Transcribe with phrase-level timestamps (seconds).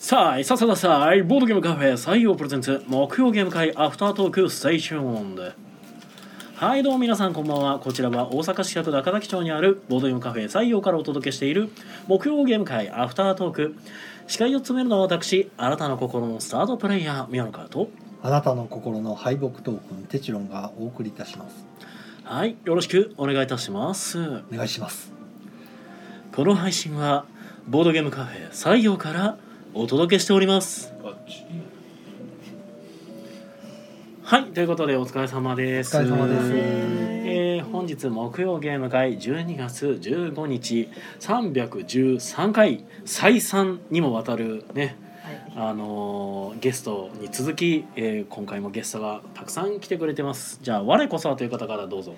[0.00, 5.52] さあ、さあさあさあ、ボードゲームカフェ採用プレゼンツ木曜ゲーム会アフタートークステーションで。
[6.54, 7.78] はい、どうも皆さんこんばんは。
[7.80, 11.68] こちらは大阪市北区中崎町にあるボードゲームカフェ採用からお届けしている
[12.06, 13.76] 木曜ゲーム会アフタートーク。
[14.26, 17.90] 司会を務めるのは私、あなたの心のスタートプレイヤー、宮野川と。
[18.22, 21.66] あなたの心の敗北トークンテチロンがお送りいたします
[22.24, 24.18] はい、よろしくお願いいたします。
[24.18, 25.12] お願いします
[26.34, 27.26] この配信は
[27.68, 29.36] ボードゲームカフェ採用から
[29.72, 30.92] お届けしております。
[34.22, 35.96] はい、ということでお疲れ様です。
[35.96, 40.88] お疲れ様ですえー本日木曜ゲーム会12月15日
[41.20, 44.96] 313回再三にもわたるね、
[45.54, 50.58] あのーゲストに続き、えー今回もゲストがたくさん来てくれてます。
[50.62, 52.16] じゃあ我こそはという方からどうぞ。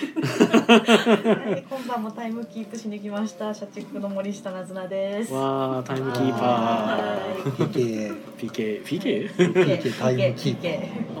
[0.00, 3.52] はい、今晩もタイムキープしに来ました。
[3.52, 5.32] 社畜の森下なずなです。
[5.32, 7.52] わあタイムキーパはー。
[7.70, 9.30] PK PK PK。
[9.34, 10.70] PK タイムキーパ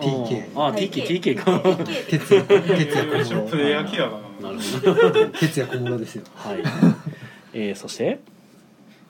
[0.00, 1.60] PK あ、TK、TK か。
[2.08, 5.26] 徹夜徹夜小プレイヤー室キラーだなるほど。
[5.38, 6.62] 徹夜小室ですよはい。
[7.52, 8.20] えー、そして？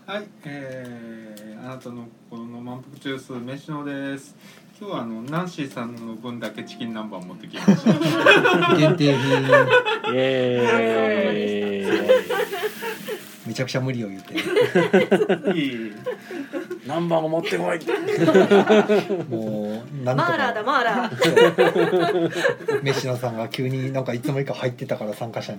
[0.07, 4.35] なはいえー、あなたの心の満腹ジュース飯野です
[4.81, 7.93] 今日はあのナンシーさんの分だけチキン南蛮持ってきました。
[8.79, 9.31] 限定品。
[10.15, 13.20] イエー
[13.51, 14.35] めちゃくちゃ無理を言って
[15.59, 15.93] いいイ。
[16.87, 17.81] ナンバーを持ってこい。
[19.29, 22.83] もうなんとマーラーだかマーラー。
[22.85, 25.59] 飯野さんが急になんかいつの間にか入ってたから参加者に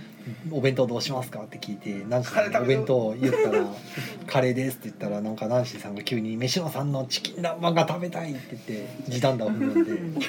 [0.52, 3.64] 「お弁当どうしますか?」って聞いてナンシーさんにお弁当を言ったら
[4.26, 10.20] 「カレーです」って言ったらなんかナンシーさんが急に「飯野さんのチキン南蛮が食べたい」って言って時短だを踏んで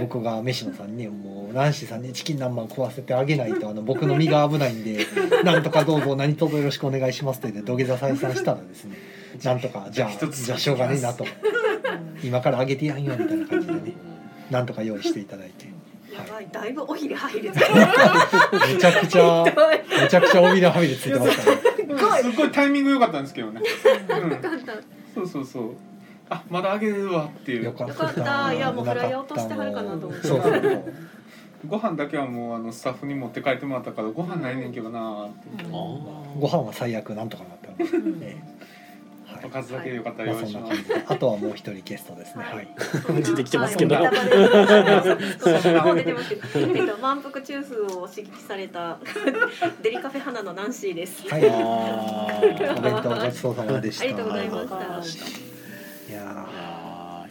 [0.00, 5.06] 僕が飯野さんにねもうナンシーさんにチキン南蛮食わせてあげないとあの僕の身が危ないんで
[5.44, 8.96] なんとかどうぞ何卒よろしくお願いしますって言って土下座再三したらですね
[9.44, 11.26] なんとかじゃあ一つじゃあしょうがねえなと。
[12.22, 13.80] 今からあげてやんよみたいな感じでね
[14.50, 15.66] なんとか用意していただいて。
[16.12, 17.50] やばい、だいぶおひれ入る。
[17.50, 21.58] めちゃくちゃめちゃくちゃ帯のはみ出ついてましたね。
[22.22, 22.50] すごい。
[22.50, 23.60] タイミング良かったんですけどね、
[24.08, 24.30] うん、
[25.14, 25.76] そうそうそう。
[26.30, 27.64] あまだあげれるわっていう。
[27.64, 27.92] よかった。
[27.92, 28.54] よかった。
[28.54, 30.26] いやもうフライヤー落としてはるかなと思って。
[30.26, 30.94] そうそうそう。
[31.66, 35.68] ご飯だけはもうあのスタッフに持って帰ってもらったからご飯ないねんけどなーってあ
[36.38, 37.98] ご飯は最悪なんとかなってます。
[37.98, 38.42] ね。
[39.26, 39.44] はい。
[39.46, 39.48] お。
[39.48, 42.44] かずだけでよかったらまあそん用意しますな感じで、あとはもう一人ゲストですね。
[42.44, 42.68] はい。
[42.76, 43.12] あ。
[43.12, 43.96] 出てきてますけど。
[43.96, 44.10] もう
[45.96, 48.98] 出てますけどえっと満腹中枢を刺激された
[49.82, 51.28] デリカフェ花のナンシーです。
[51.28, 51.50] はい。
[51.50, 51.54] あ
[52.76, 54.04] お弁当ごちそうさまでした。
[54.04, 54.48] ありがとうござい。
[54.48, 56.10] ましたはい。
[56.10, 56.12] い。
[56.12, 56.46] や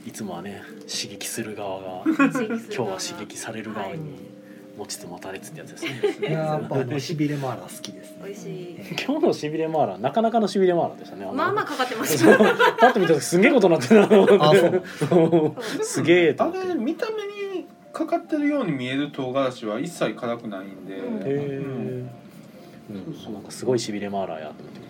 [0.06, 4.36] いつもはね刺激する側が今日は刺激される側に
[4.78, 6.32] 持ちつ持たれつってやつですね。
[6.32, 8.18] やっぱしびれマーラー好きですね。
[8.26, 8.78] 美味しい。
[9.06, 11.26] 今日のしびれマーラーなかなかのしびれマーラーでしたね。
[11.26, 12.44] のまあまあかかってましそうた。
[12.78, 14.54] パッと見た時すげえことになってるなと思ってあ
[15.00, 22.10] そう すげえとあれ見た目にかかってるように見える唐辛子は一切辛くないんで、へうん
[22.92, 24.85] え、うん、なんかすごいしびれマーラーやと思って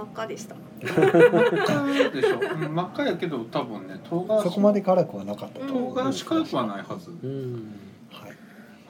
[0.00, 0.54] 真っ赤でした。
[0.80, 5.94] 真っ赤でしょ、うん真っ赤やけど多分ね唐辛子そこまで辛くはなかったと唐思う。
[5.94, 7.74] 辛子辛くはないはず、うん
[8.10, 8.30] はい。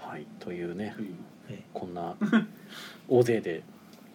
[0.01, 0.95] はいというね
[1.49, 2.15] えこんな
[3.09, 3.63] 大勢で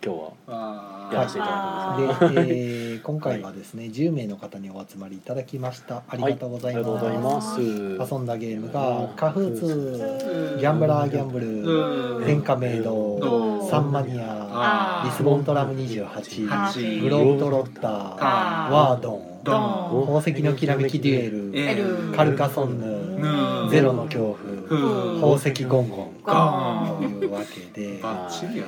[0.06, 2.42] 今日はあやらせていただくんです。
[2.42, 6.04] ねで、えー今回はですね、10名の方にお集まりいただきました。
[6.08, 7.34] ありがとうございありがとうございま。
[7.36, 7.56] ます。
[7.56, 10.60] す遊んだゲームがカフーツ、うん。
[10.60, 12.26] ギャンブラーギャンブル、うん。
[12.26, 20.06] 天下メイド、サンマニア、リスボントラム28、八グローブトロッター、あワードン、ドン。
[20.08, 26.12] 宝石のきらめきデュエル、エルカルカソンヌ、ヌゼロの恐怖、フ宝石ゴンゴン。
[26.26, 28.66] というわけで、バッチリや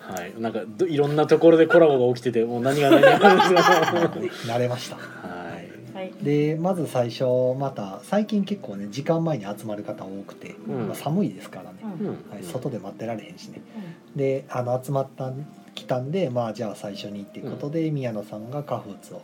[0.00, 0.40] はい。
[0.40, 4.96] なんかどいろんなところでコラボが起きててもう何が何が慣れました。
[4.96, 5.02] は
[5.92, 5.94] い。
[5.94, 6.12] はい。
[6.22, 7.24] でまず最初
[7.58, 10.86] また最近結構ね時間前に集まる方多くて、うん。
[10.88, 12.06] まあ、寒いですからね、うん。
[12.06, 12.30] うん。
[12.30, 13.60] はい、外で待ってられへんしね。
[14.16, 15.32] であの集まった
[15.74, 19.22] 来たんでまあじゃあ最初にっていうことで、宮野さんがカフーツを、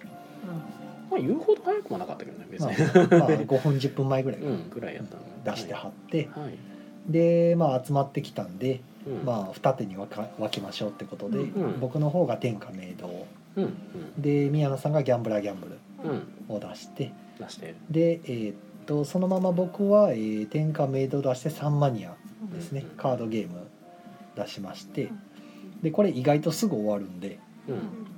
[1.11, 6.57] まあ言うほど早くもなかったけどね別まあに、まあ、5分10分前ぐらいうんぐらいやったの出してはって、はい、
[7.07, 9.25] でまあ集まってきたんで、うん。
[9.25, 11.81] まあ二手に分か分けましょうってことで、うん。
[11.81, 13.27] 僕の方が天下明堂。
[13.57, 13.77] うん。
[14.19, 17.13] で宮野さんがギャンブラーギャンブルを出して。
[17.39, 17.75] 出して。
[17.91, 18.57] でえーっ
[18.87, 22.15] とそのまま僕は、えー天下明堂出してサンマニア
[22.53, 22.97] ですね、うん。
[22.97, 23.67] カードゲーム
[24.37, 25.11] 出しまして。
[25.83, 27.39] でこれ意外とすぐ終わるんでうん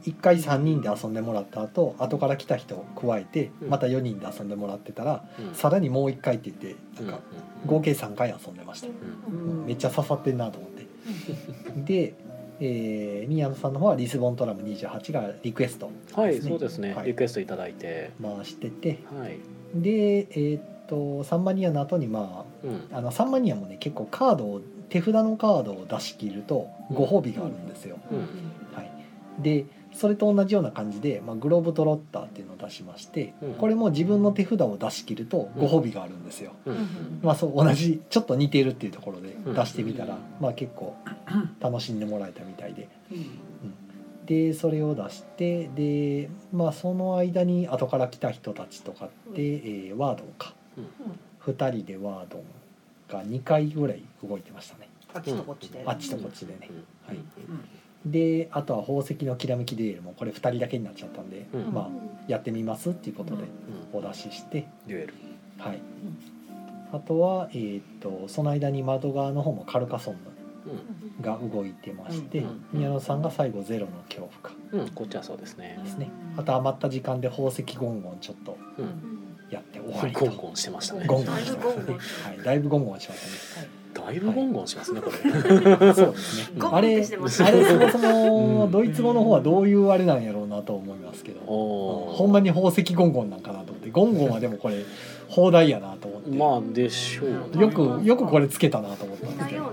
[0.05, 3.69] 1回3人で遊んでもらった後後から来た人を加えてうん。
[3.71, 5.55] また4人で遊んでもらってたらうん。
[5.55, 7.21] さらにもう1回って言ってなんか
[7.67, 8.89] 合計3回遊んでました。
[8.89, 8.91] う
[9.33, 9.67] ん。
[9.67, 10.87] めっちゃ刺さってんなと思って。
[11.85, 12.15] で
[12.59, 17.09] えー、宮野さんの方はリスボントラム28がリクエストはいそうですね、はい。
[17.09, 18.13] リクエストいただいて。
[18.23, 19.01] 回してて。
[19.15, 19.39] はい。
[19.75, 22.89] でえーっとサンマニアの後にまうん。
[22.93, 28.19] ああのサンマニアもね結構カードを手札のカードを出し切るとご褒美があるんですよ、うん。
[28.73, 28.91] はい、
[29.39, 29.67] で
[29.97, 33.55] それと同じような感じで、まあ、グローブトロッターっていうのを出しまして、うん。
[33.55, 37.21] これも自分の手札を出し切るとご褒美があるんですよ、うん。
[37.23, 39.55] まあそう同じちょっと似てるっていうところでうん。
[39.55, 40.95] 出してみたら、まあ結構
[41.61, 42.89] 楽しんでもらえたみたいで、
[44.27, 51.55] でそれを出してでまあその間に後から来た人たちとかって、えーワードンか、うん。
[51.55, 52.43] 2人でワードン
[53.09, 56.77] が2回ぐらい動いてましたねあっちとこっちで、あっちとこっちでね、うん。
[57.07, 57.19] はい
[58.07, 61.73] であとは宝石のきらめきデュエルもこれ2人だけになっちゃったんで、うん。
[61.73, 61.91] まあ
[62.29, 63.43] やってみますっていうことで
[63.93, 63.99] うん。
[63.99, 65.15] お出しして、デュエル。
[65.59, 65.81] はい、
[66.93, 70.21] あとは、えーっとその間に窓側の方もカルカソンヌ
[71.21, 72.65] うが動いてまして、うん。
[72.73, 74.89] 宮野さんが最後ゼロの恐怖かんうん。
[74.91, 75.81] こっちはそうですね。
[75.83, 76.09] ですね。
[76.37, 79.17] あと余った時間で宝石ゴンゴンちょっとうん。
[79.51, 80.27] やって終わりと。
[80.27, 81.07] ゴンゴンしてましたね。
[81.07, 85.95] ゴンゴだいンしてまだいぶゴンゴンしましたねだいぶゴンゴンしますねこれ。
[85.95, 86.59] そうですね。
[86.71, 88.55] あれてしてますあれそもそうん。
[88.57, 91.41] もドイツ語の方はどういうあれなんやろうなと思いますけど。
[91.47, 94.85] ほんまに宝石ゴンゴンなんかなと思ってゴンゴンはでもこれ
[95.29, 97.63] 放題やなと思って、まあでしょうね。
[97.63, 99.73] よくよくこれつけたなと思ったん似ですけど。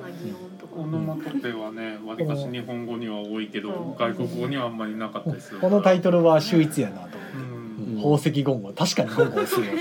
[0.76, 4.78] オノマトペはね、わりかし日本語には多いけど、外国語にはあん。
[4.78, 5.56] まりなかったです。
[5.60, 7.53] このタイトルは秀逸やなと思ってう、ん。
[7.98, 8.70] 宝石ゴンゴ。
[8.70, 9.74] ン確かにゴンゴンするわ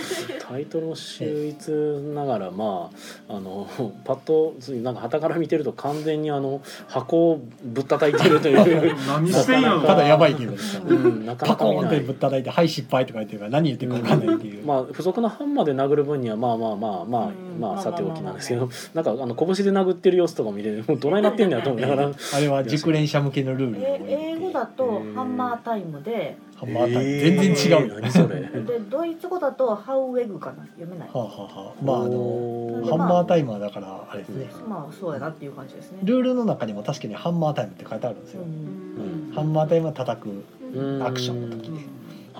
[0.49, 1.71] タイトルも秀逸
[2.15, 2.91] ながらま
[3.29, 3.69] ああの
[4.05, 9.81] パッとなんか旗から見てると完全にあの箱をぶったたいてるという、 何してんやろ。
[9.81, 10.85] ただやばいゲームですよ。
[10.85, 17.61] ねうん、なかなパコーンってぶったたいて「はい失敗」とか言ってるから何言ってるか分かんないっていう、まあ付属のハンマーで殴る分にはまあまあまあまあうん。
[17.61, 18.69] まあまあさておきなんですけど。
[18.95, 21.83] なんかあの拳で殴ってる様子とか見てもうどないなってんだよと思い。
[21.83, 27.89] ながらあれは熟練者向けのルール英語だとハンマータイムでマータイム全然違う。
[27.89, 28.41] よ、何それ。
[28.41, 30.65] でドイツ語だとハウエグかな？
[30.65, 34.47] 読めないはあ、はあはあ、まああのハンマータイムはだからあれですね。
[34.69, 35.99] まあそうやなっていう感じですね。
[36.03, 39.33] ルールの中にも確かにハンマータイムって書いてあるんですよ、うん。
[39.35, 40.45] ハンマータイムは叩く
[40.75, 41.03] うん。
[41.03, 41.81] アクションの時で。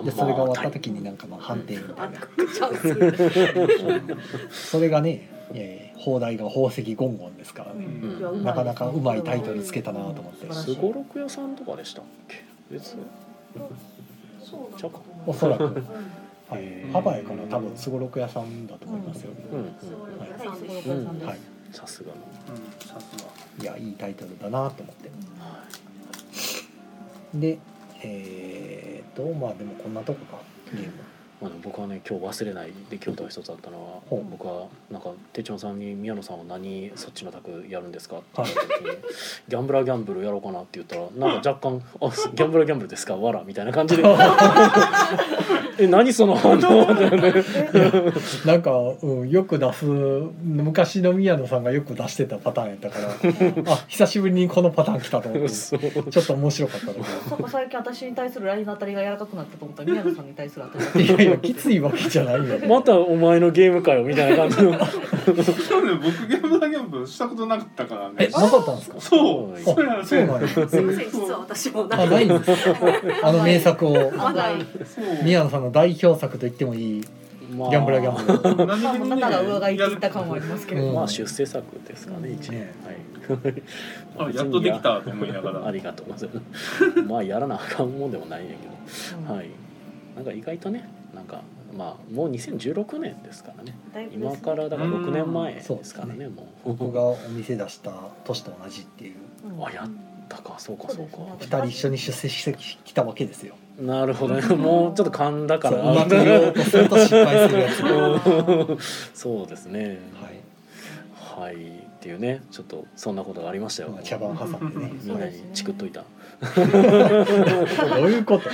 [0.03, 2.19] でそれが終わった時になんかまあ判定みたいな。
[4.49, 7.85] それがねいやいや放題が宝石ゴンゴンですからね、
[8.41, 10.51] なかなかうまいタイトルつけたなと思って。
[10.51, 12.43] すごろく屋さんとかでしたっけ？
[12.71, 13.01] 別そう
[14.77, 14.91] ちゃう。
[14.91, 15.73] かおそらく、うん
[16.49, 19.31] はいハワイから多分すごろく屋さんだと思いますよ、
[21.25, 21.39] はい。
[21.71, 22.15] さすがの。
[22.15, 23.63] うん、さすが。
[23.63, 25.09] いやいいタイトルだなと思って。
[25.39, 25.63] は
[27.33, 27.57] で
[28.03, 30.41] えー、っとまあでもこんなとこか。
[30.71, 30.93] ゲーム。
[30.97, 31.03] ま
[31.47, 38.51] あ、でも僕はね今日忘れない出来事が一つあったのは、僕はなんか手帳さんに「宮野さんは何そっちの卓やるんですか?」ってはい。
[38.53, 38.91] 言った時に
[39.49, 43.15] 「ギャンブラーギャンブルやろうかな」って言ったらなんか若干「あギャンブラーギャンブルですか？
[43.15, 44.03] わら」みたいな感じで
[45.79, 46.85] 「え何その反応?」
[48.45, 53.09] なんか、うん、よく出す昔の宮野さんがよく出してたパターンやったから
[53.73, 56.93] あ久しぶりにこのパターン来たと思ってちょっと面白かったの
[57.43, 64.71] な最近私に対するラインの当たりが柔らかくなったと思ったら宮野さんに対する当たりがやきついわけじゃないよまたお前のゲームかよみたいな感じの。
[64.73, 68.15] 去年僕ギャンブラーギャンブルしたことなかったからね。
[68.19, 69.01] えなかったんですか？
[69.01, 69.53] そう。
[69.53, 72.79] あそうなんやすいません実は私もあないんですか
[73.23, 74.13] あの名作を。
[75.23, 77.03] 宮野さんの代表作と言ってもいい。
[77.55, 77.69] まあ。
[77.69, 79.15] ギャンブラーギャンブル何気にね。
[79.15, 80.95] まあ中が上がいっていった感はありますけれどうん。
[80.95, 82.73] まあ出世作ですかね一年ね。
[82.85, 84.29] はい。
[84.31, 85.65] あやっとできたと思いながら。
[85.67, 87.01] ありがとうございます。
[87.07, 88.67] まあやらなあかんもんでもないんやけ
[89.27, 89.33] ど。
[89.33, 89.49] はい。
[90.15, 90.87] なんか意外とね
[91.23, 91.41] なんか
[91.75, 93.75] まあもう2016年ですからね。
[94.13, 96.73] 今からだから6年前そうですからねもう。
[96.73, 97.91] 僕がお店出した
[98.25, 99.15] 年と同じっていう。
[99.45, 99.65] うん。
[99.65, 99.89] あやっ
[100.29, 100.55] たか。
[100.59, 101.17] そうかそうか。
[101.39, 103.55] 二人一緒に出世してきたわけですよ。
[103.79, 104.41] なるほどね。
[104.55, 105.77] もうちょっと噛んだから。
[105.77, 108.77] そううまく言おうとすると失敗するやつうん
[109.13, 109.99] そうですね。
[111.33, 111.45] はい。
[111.45, 111.55] はい。
[111.55, 111.59] っ
[112.01, 112.43] ていうね。
[112.51, 113.89] ちょっとそんなことがありましたよ。
[113.89, 114.91] まあ茶番挟んでね。
[115.01, 116.03] みんなにチクっといた
[117.95, 118.49] どういうこと？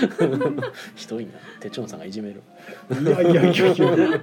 [0.95, 1.31] ひどいな。
[1.59, 2.41] 手帳さんがいじめる。
[3.01, 4.21] いやいやいやいや。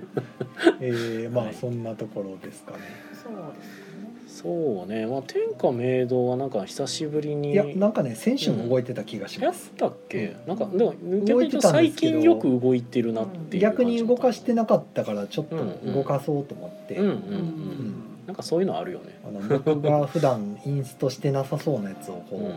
[0.80, 2.78] えー、まあそんなところですかね。
[3.12, 3.86] そうですね。
[4.28, 5.06] そうね。
[5.06, 10.94] まあ天下明堂はなんか久しぶりにいやなんかね先週も動いてた気がしやっます、たっけ、なんかでも
[11.26, 12.18] 動いて逆に言うと最たんですけど。
[12.18, 13.62] 近よく動いてるなっていう。
[13.62, 15.56] 逆に動かしてななかったからちょっと
[15.92, 17.94] 動かそうと思って、うんうんうん、ん。
[18.26, 19.18] なんかそういうのあるよね。
[19.26, 22.50] あの僕が普段インストしてなさそうなやつをこうんうん。
[22.50, 22.52] う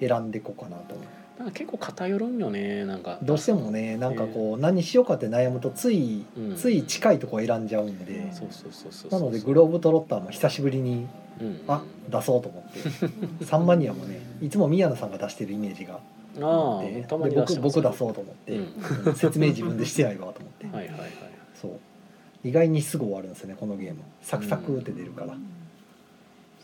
[0.00, 0.96] 選んでいこうかなと
[1.38, 3.18] なんか結構偏るんよねなんか。
[3.22, 6.56] どうしてもねなんかこう何しようかって悩むとついうん。
[6.56, 8.32] つい近いとこ選んじゃうんで。
[8.32, 11.06] そうそうそうそうなのでグローブトロッターも久しぶりに
[11.40, 11.60] うん。
[11.68, 13.44] あ出そうと思って。
[13.44, 16.00] サンマニアもねいつも宮野さんが出してるイメージが
[16.40, 18.66] ああって僕僕出そうと思って、うん
[19.06, 19.14] うん。
[19.14, 21.10] 説明自分でしてないわと思って、 はいはいはい。
[21.60, 21.72] そう。
[22.44, 24.00] 意外にすぐ終わるんですよねこのゲーム。
[24.22, 25.36] サクサクって出るから、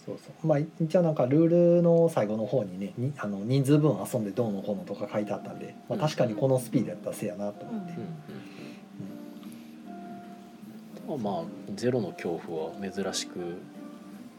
[0.04, 0.46] そうそう。
[0.46, 7.98] まあ一応なんかルールの最後の方にねにあの人数分遊んでどうのこうのとか書いてあったんで、まあ、確かにこのスピードやったらせやなと思って、うん
[11.08, 11.22] うんうん。
[11.22, 11.44] まあ
[11.76, 13.58] ゼロの恐怖は珍しく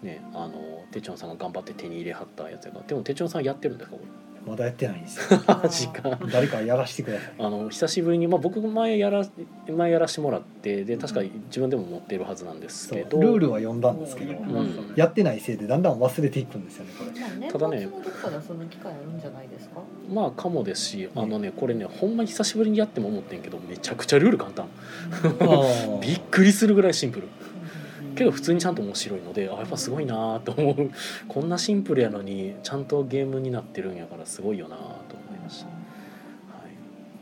[0.02, 2.86] ねあのてっちょんさんが頑張って手に入れはったやつやから。
[2.86, 3.96] でもてっちょんさんやってるんですか？
[3.98, 4.02] こ
[4.46, 5.40] まだやってないんですよ。
[5.40, 6.20] れ マジか。
[6.32, 7.34] 誰かやらしてください。
[7.40, 9.26] あの久しぶりに、まあ、僕前やら
[9.68, 13.20] 前やらしてもらってで確か自分でも持ってるはずなんですけど。
[13.22, 14.94] ルールは読んだんですけど、うん。
[14.96, 17.20] やってないせいでだんだん忘れていくんですよねこれ。
[17.20, 17.88] まあ年ただね。
[20.14, 24.68] まあかもですしあのねこれねほんまに久しぶりにやっても思ってんけどめちゃくちゃルール簡単。
[25.42, 27.28] あ びっくりするぐらいシンプル
[28.14, 30.92] けど普通にちゃんと面白いのであやっぱすごいなと思う。
[31.28, 35.74] こんなシンプルやのにちゃんとゲームになってるんやからすごいよなと思いました、は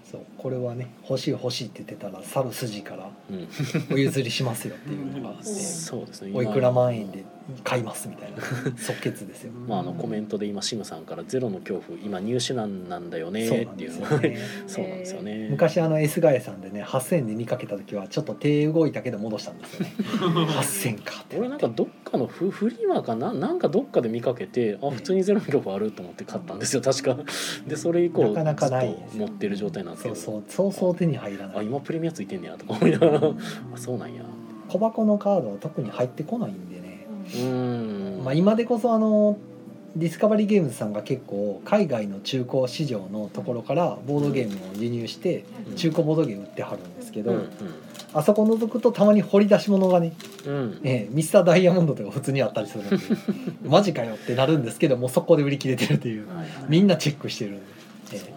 [0.04, 3.10] そうこれはね欲しい欲しいって言ってたら去る筋から
[3.92, 5.46] お譲りしますよっていうのがあって。
[5.50, 6.32] そうですね。
[6.34, 7.24] おいくら万円で
[7.64, 8.38] 買いますみたいな。
[8.78, 9.52] 即決ですよ。
[9.68, 15.48] まあ、あのコメントで今シムさんから「ゼロの恐怖今入手難なんだよね」っていうそうなんですよね。
[15.50, 19.94] 昔あの S ガエさんでね8,000円で見かけた時はちょっと手動いたけど戻したんですよね。
[20.00, 27.18] 8,000かって俺なんかどっかのフフリマかななんかどっかで見かけてあ普通にゼロの恐怖あると思って買ったんですよ確か。
[27.68, 33.18] でそれ以降なかなかないずっと持ってる状態なんですけそうどそうそうそう手に入らなあい今プレミアついてんねやとか思いながら。
[33.18, 34.24] あそうなんや。
[34.68, 36.81] 小箱のカードは特に入ってこないんで
[38.24, 39.38] まあ、今でこそあの
[39.96, 45.44] ディスカバリーゲームズさんが結構海外の中古市場のところからボードゲームを輸入して
[45.76, 47.50] 中古ボードゲーム売ってはるんですけど、うん。
[48.14, 50.14] あそこ覗くとたまに掘り出し物がね、
[50.46, 50.54] うん。
[50.54, 52.98] うんええミスターダイヤモンドとか普通にあったりするんで
[53.68, 56.26] マジかよってなるんですけどもう速攻で売り切れてるっていう。
[56.70, 57.62] みんなチェックしてるんで、
[58.14, 58.36] えそうね。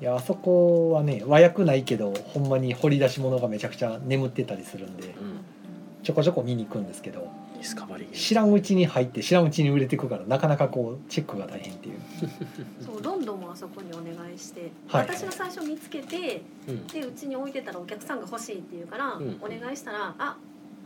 [0.00, 5.12] えいやあそこはね和訳ないけどほんまに掘り出し物がめちゃくちゃ眠ってたりするんでうん。
[6.02, 8.12] ちょこちょこ見に行くんですけどディスカバリー。
[8.12, 11.94] 知らんうちに入って知らんうちに売れていくからなかなかこうチェックが大変っていう。
[12.84, 15.06] そうロンドンもあそこにお願いして、はい。
[15.06, 16.86] 私が最初見つけてうん。
[16.86, 19.38] でうちに置いてたらお客さんが欲しいって言うから、うん。
[19.40, 20.36] お願いしたら「あ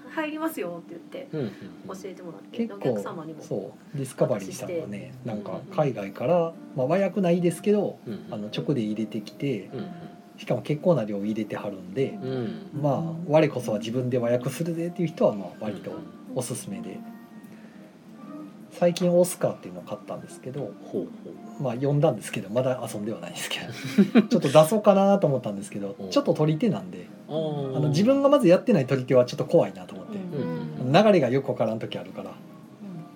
[0.09, 1.41] 入りますよ」って言ってうん。
[1.41, 1.51] うん
[1.89, 3.43] 教えてもらって結お客構様にも。
[3.43, 8.27] そうディスカバリーさんはねなんか海外から、まあ、和訳ないですけどうん。
[8.31, 9.87] あの直で入れてきてうん。
[10.39, 12.31] しかも結構な量入れてはるんでうん。
[12.31, 15.93] うんまあ我こそは自分で和訳するぜっていう人はまあ割と
[16.35, 16.99] おすすめで。
[18.73, 30.17] 最近オスカーっていうのを買ったんですけどほうまあ読んだんですけどまだ遊んではないですけど ちょっと出そうかなと思ったんですけどちょっと取り手なんでほうああの自分がまずやってない取り手はちょっと怖いなと思って。
[30.17, 30.61] うんうん
[30.93, 32.33] 流れがよくわからん時あるから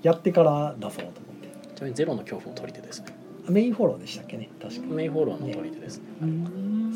[0.03, 1.49] やってから出そうと思って。
[1.75, 3.07] ちなみにゼロの恐怖の取り手ですね
[3.49, 4.49] メインフォローでしたっけね？
[4.61, 4.87] 確か。
[4.87, 5.99] メインフォローの取り手です。
[5.99, 6.05] ね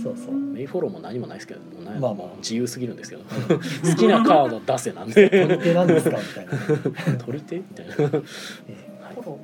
[0.02, 0.34] そうそう。
[0.34, 2.14] メインフォローも何もないですけどまあまあ。
[2.14, 3.22] もう自由すぎるんですけど。
[3.24, 5.28] 好きなカード出せなんで。
[5.28, 6.16] 取り手なんですか？
[6.18, 7.56] みたいな、 取り手？
[7.56, 7.94] みたいな。
[7.96, 8.04] えー。
[8.04, 9.38] そうフォロ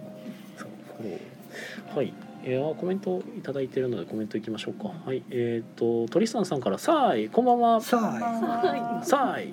[1.92, 1.96] ー。
[1.96, 2.12] はい
[2.46, 4.90] えー、あコメントいただいてるのでコメントいきましょうか。
[5.06, 7.78] はいえっ、とトリスタンさんから「さあいこんばんは。
[7.78, 9.48] え」さあさあい、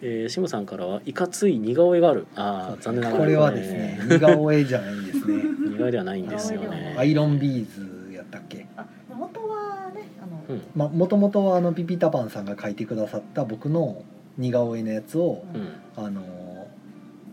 [0.00, 2.26] えー、シムさんからはいかつい似顔絵がある。
[2.36, 5.42] あー残念ながらこれはですね似顔絵じゃないんですね。
[5.70, 6.94] 似顔絵ではないんですよね。
[6.96, 8.66] アイロンビーズやったっけ？
[8.76, 10.62] あ元はねあのうん。
[10.76, 14.02] まあもともとはあのピピタパンさんが描いてくださった僕の
[14.38, 16.04] 似顔絵のやつをうん。
[16.04, 16.22] あの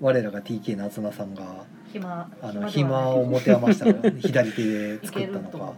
[0.02, 5.74] 我らが TK 夏菜さんが暇あの暇を持て余したら 左手で作ったのか。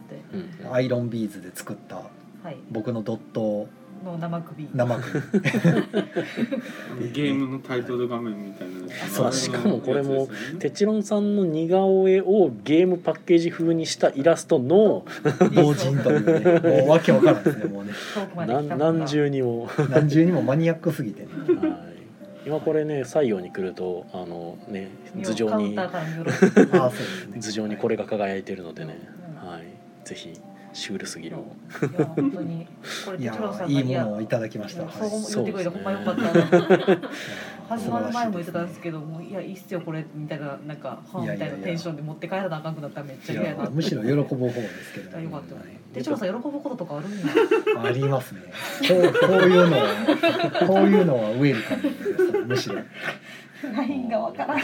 [0.72, 1.96] アイロンビーズで作った。
[1.96, 2.58] はい。
[2.72, 3.68] 僕のドット。
[4.04, 4.68] の生首。
[4.74, 5.20] 生首。
[7.14, 8.74] ゲームのタイトル画面みたいな
[9.10, 10.60] そうしかもこれもやつですよね。
[10.60, 15.06] テチロンさんの似顔絵をゲームパッケージ風にしたイラストの
[15.54, 16.80] 同人というね。
[16.80, 17.94] もうわけわからんですねもうね。
[18.76, 19.70] 何重にも。
[19.90, 21.28] 何重にもマニアックすぎてね。
[21.60, 21.91] はい
[22.46, 26.92] 今これね採用に来るとあのね頭上に頭
[27.40, 29.64] 上にこれが輝いてるのでね、うんはい。
[30.06, 30.40] ぜひ
[30.74, 31.38] シュールすぎる。
[31.38, 32.68] いや本当に。
[33.06, 35.12] これいいものをいただきました、そうはい。
[35.34, 36.22] 言ってくれてほんまよかった
[36.60, 37.02] な
[37.72, 40.06] 始まる前も言ってたんですけどもういやいいっすよこれ。
[40.14, 44.52] みたいななんかはんいやいやいやみたいなテンションで持って帰らなあかんくなったらめっちゃい嫌やなやむしろ喜ぶ方で。
[44.84, 45.64] すけど、よかったはい
[45.94, 47.18] テチロンさん喜ぶこととかあるんや
[47.84, 48.42] ありますね。
[48.88, 49.88] こうこういうのは
[50.68, 52.76] こういうのはウェルカムですむしろ。
[53.74, 54.58] ラインがわからん。
[54.58, 54.62] う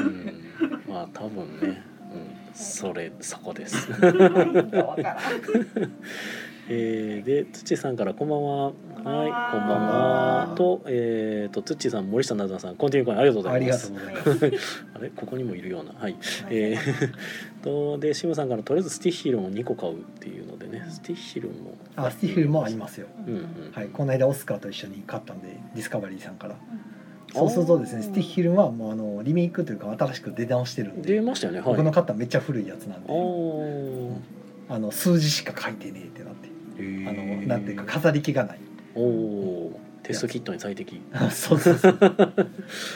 [0.00, 0.42] ん。
[0.88, 1.82] まあ多分ね、
[2.12, 3.88] うん、それそこです。
[4.00, 5.18] ラインがわからん
[6.72, 8.50] えーで土さんからこんばんは。
[8.66, 8.70] は
[9.02, 10.54] はい、こんばんは。
[10.56, 14.24] と、えっ、と、つっちーさん、森下なずなさん、コンティニューコインありがとうござありがとういます。
[14.24, 14.64] ございます。
[14.94, 16.16] あれ、ここにもいるような、はい。
[16.50, 17.14] えー、
[17.64, 21.74] と、で、シムさんから、とりあえずスティッヒルを2個買うっていうのでね、スティッヒルも。
[21.96, 23.08] あスティッヒルもありますよ。
[23.26, 23.44] うんうん。
[23.72, 23.88] はい。
[23.88, 26.56] この間オスカーと一緒に買ったんでディスカバリーさんから。
[27.32, 31.68] そうするとですねスティッヒルはもうあのリメイクというか新しく出直してるんで出ましたよね、はい。
[31.68, 34.10] 僕の買っためっちゃ古いやつなんあでー。
[34.70, 36.29] あの数字しか書いてねえってなって。
[36.29, 36.29] へ
[37.08, 37.46] あのー。
[37.46, 38.58] なんていうか飾り気がない。
[38.94, 41.00] おおー、テストキットに最適。
[41.30, 41.98] そうそうそう。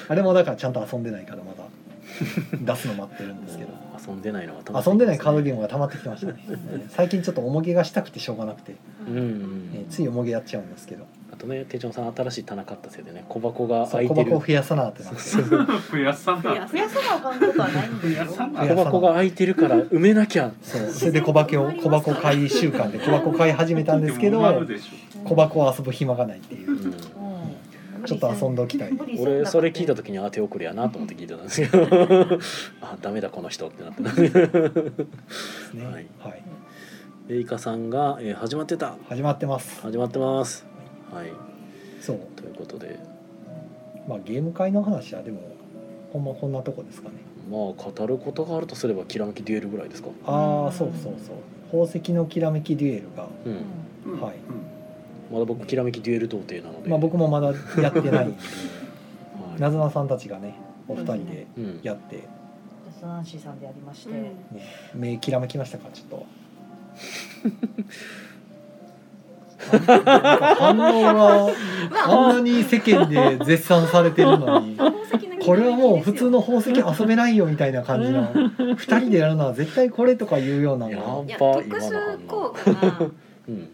[0.08, 1.63] あれもだからちゃんと遊んでないからまだ
[2.60, 3.70] 出すの待ってるんですけど。
[4.06, 6.44] 遊んでないのが楽し遊んでないカードゲームが溜まってきてましたね。
[6.90, 8.74] 最近ちょっと重げがしたくてしょうがなくて、
[9.08, 11.04] うんうんえーつい重げやっちゃうんですけど。
[11.32, 14.20] あとね、手帳さん、新しい棚買ったせいでね、小箱がそう開いてる。
[14.20, 16.42] 小箱を増やさなってなって増やさん。
[16.42, 20.52] だ増やさなあかんことはないんで小箱が開いてるから、埋めなきゃ。
[20.62, 24.40] そうそれで小箱を 小箱買い習慣で小箱買い始めたんですけど
[25.24, 26.70] 小箱を遊ぶ暇がないっていう。
[26.70, 27.23] うんうん
[28.04, 28.92] ちょっと遊んでおきたい。
[29.18, 31.86] 俺それ聞いた時にあ手遅れやなと思って聞いてたんですけど。
[32.82, 34.02] あダメだこの人ってなって。
[34.02, 35.84] たですね。
[35.84, 36.06] はい。
[36.18, 36.42] はい。
[37.28, 38.96] でイカさんが、えー始まってた。
[39.08, 39.80] 始まってます。
[39.80, 40.66] 始まってます。
[41.12, 41.28] はい。
[42.00, 42.18] そう。
[42.36, 42.98] ということで。
[44.06, 45.40] まあゲーム会の話はでも
[46.12, 47.14] ほんまこんなとこですかね。
[47.50, 50.08] まあ語ることがあるとすればきらめきデュエルぐらいですか？
[50.26, 51.36] ああそうそうそう。
[51.70, 53.26] 宝石のきらめきデュエルが。
[53.46, 54.12] うん。
[54.12, 54.20] うん。
[54.20, 54.34] はい
[55.34, 57.48] まだ僕きらめきデュエル童貞なので、まあ僕もまだ
[57.82, 58.32] やってない。
[59.58, 60.54] なずなさんたちがね
[60.86, 61.80] お二人でうん。
[61.82, 62.22] やって、
[63.00, 64.22] サナンシーさんでやりまして、うん。
[64.22, 64.32] ね、
[64.94, 66.26] 目きらめきましたかちょっと。
[70.56, 71.48] 反応が
[72.06, 74.78] あんなに世間で絶賛されてるのに。
[75.44, 78.32] これはもう普通の宝石遊べないよみたいな感じの
[78.76, 83.10] 二人でやるのは絶対これとかいうようなのやがいやば特殊効果が
[83.48, 83.68] うん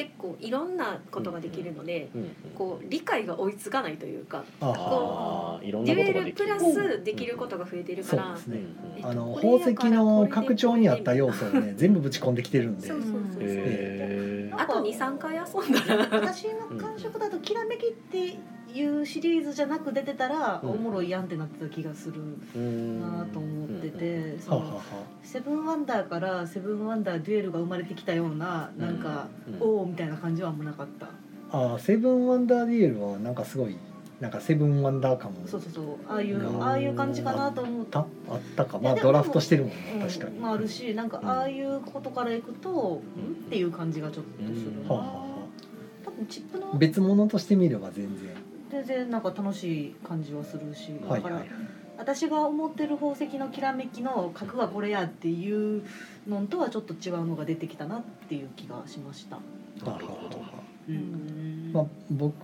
[0.00, 8.98] 結構いろんなことができるので、うんうんこう理解が追いつかないというかデュエルプラスできることが増えてるから、そうですねうんうん。
[8.98, 12.88] えあの宝石の拡張にあった要素をね全部ぶち込んできてるんで。
[12.88, 16.08] そうそうそうそう、へあと23回遊んだら。
[16.10, 18.36] 私の感触だと「きらめき」って
[18.74, 20.70] いうシリーズじゃなく出てたら、うん。
[20.70, 22.58] おもろいやんってなってた気がするー
[23.00, 24.82] なと思ってて、その
[25.22, 29.68] セブンワンダーからセブンワンダーデュエルが生まれてきたようななんか、うん。
[29.68, 31.08] おおみたいな感じはあんまなかった、
[31.52, 33.76] ああセブンワンダーデュエルはなんかすごい
[34.20, 35.46] なんかセブンワンダー感も。
[35.46, 35.84] そうそうそう。
[36.06, 36.62] ああいううん。
[36.62, 38.06] ああいう感じかなと思ったあっ
[38.54, 38.78] たか。
[38.78, 41.28] まあドラフトしてるもん確かに、まあ、あるしなんかうん。
[41.28, 43.32] ああいうことからいくと、うん。
[43.32, 45.30] んっていう感じがちょっとするな、はあはあは
[46.04, 48.28] 多分チップのあ別物として見れば全然
[48.70, 51.48] 全然なんか楽しい感じはするし、だから、はい。
[51.48, 51.50] はい
[52.00, 55.82] 私が思ってる宝石のきらめきの格はこれやっていう
[56.26, 59.36] のとはちょっと違うのが出てきたなっていう気がしました。
[59.84, 60.42] なるほど。
[60.88, 61.70] うん。
[61.74, 62.34] まあ、僕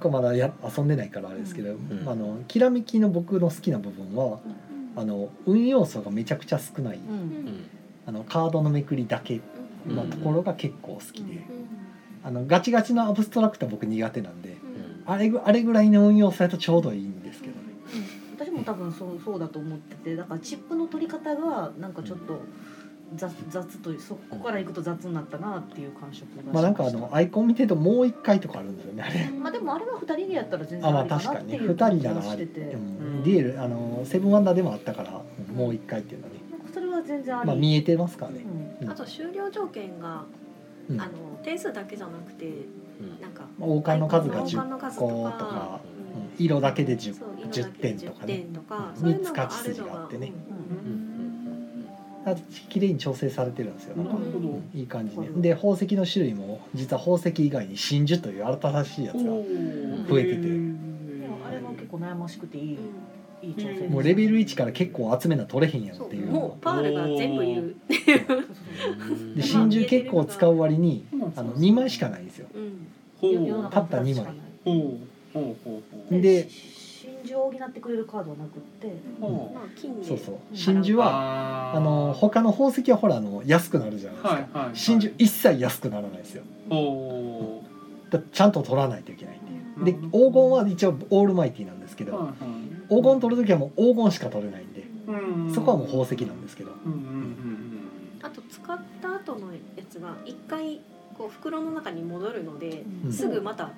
[0.00, 2.08] がまだや遊んでないからあれですけど、ん。
[2.08, 4.40] あのきらめきの僕の好きな部分は
[4.96, 7.16] あの運要素がめちゃくちゃ少ない、ううん。
[7.18, 7.66] ん
[8.06, 9.40] あのカードのめくりだけ
[9.86, 11.42] うんのところが結構好きで、うん。
[12.24, 14.56] あのガチガチのアブストラクトは僕苦手なんでうん
[15.06, 17.60] あれぐあれぐらいの運用されるとちょうどいいんですけどね。
[18.36, 22.40] 私も多分そうそうだと思っててだからチップの取り方がなんかちょっと
[23.14, 26.52] 雑雑というそこからいくと雑になったなっていう感触がしました。
[26.52, 29.30] まあなんかあのアイコン見てるともう一回とかあるんですよねあれ。
[29.30, 31.48] まあでもあれは二人でやったら全然あまあありかな確かに。
[31.48, 32.68] ねっていう感2じがしてて、うん。
[32.70, 32.74] う
[33.20, 33.22] ん。
[33.22, 35.22] ディエルあのセブンワンダーでもあったから
[35.54, 36.40] もう一回っていうのはね、
[36.72, 38.40] それは全然あり、まあ見えてますからね、
[38.80, 38.86] うん。
[38.86, 38.90] うん。
[38.90, 40.24] あと終了条件が、
[40.90, 41.00] うん。
[41.00, 41.12] あの
[41.42, 42.83] 点数だけじゃなくてうん
[43.20, 45.80] なんか王冠の数が王10冠の数と個かとか、
[46.38, 49.00] 色だけで 10, そう色10だけで10点とかね点とかうん。
[49.00, 50.32] そういうのがあ三つ勝ち筋があってね。
[50.48, 51.14] うんうん
[52.26, 52.34] あ
[52.70, 53.96] 綺麗に調整されてるんですよ。
[53.96, 54.16] なんか、
[54.72, 59.44] いい感じでで宝石の種類も実は宝石以外に真珠という新しいやつがお
[60.08, 60.40] 増えてて。
[60.40, 60.48] で
[61.28, 62.78] もあれは結構悩ましくていい、
[63.88, 66.26] もうレベル1から結構集めな取れへんやんっていう。
[66.26, 67.74] もうパールが全部いう
[69.36, 71.04] で真珠結構使う割に
[71.36, 72.46] あの2枚しかないんですよ。
[72.54, 74.24] うん、たった二枚
[74.64, 74.74] ほう
[75.32, 76.20] ほうほうほう。
[76.20, 78.92] で真珠を補ってくれるカードはなくって。
[79.20, 80.34] ほまあ金でそうそう。
[80.50, 80.54] う。
[80.54, 84.76] ん真珠はああの他の宝石はほらあの安くなるじゃないですか、はいはいはい。
[84.76, 86.42] 真珠一切安くならないですよ。
[86.70, 87.62] ほ
[88.10, 89.84] だちゃんと取らないといけないっていう。
[89.84, 95.54] で黄金は一応オールマイティなんですけど、いはい黄金取る時はもう黄金しか取れないんでうん。
[95.54, 96.72] そこはもう宝石なんですけど。
[96.84, 97.70] うんうんうん
[98.22, 99.58] あと使った後のや
[99.90, 100.80] つが一回
[101.18, 103.12] こう袋の中に戻るので、うん。
[103.12, 103.72] すぐまた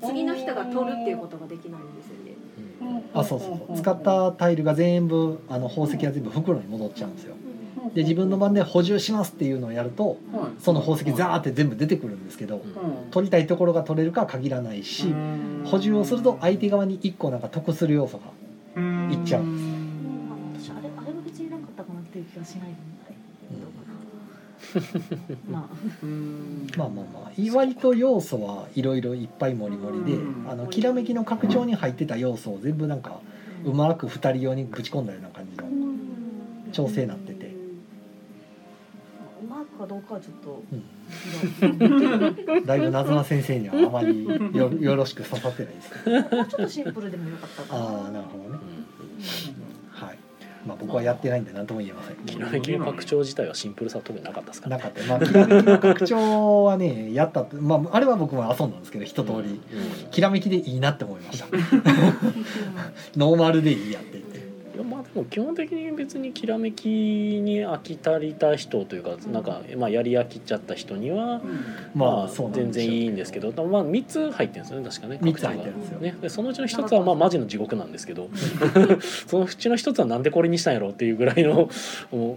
[0.00, 2.32] 次の人が取るっていうことができないんですよね。
[2.80, 3.20] うん。
[3.20, 3.76] あそうそうそう。
[3.76, 7.34] 使ったタイルが全部あの宝石が全部袋に戻っちゃうんですよ。
[7.94, 10.62] で自分の番で補充しますっていうのをやるとはい。
[10.62, 13.10] その宝石ザーって全部出てくるんですけどうん。
[13.10, 15.12] 取りたいところが取れるかは限らないし
[15.64, 18.24] 補充をすると相手側に1個なんか得する要素が
[19.12, 19.42] いっちゃう。
[19.42, 22.68] あれあれは別になかったかなっていう気がしない
[25.50, 25.68] まあ。
[26.76, 30.50] まあまあまあ意外と要素はいろいろいっぱいもりもりでうん。
[30.50, 33.20] あのきらめきの拡張に入ってた要素を全部なんか
[33.64, 35.64] うまく2人用にぶち込んだような感じの
[36.72, 37.37] 調整になってて、
[39.78, 40.62] かどうかはちょっと。
[41.62, 46.20] うん、だいぶなずな先生にはあまりよよろしく刺さってないですけど。
[46.36, 47.84] もうちょっとシンプルでもよかったかな。
[47.84, 48.50] ああなるほどね。
[48.50, 50.06] うん。
[50.06, 50.18] はい。
[50.66, 52.16] まあ僕はやってないんで何とも言えません。
[52.26, 54.68] きらめきの拡張自体はシンプルさは特になかったですか？
[54.68, 55.04] なかった。
[55.06, 60.10] まあきらめきの拡張はねやったってまああれは僕も遊んだんですけど一通り、うん。
[60.10, 61.46] きらめきでいいなって思いました。
[63.16, 64.18] ノーマルでいいやって
[64.78, 71.40] いやまあでも基本的に別にきらめきに飽き足りた人というかなんか、まあ、やり飽きちゃった人には、
[71.96, 75.18] まあ全然いいんですけど、まあ、3つ入ってるんですよね確かね。
[75.20, 75.98] 三つ入ってるんですよ。
[75.98, 78.30] ね、でそのうちの1つはまあマジの地獄なんですけど
[79.26, 81.68] そのうちの1つはなんでこれにしたんやろっていうぐらいの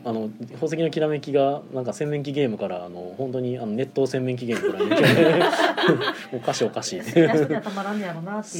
[0.03, 5.43] あの宝石のきらめきがなんか洗面器ゲームからあの本当にあの熱湯洗面器ゲームぐらいの勢いで
[6.33, 7.01] おかしいおかしい。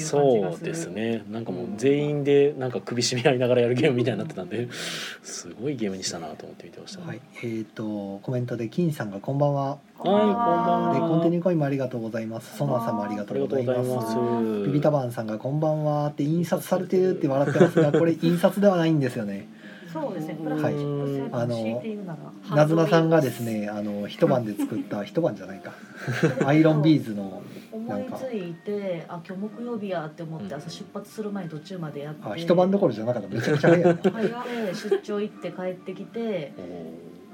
[0.04, 1.24] そうですね。
[1.32, 4.70] なんかもう全員でなんか首絞め合いながらやるゲームみたいになってたんで
[5.24, 7.22] すごいゲームにしたなと思って見てました、はい。
[7.44, 9.70] えっ、とコメントで金さんがこんばんは。
[9.70, 10.94] はいこんばんは。
[10.94, 12.58] でコンティニューコインもありがとうございます。
[12.58, 14.68] ソナーさんもありがとうとうございございますます。
[14.68, 19.48] ビビタバンさんがこんばんはって印刷されてるって笑ってますがこれ印刷ではないんですよね
[19.92, 20.38] そうですね。
[20.40, 20.74] はい。
[20.74, 21.84] 10%あの
[22.56, 25.74] なずなさんがですねあの一晩で作った一晩じゃないか。
[26.46, 32.22] アイロンビーズの思いついてあ今日木曜日やって思って朝出発する前に途中までやって。
[32.28, 33.30] あ一晩どころじゃなかった。
[33.30, 33.94] めちゃくちゃ早いな。
[34.12, 34.30] 入っ
[34.70, 36.54] て出張行って帰ってきて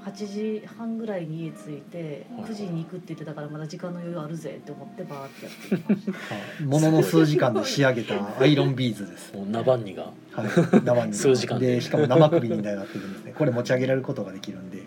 [0.04, 6.18] 8時半ぐらいに家着いて9時に行くって言ってたからまだ時間の余裕あるぜって思ってバーってやってきまし
[6.60, 6.64] た。
[6.64, 9.34] ものの数時間で仕上げたアイロンビーズです。
[9.34, 10.12] もうナバンニが。
[10.32, 10.48] はい。
[10.84, 11.74] 生に数時間で。
[11.74, 13.34] でしかも生首になってるんですね。
[13.36, 14.84] これ持ち上げられることができるんで、ね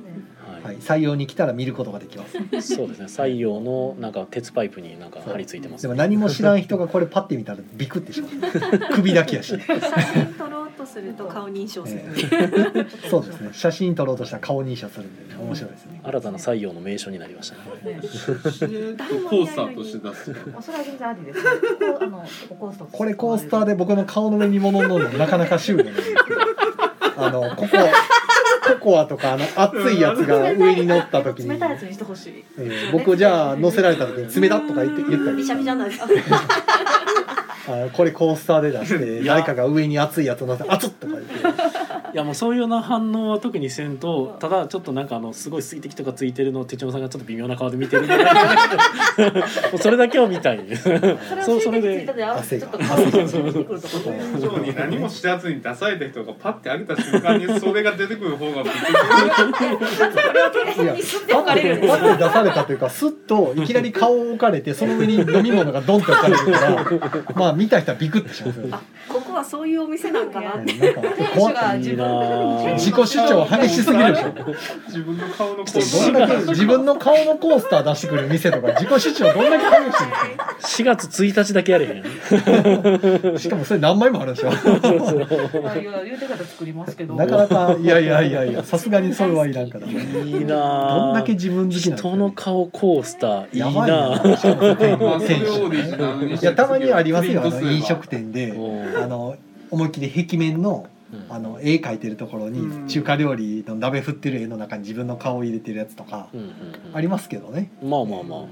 [0.63, 0.75] ははい。
[0.75, 2.37] い、採用に来たら見ることができます。
[2.75, 3.05] そうですね。
[3.05, 8.31] 採用のなんか鉄パイプになんか張り付いてますでも何も知らん人がこれパッて見たらビクってしまう
[8.93, 9.79] 首だけやし、写
[10.13, 12.87] 真撮ろうとすると顔認証する、ええ。
[13.09, 13.49] そうですね。
[13.53, 16.01] 写真撮ろうとしたら顔認証するんで、ね、面白いですね。
[16.03, 17.93] 新たな採用の名称になりましたね。
[17.93, 18.01] ね。
[19.29, 20.33] コースターとして出す。
[20.61, 22.97] それは全然ありですねここあの結構コースターとして。
[22.97, 26.21] これコースターで僕の顔の上に物乗るのなかなかシュールなんですけど。
[27.17, 27.77] あのここ
[28.79, 31.49] ココアとかあの熱いやつが上に乗った時に。
[31.49, 32.45] 冷たいやつにしてほしい。
[32.57, 36.01] えー僕じゃあ乗せられた時に冷たとか言って言ったりびしゃびしゃなんです
[37.67, 41.31] あこれコースターで出して誰かが上に熱いやつを乗せて熱っとか言って。
[42.13, 48.05] いやもうそういうような反応は特にせんとただちょっとなんかあのすごい水滴とかついてるのを手帳さんがちょっと微妙な顔で見てる
[49.79, 50.61] それだけを見たい。
[51.39, 52.05] そそうそれで。
[52.21, 52.67] 汗が
[54.77, 59.05] 何も知らずに出された人がパッて開けた瞬間にそれが出てくる方がびっくりパ
[59.47, 66.85] ッて出されたというかスッといきなり顔を置かれてその上に飲み物がドンと置かれるから
[67.35, 68.69] まあ見た人はビクってしますよね。
[68.73, 70.73] あここはそういうお店なんかなって。
[70.73, 74.33] なんか店怖っ主が自分で自己主張激しすぎるでしょ
[74.87, 76.11] 自分の顔のコース。
[76.11, 80.15] どんだけター自分の顔のコースター出してくる店とか自己主張どんだけ激しいんで
[80.67, 82.03] す4月1日だけやれへん
[83.33, 84.49] かしかもそれ何枚もあるでしょ。
[84.49, 87.15] 言うて方作りますけど。
[87.15, 89.87] なかなかいやいやいやいやさすがにそれはいらんから。
[89.87, 94.21] いいなどんだけ自分好きな人の顔コースターいいやばいな
[96.41, 99.35] いやたまにありますよあプリントすればの飲食店でうんあの
[99.69, 100.87] 思いっきり壁面の
[101.29, 102.83] あの絵描いてるところうん。
[102.85, 106.29] に中華料理の鍋振ってる絵の中に自分の顔を入れてるやつとか
[106.93, 108.39] ありますけどね、まあまあまあ。
[108.41, 108.49] うん。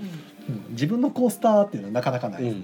[0.72, 2.64] 自分のコースターっていうのはなかなかないですね、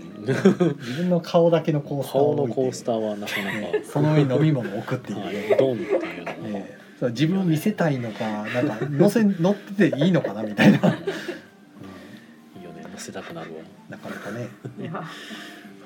[0.60, 0.78] うん。
[0.80, 2.56] 自分の顔だけのコースター顔のを置いて。
[2.56, 3.58] コースターはなかなか。
[3.58, 3.84] ね。
[3.86, 5.58] その上に飲み物を置くっていう、はい。
[5.58, 6.38] ドンっていうのは。
[6.44, 10.94] ええそう自分を見せたいのかなんか乗せ乗ってていいのかなみたいな、うん。
[10.94, 12.84] いいよね。
[12.84, 13.62] 乗せたくなるわ。
[13.90, 14.48] なかなかね。
[14.80, 15.04] いや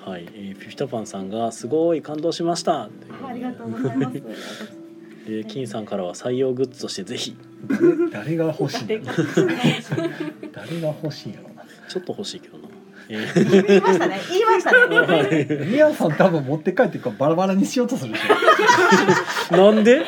[0.10, 2.84] はい、えー、ピピタパンさんがすごい感動しました。
[2.84, 2.90] あ
[3.32, 4.18] りがとうございます。
[5.28, 7.38] えー金さんからは採用グッズとしてぜひ。
[8.12, 12.68] 誰誰が欲しい誰が欲しいんやろうなちょっと欲しいけどな、
[13.10, 13.68] えー。
[13.68, 14.20] 言いましたね。
[14.30, 15.00] 言いましたね。
[15.00, 15.68] はい。
[15.68, 18.24] ミヤさん多分持って帰ってからバラバラにしようとするでし
[19.52, 20.02] なんで？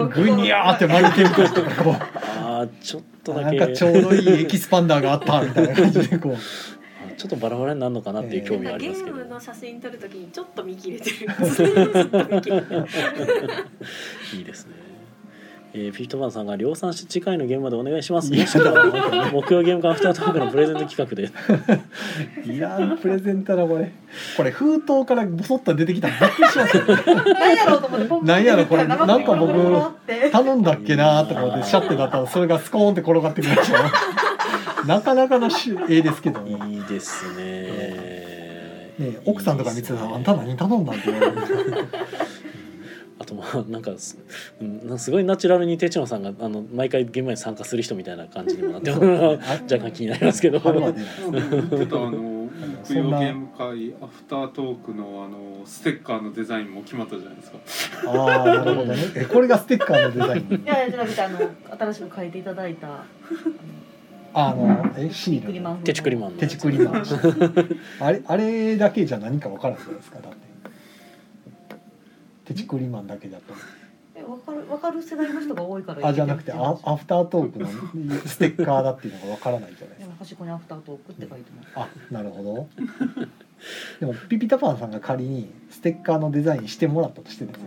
[0.00, 1.94] ょグニャーって丸とかこ
[2.40, 3.58] あーちょっとうだけ。
[3.58, 6.34] なんかちょうどいいエキスパンダーがあったみたいな感じでこう。
[6.34, 6.36] あ
[7.16, 11.16] ちょっとバラバラになるのかなっていう興味はありゲますけど、ームの写真撮るときにちょっと見切れてる。
[14.36, 14.86] いいですね。
[15.78, 18.30] えー、ピートマンさんが量産して次回の現場でお願いします。
[18.32, 21.30] もしくは木曜ゲームカアフタートークのプレゼント企画で。
[22.50, 23.92] いらんプレゼントだこれ。
[24.38, 26.96] これ封筒からボソッと出てきたらびっくりしますよね。
[27.34, 33.76] 何やろうと思って何やろこれなんか僕頼んだっけなとか思ってシャッてなったらそれがスコーンって転がってくるでしょ
[34.86, 38.92] なかなかのし絵ですけどねいいですね。
[38.98, 41.36] ね奥さんとか見てたら「あんた何頼んだん?」って言われる
[43.18, 44.18] あとまあなんかす
[44.60, 50.60] うんなんかすごいナチュラルにテチノさんがあの毎回現場に参加する人みたいな感じにもなって 若干気になりますけど。
[50.60, 52.36] ちょっとあの
[52.84, 57.58] 木曜ゲーム会アフタートークのあのステッカーのデザインも決まったじゃないですか。
[58.06, 61.38] ああなるほどねえこれがステッカーのデザインいやいやじゃなくてあの
[61.78, 63.04] 新しく書いていただいた
[64.38, 65.40] あのえシー。
[65.40, 65.78] ルクリマン。
[65.78, 67.04] テチクリマンの手ちくりマン。
[68.00, 70.38] あれあれだけじゃ何か分からんじゃないですかだって。
[72.44, 73.54] 手ちくりマンだけだと。
[74.14, 77.66] えわかるわかる世代の人が多いからあじゃなくてアアフタートークの
[78.26, 81.68] ステッカーだっていうのが分からないじゃないですも端っこにアフタートークって書いてます。
[81.74, 82.68] あなるほど。
[84.00, 87.62] でもピピタパンさんが仮にステッカーのデザインしてもらったとしてですよ、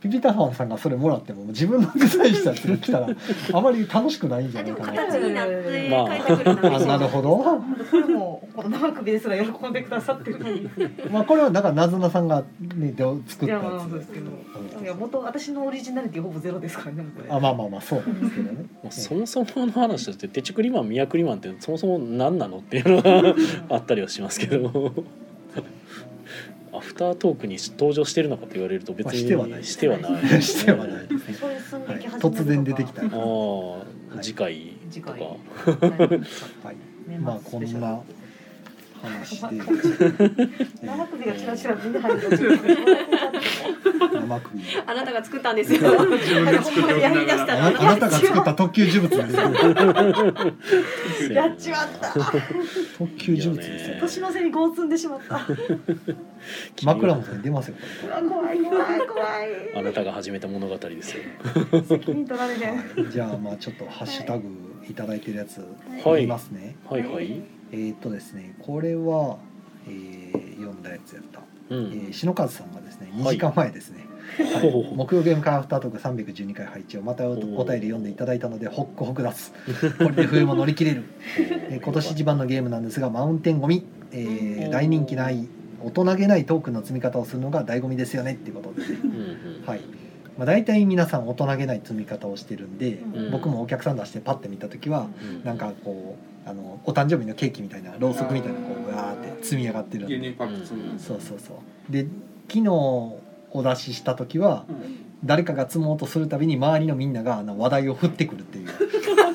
[0.00, 3.08] ピピタパンさんがそれもらっても自分のデザインしたっていうの来たら
[3.52, 5.06] あまり楽しくないんじゃないかな。
[5.06, 7.36] 形になってまあ書いてくるのあなるほど。
[7.36, 10.68] これもこの生首ですら喜んでくださってるのに。
[11.10, 12.42] まあこれはだからなずなさんが
[12.76, 14.04] ねで作ったやいやまあそうつで。
[14.04, 14.26] すけど
[14.78, 18.64] うんいや元私のオリジナリティほぼゼロですからねあまあまあまあそうなんですけどね。
[18.82, 23.34] まあそもそもの話としてテチクリマンミヤクリマンってそもそも何なのっていうのが
[23.68, 24.92] あったりはしますけど
[26.72, 29.64] アフタートークに登場してるのかと言われると別にまあしてはない。
[29.64, 30.42] してはない。
[30.42, 31.08] してはない。
[31.08, 31.86] ですね
[32.20, 33.02] 突然出てきた。
[33.02, 35.18] ああ次回次とか。
[35.80, 35.88] 回。
[35.98, 36.76] はい。
[37.08, 38.00] 年 まあこんな
[39.02, 39.46] 話で
[40.82, 42.20] 生首がチラチラ目に入る。
[42.20, 42.28] と
[44.20, 44.62] 生首。
[44.86, 47.46] あなたが作ったんですよ自分で作っておきなやりだし。
[47.46, 47.66] たら。
[47.66, 49.16] あなあなたが作った特級呪物で
[51.16, 52.12] すよやっちまった。
[52.12, 55.46] 特級呪物です年の瀬に業積んでしまった。
[56.84, 57.76] 枕元に出ますよ。
[58.28, 59.76] 怖い怖い怖い。
[59.76, 61.22] あなたが始めた物語ですよ。
[61.88, 62.58] 責任取られへ
[63.10, 64.48] じゃあまあちょっとハッシュタグ
[64.88, 65.58] いただいてるやつ
[66.04, 66.16] はい。
[66.16, 66.76] 言いますね。
[66.88, 69.38] はいはいえーっとですねこれは
[69.86, 71.40] えー読んだやつやった。
[71.40, 73.36] うえんー篠和さんがですね2はい。
[73.36, 73.98] 時間前ですね。
[74.00, 74.82] はいほうほう。
[74.84, 79.52] ほう木曜ゲーム会アフタートーク312回配置をまたおお便り読んでいただいたのでホックホク出す。
[79.98, 81.04] これで冬も乗り切れる、
[81.70, 85.48] えー 今年一番のゲームなんですがマウンテンゴミ、えー大人気ない
[85.82, 88.34] 大人げないトークの積み方をするのが醍醐味ですよね。
[88.34, 88.98] っていうことでね。
[89.02, 89.14] うんう
[89.64, 89.66] ん。
[89.66, 89.80] はい、
[90.36, 93.30] まあ、大体皆さん大人げない積み方をしてるんで、うん。
[93.30, 95.44] 僕もお客さん出してパッて見た時はうん。
[95.44, 100.16] なんかこうあのお誕生日のケーキみたいなろうそくみたいなこうわーって積み上がってるんで。
[100.16, 100.98] 牛乳パック積む。
[100.98, 101.54] そうそうそ
[101.88, 101.92] う。
[101.92, 102.06] で
[102.48, 102.68] 昨日
[103.52, 104.64] お出しした時は
[105.24, 108.68] 誰かが積もうとするたびに周りのみんながあの話題を振ってくるっていう。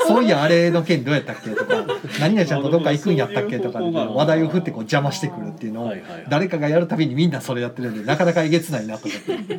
[0.07, 1.83] そういやあれの件どうやったっけとか
[2.21, 5.93] 何々ちゃんとどっか行くんやったっけとか話題を振ってこう邪魔してくるっていうのを
[6.29, 9.53] 誰かがやるたびにみんなそれやってるんでなかなかえげつないなと思って、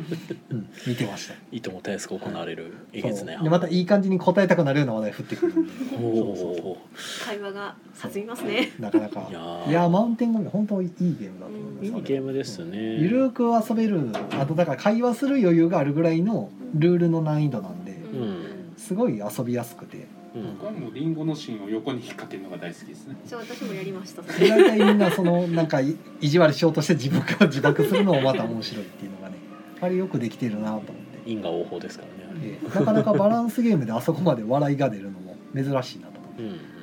[0.51, 1.33] うん、見てました。
[1.51, 2.73] いともたやすく行われる？
[2.93, 3.43] えげつねそう。
[3.43, 5.71] でまたいい感じに答えたくなるような話題振ってくるんで。
[5.97, 6.77] おそうそうそお
[7.25, 8.71] 会話が弾みますね。
[8.79, 9.27] うなかなか。
[9.29, 9.69] いやー。
[9.69, 11.85] いやーマウンテンゴミ本当いいゲームだと思います。
[11.85, 12.77] いいゲームですね。
[13.01, 13.99] ゆるく遊べる
[14.39, 18.73] あとだから会話する余裕があるぐらいのルールの難易度なんでうん。
[18.77, 20.07] すごい遊びやすくて。
[20.35, 20.53] うん。
[20.57, 23.15] 僕はもうリンゴの芯を横に引っ掛けるのが大好きですね。
[23.25, 24.21] そう私もやりました。
[24.21, 29.35] 大体みんなそのなんかい意地悪しようとして自分から自爆するのもまた面白いっていうのがね
[29.81, 30.97] あれよくできてるなと思って。
[31.25, 36.43] 因果応報ですからねでなかなかバランスゲームであそこまで笑いが出るのも珍しいなと思って。
[36.43, 36.76] うん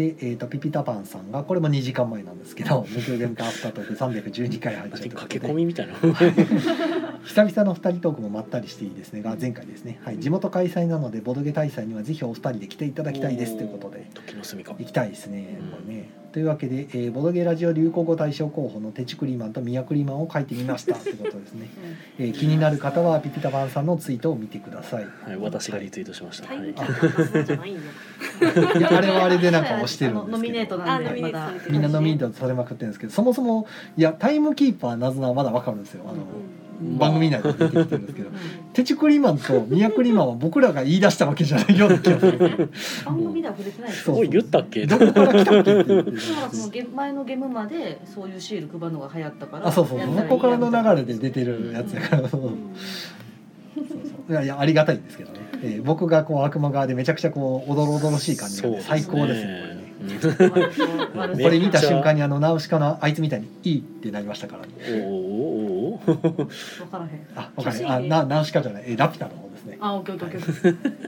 [0.00, 5.40] で、えー、とピピタパンさんがこれも2時間前なんですけど「木曜ゲームカアフタートーク312回入っちゃうということで。
[5.40, 5.94] 駆け込みみたいな。
[7.22, 9.20] 久々の2人トークもまったりしていいですね。
[9.20, 14.08] が前回ですね、はい、地元開催なのでボドゲ大祭にはぜひお二人で来ていただきたいですということで。
[14.14, 14.74] 時の住みか。
[14.78, 15.58] 行きたいですね。
[15.60, 15.68] うん。
[15.70, 21.68] これねというわけで、えーボドゲラジオ流行語大賞候補のテチクリマンとミヤクリマンを書いてみましたということですね、
[22.18, 25.04] えー気になる方はピピタパンさんのツイートを見てください。
[25.04, 26.54] はい私がリツイートしました。
[26.54, 26.70] はい。
[26.70, 26.74] い
[28.80, 30.36] やあれはあれでなんか押してるんですけど。
[30.36, 33.66] ノミネートなんでまだみんなノミネートされまくってるんですけどそもそも
[33.96, 36.04] いやタイムキーパーなずなはまだわかるんですよ。
[36.06, 36.18] あの、
[36.98, 38.30] 番組内で出てきてるんですけど
[38.72, 42.70] テチクリマンとミヤクリマンは僕らが言い出したわけじゃないような気がする
[43.04, 44.86] 番組では触れてないそう言ったっけ？
[44.86, 46.20] どこから来たっけっていう。
[46.20, 52.50] そのゲ前のゲームまでそういうシール配るのが流行ったからあそうそうそこからの流れで出てるやつやから、そう
[54.30, 64.72] いやいやありがたいんですけどね、えー僕がこう悪魔側でめちゃくちゃこうおどろおどろしい感じがね、最高ですねこれ見た瞬間にあのナウシカのあいつみたいに「いい」ってなりましたからね。
[64.88, 66.46] おーおーおお分
[66.90, 67.26] からへん。
[67.34, 68.84] あわかるキャシーであなナウシカじゃない。
[68.86, 69.78] えラピュタの方ですね。
[69.80, 71.00] あオッケーオッケーオッケー。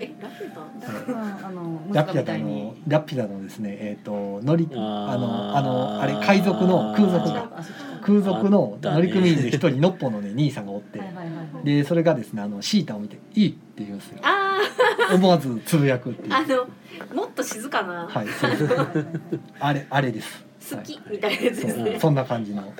[0.00, 0.60] えラピュタ？
[0.62, 3.76] ああのラピュタのラピュタのですね。
[3.80, 7.50] えっ、と乗りあのあのあれ海賊の空賊か。
[8.02, 10.98] 空賊の乗組員で一人のっぽのね兄さんがおって。
[10.98, 11.64] はいはいはいはい。
[11.64, 14.20] でそれがですねあのシータを見て「いい」って言うんですよ。
[14.22, 14.58] あ
[15.14, 16.32] 思わずつぶやくっていう。
[16.32, 16.66] ああの
[17.14, 18.66] もっと静かな、はいそうです。
[19.60, 20.44] あれあれです
[20.76, 21.98] 好きみたいなやつですね。
[22.00, 22.72] そんな感じの、はい、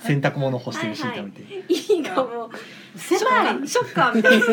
[0.00, 2.46] 洗濯物干してるシータを見て、いいがも。
[2.46, 3.68] う狭い。
[3.68, 4.14] ショッカー。
[4.14, 4.46] みたいな。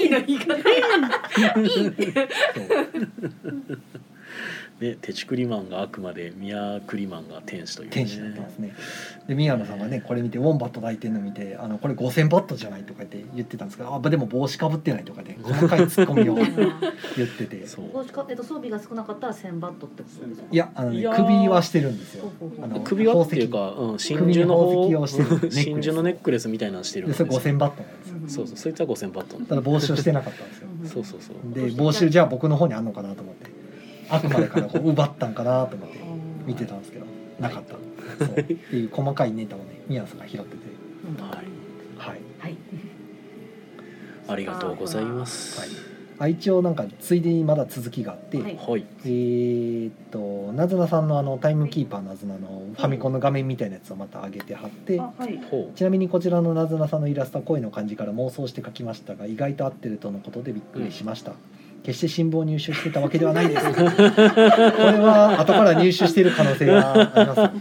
[0.00, 0.60] いいの言い方い
[1.66, 2.14] い
[4.80, 8.74] ねテチクリマンが悪魔でミヤクリマンが天使という、ね、天使になってますね。
[9.26, 16.34] で宮野さんがねこれ見てウォンバット抱いてるの見て「あのこれ5,000バットじゃない?」とか言って言ってたんですけどあでも帽子かぶってないとかで、ね、細かいツッコミを
[17.16, 17.66] 言ってて。
[17.66, 17.86] そう。
[17.92, 20.46] どうしかえっと装備が少なかったら1000バットってことですか？
[20.50, 22.30] いやあの、ね、首はしてるんですよ。
[22.62, 25.62] あの首輪っていうか、うん、真珠の宝石をしてるネックレス。
[25.64, 28.14] 真珠のネックレスみたいなのしてるんでそれ5,000バットなんですよ。
[28.22, 30.68] うんそうそうそいつは5000バットただ帽子をしてなかったんですよ。
[30.82, 31.54] う んそうそうそう。
[31.54, 33.50] で帽子じゃあ僕の方にあんのかなと思って
[34.10, 35.98] あくまでからこう奪ったんかなと思って
[36.46, 37.06] 見てたんですけど
[37.38, 37.74] なかった。
[38.24, 38.40] そう。
[38.40, 40.56] っていう細かいネタをね宮野さんが拾ってて。
[41.08, 41.36] うんはい。
[41.96, 42.20] はい。
[42.38, 42.56] はい。
[44.28, 45.60] ありがとうございます。
[45.60, 45.68] はい。
[46.20, 48.56] あ一応なんかついでにまだ続きがあって、はい。
[48.56, 48.84] はい。
[49.04, 55.38] えーっとなずなさんのあのタイムキーパーなずなのファミコンの画面みたいなやつをまた上げて貼ってあはい。
[55.48, 61.34] ほちなみにこちらのなずなさんのイラストは声の感じから妄想して描きましたが意外と合ってるとのことでびっくりしました、
[61.82, 63.64] 決して新聞を入手してたわけではないです。
[63.72, 63.84] これ
[64.98, 67.40] は後から入手している可能性があります。
[67.40, 67.52] あの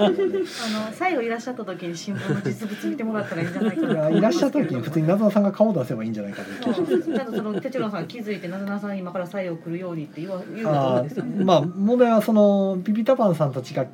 [0.92, 6.70] 最後いらっしゃった時に新聞の実物見てもらったらいいんじゃないかいやないらっしゃった時に普通になずなさんが顔を出せばいいんじゃないかと。
[6.70, 11.44] いう気がしその哲郎さん気づいてなずなさん今から採用来るようにって言わ言うと思うんあですよね。
[11.44, 13.86] ーまあ問題はそのビビタパンさんたちが、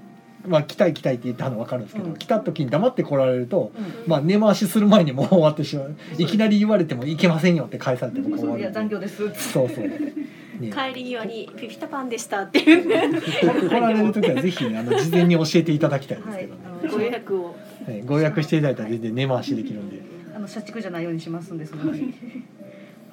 [0.47, 2.17] まあ、来たい来たいって言ったのは分かるんですけど、うん。
[2.17, 4.10] 来た時に黙って来られると、うん。
[4.10, 5.95] まあ、根回しする前にもう終わってしまう。
[6.17, 9.17] いきなり言われても「いけませんよ」って返されてもいや残業です。
[9.34, 12.88] そうそう、ね、帰り際にピピタパンでしたっていう。
[12.88, 16.60] ね来られる時はぜひ、ね、あの事前に教えていただきたいんですはいけどね、。
[16.65, 17.56] あのご予約を。
[17.88, 18.01] はい。
[18.01, 20.01] ご予約していただいたら全然根回しできるんで。
[20.36, 21.84] あの社畜じゃないようにしますんでその。
[21.93, 22.13] 時。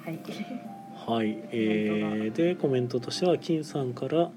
[0.03, 0.15] はい。
[0.15, 1.37] うはい。
[1.51, 4.29] えー、でコメントとしては金さんから、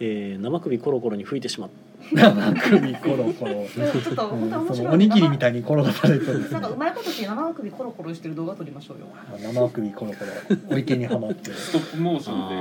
[0.00, 1.70] えー、生首コロコロに吹いてしまっ
[2.12, 9.06] 生首コロコロ、ちょっとうん本当おにぎりみたいに転がされてるなんかうまいことして生首コロコロしてる動画撮りましょうよ。
[9.38, 10.30] 生首コロコロ
[10.70, 12.54] お池にはまってストップモーションで。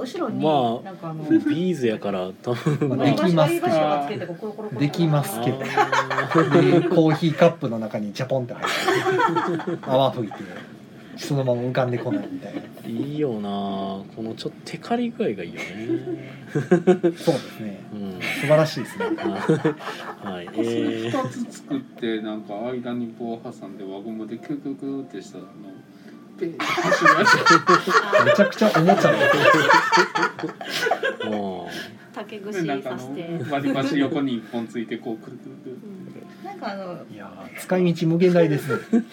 [0.00, 2.88] 後ろに、まあなんかあのビーズやから多分。
[2.88, 3.60] まあできます
[4.08, 5.58] けてこうコロコロコロできますけど。
[5.58, 10.38] コーヒーカップの中にジャポンって入って泡吹いて
[11.16, 12.60] そのまま浮かんでこないみたいな。
[12.60, 13.48] ーいいよな。
[14.16, 16.32] このちょっとテカリ具合がいいよね。
[16.52, 17.80] そうですね。
[17.92, 18.20] うん。
[18.20, 19.06] 素晴らしいですね。
[20.22, 20.48] あ はい。
[20.54, 25.72] えー、二つ作ってなんか間に棒挟んで輪ゴムでクククってしたらあの
[26.38, 29.12] ペーって走るやつめちゃくちゃおもちゃ
[32.14, 33.28] 竹で串なんかあさして。
[33.28, 35.76] の割り箸横に一本ついてこうくるくるくる
[36.44, 38.68] なんかあのいやー使い道無限大です。
[38.76, 38.78] ね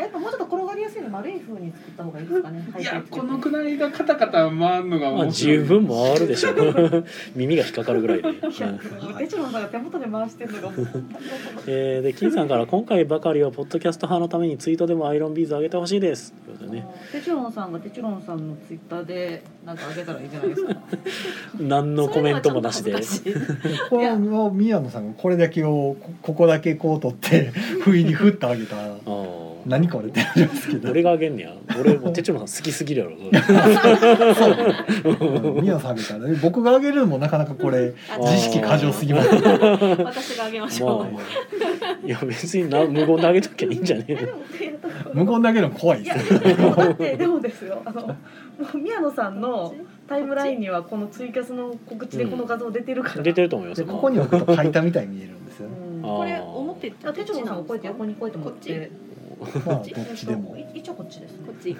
[0.00, 2.64] やっぱもうちょっと転がりやすいの丸い風に作った方がいいですかね？
[2.78, 6.50] いやこのくらいがカタカタ回るのがう、まあ、面白い十分回るでしょ
[7.34, 10.72] 耳が引っかかるぐらいで、さんが手元で回してるのが。
[11.66, 16.86] えー、で金さんから「今回ばかりはポッドキャスト派のためにツイートでもアイロンビーズ上げてほしいです」ということでね。
[17.12, 20.76] テチロンさんがテチロンさんのツイッターでなんかあげたらいいんじゃないですか。
[21.58, 22.94] 何のコメントもなしで。
[24.52, 28.76] 宮野さんがこれだけをこここだけこう取って不意に振ってあげた。
[28.76, 30.90] らああ何これってなりますけど。
[30.90, 31.52] 俺があげんねや。
[31.78, 33.16] 俺もう哲郎さん好きすぎるやろ。
[35.56, 36.38] うん宮野さんあげたらね。
[36.40, 39.34] 僕があげるのもなかなかこれあ自意識過剰すぎます。
[39.34, 41.22] 私があげましょう、まあ
[42.04, 44.28] いや別にな無言であげときゃいいんじゃねえの
[45.24, 46.38] 無言であげるの怖いいやですよ。
[46.38, 47.82] でもだってでもですよ。
[47.84, 48.16] あのも
[48.74, 49.74] う宮野さんの
[50.08, 53.22] タイムラインにはこのツイキャスの告知でこの画像出てるから。
[53.22, 53.84] 出てると思います。
[53.84, 55.68] でここに置くと書いたみたいに見えるんですよ
[56.02, 58.90] これ表あテチロンさんがこうやって横にこうやって持って。
[59.38, 60.56] まあどっちでも。
[60.56, 61.46] い一応こっちですね。
[61.46, 61.52] こ。
[61.52, 61.76] っち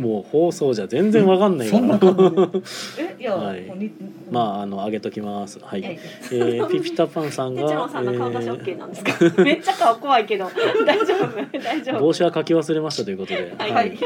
[0.00, 2.62] もう放送じゃ全然わかんないかそんなら感
[2.96, 3.04] じで。
[3.18, 3.92] えいや、はい。
[4.30, 5.58] まああの上げときます。
[5.60, 5.98] はい、はい
[6.32, 10.46] えー、 ピピタパンさんがテチロンさんの顔出しえ OK なんですか、 めっちゃ顔怖いけど。
[10.86, 11.58] 大丈夫？
[11.58, 11.96] 大丈夫？
[11.96, 13.98] ー帽子は書き忘れましたということで、はい、はい。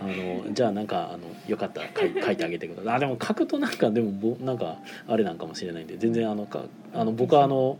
[0.00, 2.94] あのじゃあなんかあのよかったら書い書いてあげてください。
[2.94, 6.64] あでも書くとなんかでもぼなんかあれなんかもしれないんで全然あのか
[6.94, 7.78] あの僕はあの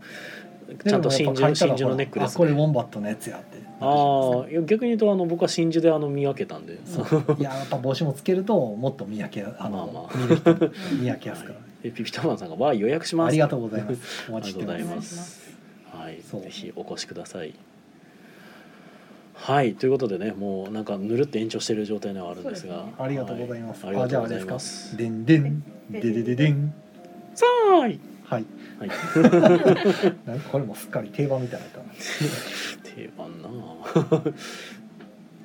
[0.85, 7.35] ちゃんと真珠真珠のネックレスあこれウォンバットのやつやってああ逆に言うとあの僕は真珠であの見分けたんで、そう。
[7.39, 10.69] いややっぱ帽子もつけるともっと見分けあの、まあまあ。
[10.99, 13.99] 見分けやすから、でピピタパンさんが「わあ予約します」ありがとうございます。
[14.29, 15.15] お待ちしてまます。
[15.15, 15.57] す
[15.91, 16.21] はい。
[16.21, 17.53] ぜひお越しください。
[19.33, 19.73] はい。
[19.75, 22.83] ということでねもうなんかぬるって延長している状態ではあるんですが。
[22.83, 22.93] ね。
[22.99, 26.73] ありがとうございます、はありがとうございじゃああれますでんでんででででん。
[27.33, 27.99] さーい。
[28.25, 28.45] はい。
[28.79, 31.81] はいこれもすっかり定番みたいなか
[33.03, 33.49] 定番な。
[33.49, 34.31] あ ね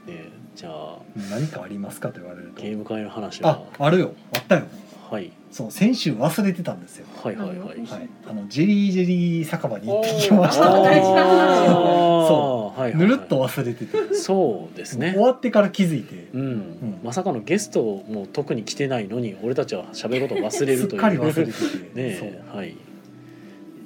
[0.08, 0.98] えじゃあ。
[1.30, 2.62] 何かありますかと言われると。
[2.62, 3.62] ゲーム会の話あは。
[3.78, 4.12] あるよ。
[4.34, 4.62] あったよ。
[5.10, 5.30] はい。
[5.50, 7.06] そう先週忘れてたんですよ。
[7.22, 7.58] はいはいはい。
[7.58, 8.08] はい。
[8.28, 12.98] あのジェリージェリー酒場に行ってきましあた大事な話そはいはい。
[12.98, 14.14] ぬるっと忘れてて。
[14.14, 15.12] そうですね。
[15.12, 16.28] 終わってから気づいて。
[16.32, 16.98] うん、ん。
[17.04, 21.00] まさかのゲストも特に来てないのに俺たちは喋ることを忘れすっるという。
[21.00, 21.48] かり忘れてて。
[21.94, 22.76] ねえはい。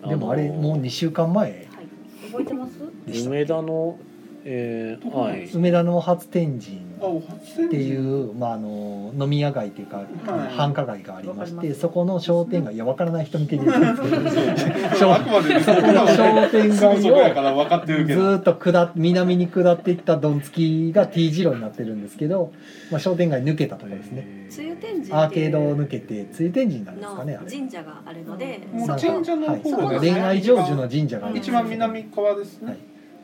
[0.09, 1.68] でもあれもう2週間前はい
[2.31, 3.27] 覚えてます？
[3.29, 3.99] 梅田の
[4.45, 5.51] えー、はい。
[5.53, 10.07] 梅田の初天神っていう、まあ、あの飲み屋街というか、はい。
[10.57, 14.31] 繁華街がありましてそこの商店街いやわからない人向けに言うんですけど。
[14.99, 22.53] そこの商店街をから分かってるずっと下っ南に下っていったどんつきが T 字路になってるんですけど、
[22.91, 24.49] まあ、商店街抜けたところですね。
[25.11, 27.51] アーケードを抜けて追天神なんですのかねあれ。
[27.51, 32.79] 神社があるので、もうなんか神社のはい、方そこですね恋愛成就の神社があるんです一番南側ですね、はい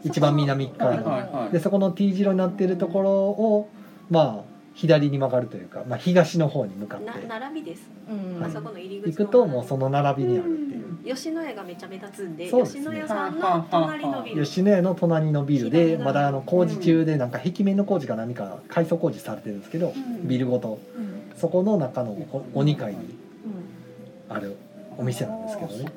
[0.04, 1.52] 一番南側はいのはいはい。
[1.52, 3.68] でそこの T 字路になってるところを
[4.10, 7.26] まあ左に曲がるというか、まあ、東の方に向かって。
[7.28, 7.88] な並びです。
[8.10, 8.44] うん。
[8.44, 11.14] あそこの入り口の行くともうその並びにあるっていう。
[11.14, 12.80] 吉野家がめちゃ目立つんで、そうですね。
[12.80, 14.44] 吉野家さんの隣のビル。
[14.44, 20.26] 吉野家の隣のビルでまだあの工事中でなんか壁面の工事か何か改装工事されてるんですけどうん。
[20.26, 20.80] ビルごと。
[20.96, 21.38] うん。
[21.38, 24.36] そこの中のおお2階にうん。
[24.36, 24.56] ある
[24.96, 25.92] お店なんですけどね。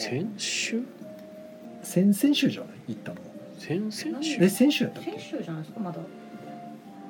[0.00, 0.82] 先週？
[1.84, 2.70] 先々週じゃない？
[2.88, 3.20] 行ったの
[3.58, 4.38] 先々週？
[4.44, 5.98] え先週やったっ先け週じゃないですかまだ。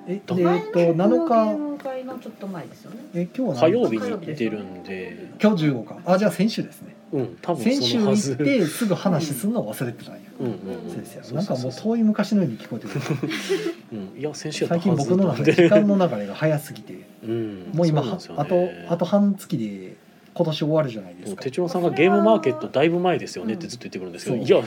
[0.08, 2.98] えでえっと前7のゲー日ム会のちょっと前ですよね。
[3.14, 5.30] え今日は火何曜日に行ってるんで。
[5.42, 5.98] 今日15か。
[6.06, 6.94] あじゃあ先週ですね。
[7.12, 8.32] うん多分先週行そのはず。
[8.34, 10.20] ってすぐ話するのを忘れてたんや。
[10.38, 11.24] うんうんそうですよ。
[11.24, 13.00] そうなんかもうそうそう遠い昔のように聞こえてくる。
[13.92, 14.20] うん。
[14.20, 15.02] いや先週やった最はず。
[15.04, 16.94] 近僕の中で時間の流れが早すぎて。
[17.24, 17.70] うん。
[17.74, 18.42] もう今そうなんですよね。
[18.42, 18.44] あ
[18.88, 19.95] とあと半月で
[20.36, 21.42] 今年終わるじゃないですか。
[21.42, 24.62] 哲郎さんがゲームマーケットだいぶ前ですよねってずっと言ってくるんですけど、いや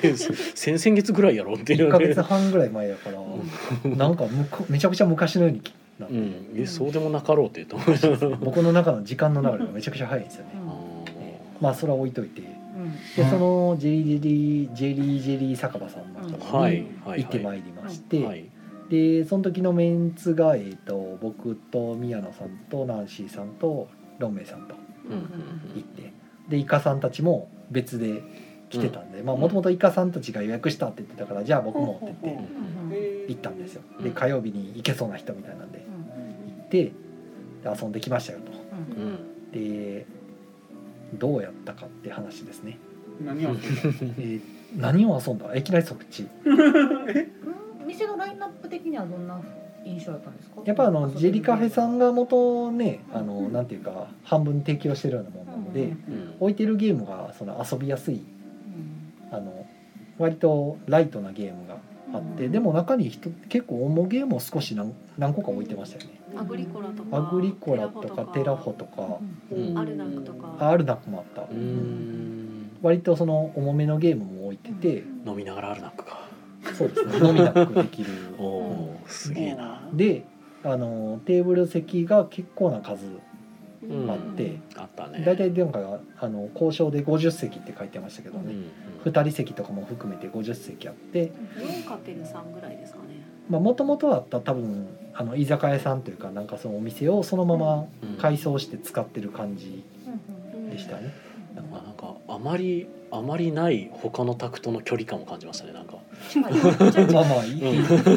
[0.55, 1.91] 先々月ぐらいやろってい1うね。
[1.91, 3.19] ヶ月半ぐらい前やから
[3.95, 5.61] なんかむこめちゃくちゃ昔のように
[5.99, 6.15] なって。
[6.15, 6.33] うん。
[6.55, 7.63] えそうでもなかろうって。
[7.63, 7.81] 言
[8.13, 8.39] うと思う。
[8.43, 10.51] 僕の中の時間の流れがめちゃくちゃ早いんですよね。
[10.55, 10.63] うん。
[11.61, 12.41] まあそれは置いといて。
[12.41, 12.91] うん。
[13.15, 17.23] でそのジェリージェリージェリージェリー酒場さんのところはいにはい。
[17.23, 18.45] 行ってまいりまして、はい。
[18.89, 24.73] でその時のメンツが、えー、と僕と宮野さんとナンシーさんとロンメイさんと。
[24.73, 24.88] うんうん
[25.75, 26.13] 行って。
[26.49, 28.23] でイカさんたちも別で
[28.69, 33.81] 来てたんでまあもともとイカさんたちが予約したって言ってたからじゃあ僕もって言ってうん行ったんですよ。
[34.01, 36.91] でうん火曜日に行けそうな人みたいなんで行ってで
[37.81, 38.51] 遊んできましたよと。
[39.51, 40.05] で
[41.15, 42.77] どうやったかって話ですね、
[43.23, 44.41] 何を えー
[44.77, 45.55] 何を遊んだ？
[45.55, 47.87] いきなりそっちうん？
[47.87, 49.39] 店のラインナップ的にはどんな？
[49.85, 50.61] 印象だったんですか？
[50.65, 55.93] やっぱあのジェリカフェさんが元ねあのうんなんていうか半分提供してるようなものなので、
[56.39, 59.35] 置いてるゲームがその遊びやすいうん。
[59.35, 59.65] あの
[60.17, 61.77] 割とライトなゲームが
[62.13, 62.51] あって、うん。
[62.51, 66.19] でも中に人結構重ゲームを少し何何個か置いてましたよね。
[66.37, 67.17] アグリコラとか。
[67.17, 69.17] アグリコラとかテラフォとか。
[69.51, 69.77] うん。
[69.77, 70.55] アルナックとか。
[70.59, 71.47] あアルナックもあった。
[72.81, 76.28] 割とその重めのゲームも置いてて、飲みながらあるナックか
[76.73, 77.27] そうですね。
[77.27, 78.09] 飲みナックできる。
[78.37, 79.09] おおー。
[79.09, 79.81] すげえな。
[79.93, 80.23] で
[80.63, 83.05] あのテーブル席が結構な数
[83.81, 85.23] うんあって、あったね。
[85.25, 88.71] 大体なんかあの交渉で50席って書いてましたけどね、うん
[89.05, 89.11] うん。
[89.11, 91.31] 2人席とかも含めて50席あって。
[91.55, 93.57] 4かける3ぐらいですかね。
[93.57, 98.17] もともとあった多分あの居酒屋さんというかなんかそのお店をそのままうん。
[98.17, 99.83] 改装して使ってる感じ
[100.53, 101.13] うんでしたね、
[101.55, 101.65] なん。
[101.65, 105.71] かなんかあまりあまりない他のタクトの距離感を感じましたね。
[105.71, 105.95] なんか、
[107.13, 107.61] まあまあいい、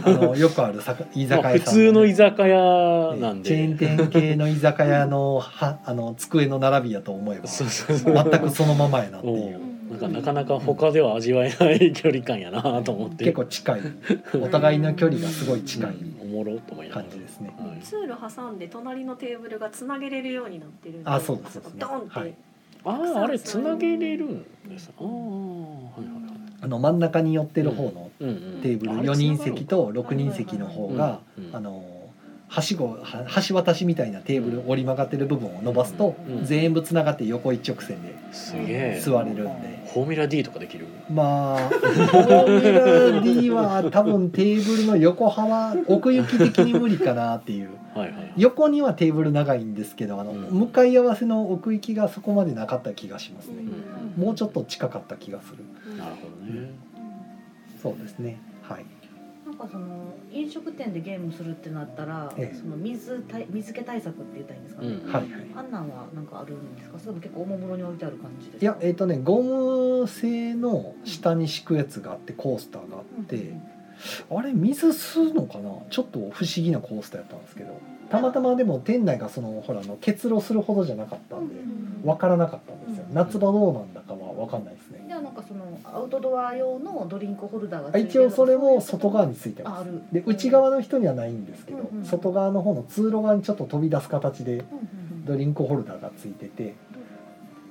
[0.05, 3.48] あのよくあるさか居酒まあ、屋さん普通の居ね酒屋なんで。
[3.48, 8.14] チェーン店系の居酒屋のはあの机の並びやと思えばそうそうそう。
[8.14, 9.61] 全くそのままやなっていう。
[9.90, 13.24] なんかなかなか他では味わえない距離感やなと思って。
[13.24, 13.80] 結構近い。
[14.40, 17.09] お互いの距離がすごい近いおもろと思いながら。
[17.09, 17.55] 感じですね。
[17.59, 17.80] はい。
[17.82, 21.03] 通路挟んで隣のテーブルがつなげれるようになってる。
[21.05, 22.18] あそうですあそこドンって。
[22.18, 22.34] はい。
[22.84, 24.90] あああれつなげれるんです。
[24.98, 25.14] ああはい
[26.00, 26.22] はいはい
[26.63, 31.85] あの真ん中に寄ってる方のテーブルあれ4人席と6人席の方がうんうんあの
[32.49, 38.15] はしごは橋渡しみたいなテーブル折り曲がってる部分を伸ばすとうん全部つながって横一直線で
[39.01, 39.83] 座れるんで。
[39.93, 40.87] フォーミュラ D とかできる？
[41.11, 47.69] まあフォーミュラ D は多分テーブルの横幅奥行き的に無理かなっていう。
[48.39, 50.41] 横にはテーブル長いんですけどあのうん。
[50.51, 53.57] 向かい合わせの奥行きがそこまでなかった気がしますね。
[54.17, 54.25] うん。
[54.25, 55.59] もうちょっと近かった気がする
[56.45, 56.70] ね。
[57.82, 58.40] そうですね。
[58.62, 58.84] はい。
[59.45, 62.57] なんかその飲食店でゲームするってなったら、ええ。
[62.57, 65.03] その水対水気対策って言ったらいいんですかね、うん。
[65.05, 65.28] はいはい。
[65.57, 66.99] あんなんはなんかあるんですか？
[66.99, 68.62] それも結構おもむろに置いてある感じですか？
[68.62, 73.53] いやえっ、とねゴム製の下に敷くやつがあってコースターがあって、
[74.30, 75.70] あれ水吸うのかな？
[75.90, 77.78] ちょっと不思議なコースターやったんですけど。
[78.11, 81.55] たまたまでも店内がそのほらあの結露するほどじゃなかったんで
[82.05, 83.07] 分からなかったんですよ。
[83.09, 84.90] うん夏場どうなんだかは分かんないです
[85.23, 89.79] なんかそのアウトドア用のドリンクホルダーが一応それも外側についてます。
[89.79, 90.03] あある。
[90.12, 94.64] で内側の人にはないんですけどうんうん外側の方の通路側にちょっと飛び出す形で
[95.25, 96.75] ドリンクホルダーがついてて、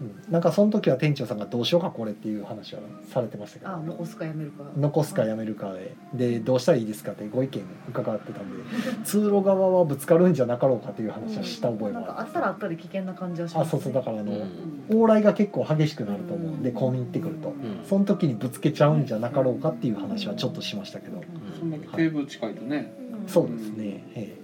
[0.02, 2.82] うん、なんかその時は店長さんがどうしようかこれっていう話は
[3.14, 3.72] されてましたけど。
[3.72, 4.64] あ残すかやめるか。
[4.76, 5.96] 残すかやめるかで。
[6.14, 8.64] でどうしたらいいですかってご意見伺ってたんで。
[9.06, 13.94] 通路側はぶつかるんじゃなかろうかという話はした覚えなんもありますかあったらあったで危険な感じはします、あそうそう。
[13.94, 14.86] だからあの、うん。
[14.90, 16.52] 往来が結構激しくなると思う。
[16.52, 16.76] んでうん。
[16.76, 17.50] 混みに行ってくると。
[17.50, 17.86] うん。
[17.88, 21.22] その時にぶつけちゃうんじゃなかろうかっていう話はちょっとしましたけど。
[21.60, 21.70] そん。
[21.70, 22.92] なにテーブル近いとね。
[23.28, 24.42] そうですね、ええ。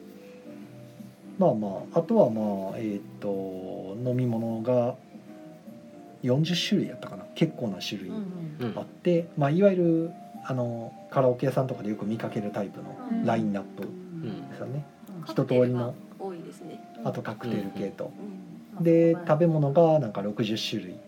[1.38, 4.96] まあまああとはまあえっ、と飲み物が
[6.32, 7.26] 40種類やったかな。
[7.36, 8.16] 結構な種類うん
[8.60, 8.70] うん。
[8.72, 10.12] うんあって、まあ、いわゆる
[10.46, 13.26] あのカラオケ屋さんとかでよく見かけるタイプのうん。
[13.26, 14.86] ラインナップうんですよね。
[15.10, 15.26] うん。
[15.26, 15.94] 一通りの。
[16.20, 16.80] 多いですね。
[17.04, 18.38] あとカクテル系と、うん
[18.80, 21.00] で食べ物がなんか60種類、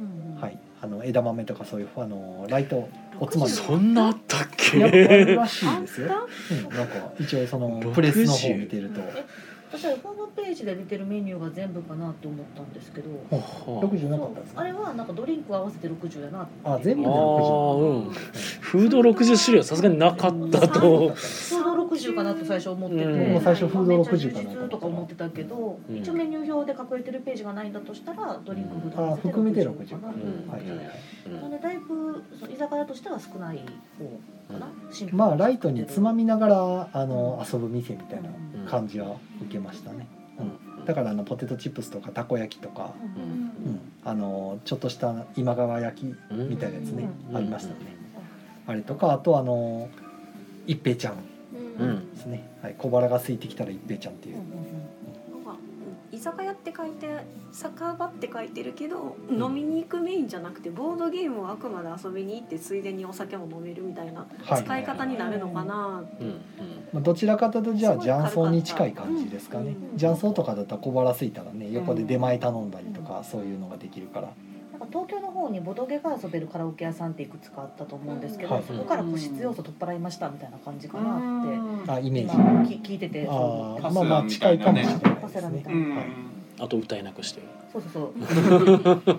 [0.00, 0.40] うんうん。
[0.40, 2.88] はい、あの枝豆とかそういうあのライト
[3.20, 3.50] おつまみ。
[3.50, 6.08] そんなあったっやっぱあるけらしいですよ、
[6.70, 9.00] うん、なんか一応そのプレスの方見てると
[9.70, 13.42] 私はホームページで出てるメニューが全部かなって思ったんですけどは
[13.82, 13.84] あ。
[13.84, 14.60] 60なかったですか？
[14.62, 16.50] あれはなんかドリンク合わせて60やなって。
[16.64, 17.14] あ全部であー。
[17.14, 18.10] 60うん。
[18.60, 20.80] フード60種類はさすがになかったと。
[20.80, 23.32] フード60かなと最初思ってて、うん。
[23.32, 25.96] もう最初フード60かなとか思ってたけど、うん。
[25.96, 29.70] 一応メニュー表で隠れてるページがないんだとしたらドリンクフード合わせてあ含めてか。
[29.70, 30.50] な60うん。
[30.50, 31.42] はいはいはい。
[31.42, 31.50] なん。
[31.50, 33.58] でだいぶ居酒屋としては少ない
[34.48, 38.30] 方かな、シンプルまあライトにつまみながらあの遊ぶ店みたいな。
[38.30, 40.06] うん感じは受けましたね、
[40.38, 40.84] うん。
[40.84, 43.22] だからあのポテトチップスとかたこ焼きとか、うん。
[43.22, 47.36] うん、あのちょっとした今川焼きみたいなやつね、うん。
[47.36, 47.96] ありましたね、
[48.66, 49.88] あれとかあとあの
[50.66, 51.16] 一平ちゃん
[52.14, 57.08] ですね、はい、小腹が空いてきたら一平ちゃんっていう、なんかうん居酒屋って書いて
[57.52, 66.40] 酒場って書いてるけど、飲みに行くメインじゃなくてボードゲームをあくまで遊びに行ってついでにお酒も飲めるみたいなはい使い方になるのかな、うん
[66.92, 69.70] まあ、どちらかというとじゃあ雀荘に近い感じですかね。
[69.92, 74.28] うん雀荘とかだったら小腹空いたらね横で出前頼んだりとかそういうのができるから。
[74.90, 78.64] 東京の方にボドゲが遊べるカラオケ屋さんっていくつかあったと思うんですけど、はい。
[78.66, 82.76] そこから個室要素取っ払いましたみたいな感じかなってあイメージ。
[82.76, 85.28] 聞いててあまあまあ近いかもしれないパですね。
[85.34, 85.96] セラみたいな、うん。
[85.96, 86.06] はい
[86.60, 87.40] あと歌えなくして。
[87.72, 88.04] そうそうそう。
[88.18, 89.14] オープン。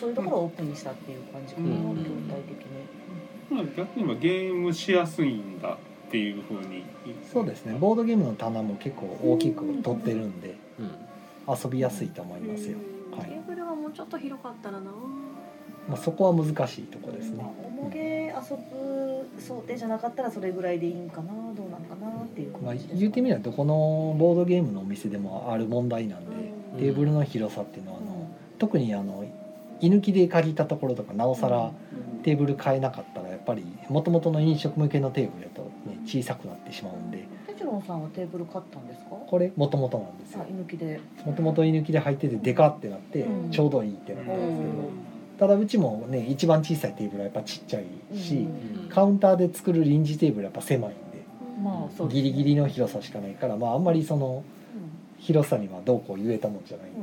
[0.00, 1.96] そういうところをオープンにしたっていう感じかな、うん。
[1.96, 2.06] 的
[3.50, 5.78] に、まあ逆に今ゲームしやすいんだ
[6.14, 6.84] っていうふうに。
[7.32, 7.76] そうですね。
[7.76, 10.90] ボードゲームの棚も結構大きく取ってるんでうん。
[11.52, 12.78] 遊びやすいと思いますよ、
[13.10, 13.26] はい。
[13.26, 14.92] うんテーブルがもうちょっと広かったらな。
[15.88, 17.38] まあ、そこは難しいとこですね。
[17.38, 26.30] まあ、おもげ遊ぶ想定じゃなかったらそれぐらいでいいんかなどうなんかなっていうまあ言ってみればどこのボードゲームのお店でもある問題なんで、
[26.74, 26.78] うん。
[26.78, 28.24] テーブルの広さっていうのはあの、うん
[28.56, 29.24] 特にあの
[29.80, 32.22] 居抜きで借りたところとかなおさらうん。
[32.22, 37.26] テーブル買えなかったらやっぱりもともとの飲食向けのテーブルだと、ね、小さくなってしまうんで。
[37.46, 39.10] テチロンさんはテーブル買ったんですか？
[39.10, 40.46] これもともとなんですあよ。
[40.50, 41.00] 居抜きで。
[41.24, 43.50] もともと居抜きで入っててデカってなってうん。
[43.50, 44.74] ちょうどいいってなったんですけど、うん。
[45.38, 48.88] ただうちもね一番小さいテーブルはやっぱちっちゃいし、うん。
[48.88, 50.98] カウンターで作る臨時テーブルはやっぱ狭いんで。
[51.62, 52.14] まあそうね。
[52.14, 54.42] ギリギリの広さしかないからまああんまりその
[55.18, 56.98] 広さにはどうこう言えたもんじゃないんで、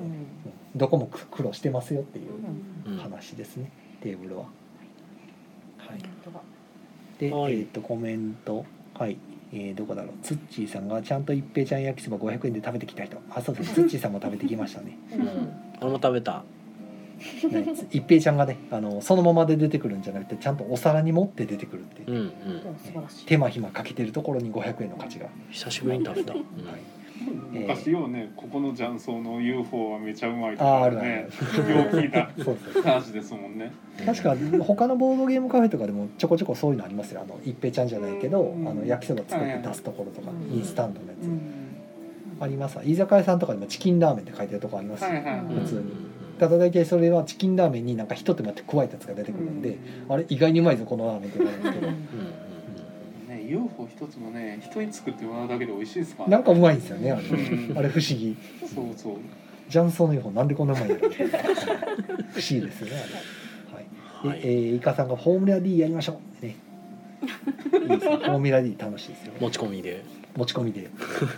[0.76, 3.72] どこも苦苦労してますよっていう話ですね、
[4.02, 4.46] テーブルは。
[7.30, 7.60] で、はい。
[7.60, 8.66] えっ、とコメント。
[8.98, 9.18] はい、
[9.54, 10.12] えーどこだろう。
[10.24, 13.18] ツッチーさんがちゃんと一平ちゃん焼きそば500円で食べてきた人。
[13.30, 14.98] あそうですツッチーさんも食べてきましたね。
[15.14, 15.50] うん。
[15.82, 16.44] 俺も食べた。
[17.52, 22.64] ね一平ちゃんがねあのそのままで出てくるんじゃなくてちゃんとお皿に持って出てくるっていう、うんうん。
[22.64, 23.26] でも素晴らしい。
[23.28, 26.46] 手間暇かけてるところに500円の価値が、久しぶりに食べた、うん
[27.52, 31.18] 昔ようねここの雀荘の UFO はめちゃうまいとかあーあるあるね。
[31.22, 32.30] よう聞いた
[32.84, 33.72] 話ですもんね。
[34.06, 37.22] 確か他のボードゲームカフェとかでもちょこちょこそういうのありますよ。
[37.22, 38.68] あの一平ちゃんじゃないけど、うん。
[38.68, 40.58] あの焼きそば作って出すところとか、うん。
[40.58, 41.42] インスタントのやつ、うん。
[42.40, 42.80] あります。
[42.84, 45.12] 居酒屋さんとかでもチキンラーメンって書いてるとこあります普
[45.66, 46.12] 通に。
[46.40, 49.78] ただ大体それはチキンラーメンになんか一手間って加えたやつが出てくるんで、
[50.10, 51.92] あれ意外にうまいぞこのラーメンってなるんですけど
[53.52, 57.22] UFO 一つもね人に作ってもらうだけで美味しいですからなんかうまいんですよねあれ
[57.76, 59.18] あれ不思議そうそう
[59.70, 63.04] ジャンソーの UFO なんでこんなうまいんだろう不思議ですよね
[63.74, 63.82] あれは
[64.26, 66.56] い、はいでえーイカさんが「フォーミュラ D やりましょう」ね
[67.82, 70.04] いいですよフォーミュラ D 楽しいですよ持ち込みで
[70.36, 70.90] 持ち込みで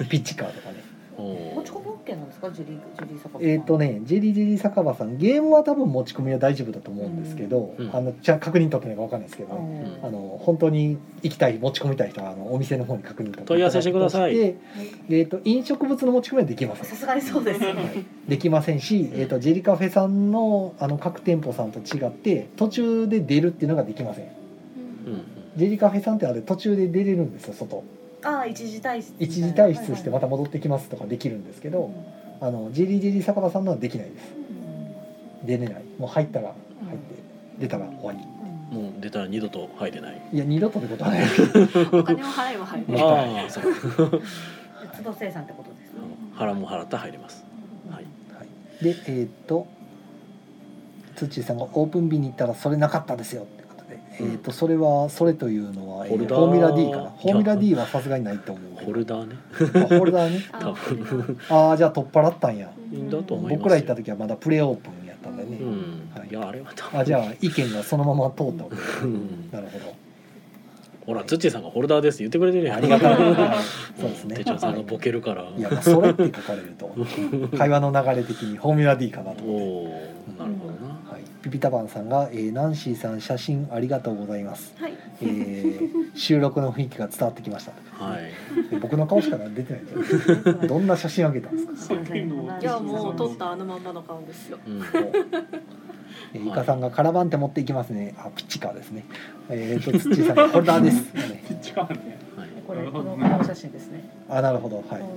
[0.09, 2.51] ピッチカーとかね持ち込み OK なんですか？
[2.51, 7.95] ジュリージュリー坂えっ、とねジェリージェリー酒場さんゲームは多分持ち込みは大丈夫だと思うんですけど、うん。
[7.95, 9.80] あのじゃあ確認取ってないか分かんないですけど、うん。
[9.80, 9.97] うん。
[10.03, 14.36] あの本当に行きたい持ち込みたい人はあのお店の方に確認取って問い合わせしてください。
[14.36, 14.55] で
[15.09, 16.86] えー、と飲食物の持ち込みはできません。
[16.86, 17.84] さすがにそうですよね。
[17.84, 18.05] はい。
[18.28, 24.26] できませんし、えー、とジェリカフェさんのあの各店舗さんと違って途中で出るっていうのができません。
[24.26, 25.24] うん
[25.55, 27.84] ジェリカフェさんってあれ途中で出れるんですよ外
[28.24, 31.91] ああ一時退出一時退出してまた戻ってきますとかできるんですけど、
[32.41, 34.34] あのジェリージェリー酒場さんのはできないです。
[35.43, 35.84] 出れない。
[35.97, 36.53] もう入ったら
[36.86, 37.15] 入って
[37.59, 38.19] 出たら終わり。
[38.76, 40.21] もう出たら二度と入れない。
[40.32, 41.24] いや二度とってことはない。
[41.91, 42.86] お金を払えば入る。
[42.89, 43.01] うん。
[43.01, 43.63] ああそう。
[44.97, 45.99] 都度生産ってことですね。
[46.34, 47.45] 腹も払ったら入れます。
[47.89, 48.05] はい。
[48.36, 49.67] はい、でえーっと
[51.15, 53.62] ツッチーさんがオープン日に行ったらそれなかったですよって
[54.20, 56.39] えーっとそれはそれというのは、えーホルダー。
[56.39, 57.03] フォーミュラ D かな？
[57.11, 59.36] フォーミュラ D はさすがにないと思うホルダーね。
[59.93, 60.41] あホルダーね？
[60.53, 61.38] あ多分。
[61.49, 62.72] ああじゃあ取っ払ったんや。
[63.09, 63.57] だと思いますよ。
[63.59, 66.30] 僕ら行った時はまだプレオープンやったんだね、うん、はい。
[66.30, 66.99] い、やあれは多分。
[66.99, 68.76] あじゃあ意見がそのまま通ったわけ。
[69.05, 69.49] うん。
[69.51, 69.95] なるほど。
[71.05, 72.78] ほら土さんがホルダーです言ってくれてるやん。
[72.78, 73.16] ありがたい。
[73.20, 73.99] はい。
[73.99, 74.38] そうですね。
[74.38, 75.43] 手帳さんがボケるから。
[75.57, 76.95] いやまあそれって書かれると。
[77.57, 80.39] 会話の流れ的にフォーミュラ D かなとお思って。
[80.39, 80.93] なるほどな。
[80.93, 80.93] はい、
[81.44, 84.94] ピピタパンさんが、えーナンシーさん写真ありがとうございます、はい。
[85.22, 87.72] えー収録の雰囲気が伝わってきました。
[88.04, 88.32] はい。
[88.72, 89.80] え僕の顔しか出てな
[90.64, 90.68] い。
[90.68, 92.20] どんな写真あげたんですか、すい。
[92.62, 94.60] やもう撮ったあのまんまの顔ですよ。
[94.66, 94.82] うん。
[96.34, 98.16] えーイカさんがカラバンって持っていきますね。
[98.18, 99.04] あピッチカーですね。
[99.50, 102.18] えー、 と土井さんがホルダーです、ねピッチカーね。
[102.38, 102.50] はい。
[102.66, 104.08] これこのこの写真ですね。
[104.30, 104.78] あなるほど。
[104.78, 105.02] はい。
[105.02, 105.08] うん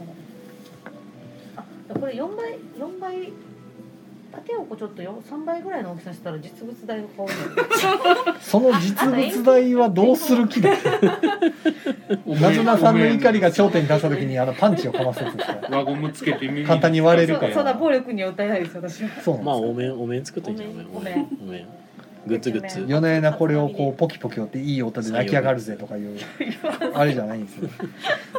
[1.57, 3.33] あこれ4倍四倍
[4.37, 7.45] 縦横ちょっとよ3倍ぐらいの大きさにしたら実物大が顔にな
[8.32, 8.41] る。
[8.41, 10.70] その実物大はどうする気だ？
[12.26, 15.37] なずなさんの怒りが頂点に達した時にあのパンチをかますやつ。
[15.37, 17.49] ですから輪ゴムつけて耳簡単に割れるから。
[17.49, 19.43] そうそんな暴力には訴えないです私はそうなんですよ。
[19.45, 20.87] まあお面お面作ったらいいんじゃない。
[20.95, 21.66] お面お面
[22.27, 22.85] グッズグッズ。
[22.89, 26.18] 夜な夜なこれをこうポキポキ折っていい音で泣き上がるぜとかいう。
[26.95, 27.68] あれじゃないんですよ。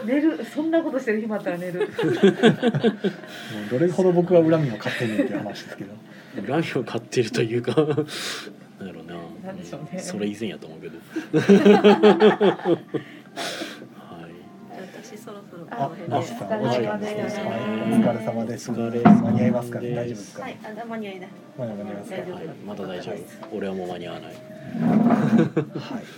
[0.05, 0.43] 寝る。
[0.45, 1.79] そんなことしてる暇あったら寝る。
[1.79, 1.91] もう
[3.71, 5.93] どれほど僕は恨みを買ってんねんって話ですけど。
[6.47, 7.73] 恨みを買ってるというか。
[8.79, 9.15] なんやろうな。
[9.47, 9.99] なんでしょうね。
[9.99, 10.97] それ以前やと思うけど
[15.69, 17.37] あマスさんお時間です。
[17.39, 17.47] はい
[17.91, 18.71] お疲れ様です。
[18.71, 19.95] 間に合いますかね。
[19.95, 22.23] 大丈夫ですかはいあ間に合いだ間に合いますはい、
[22.65, 23.55] まだ大丈夫。
[23.57, 24.31] 俺はもう間に合わない。
[24.31, 24.37] はい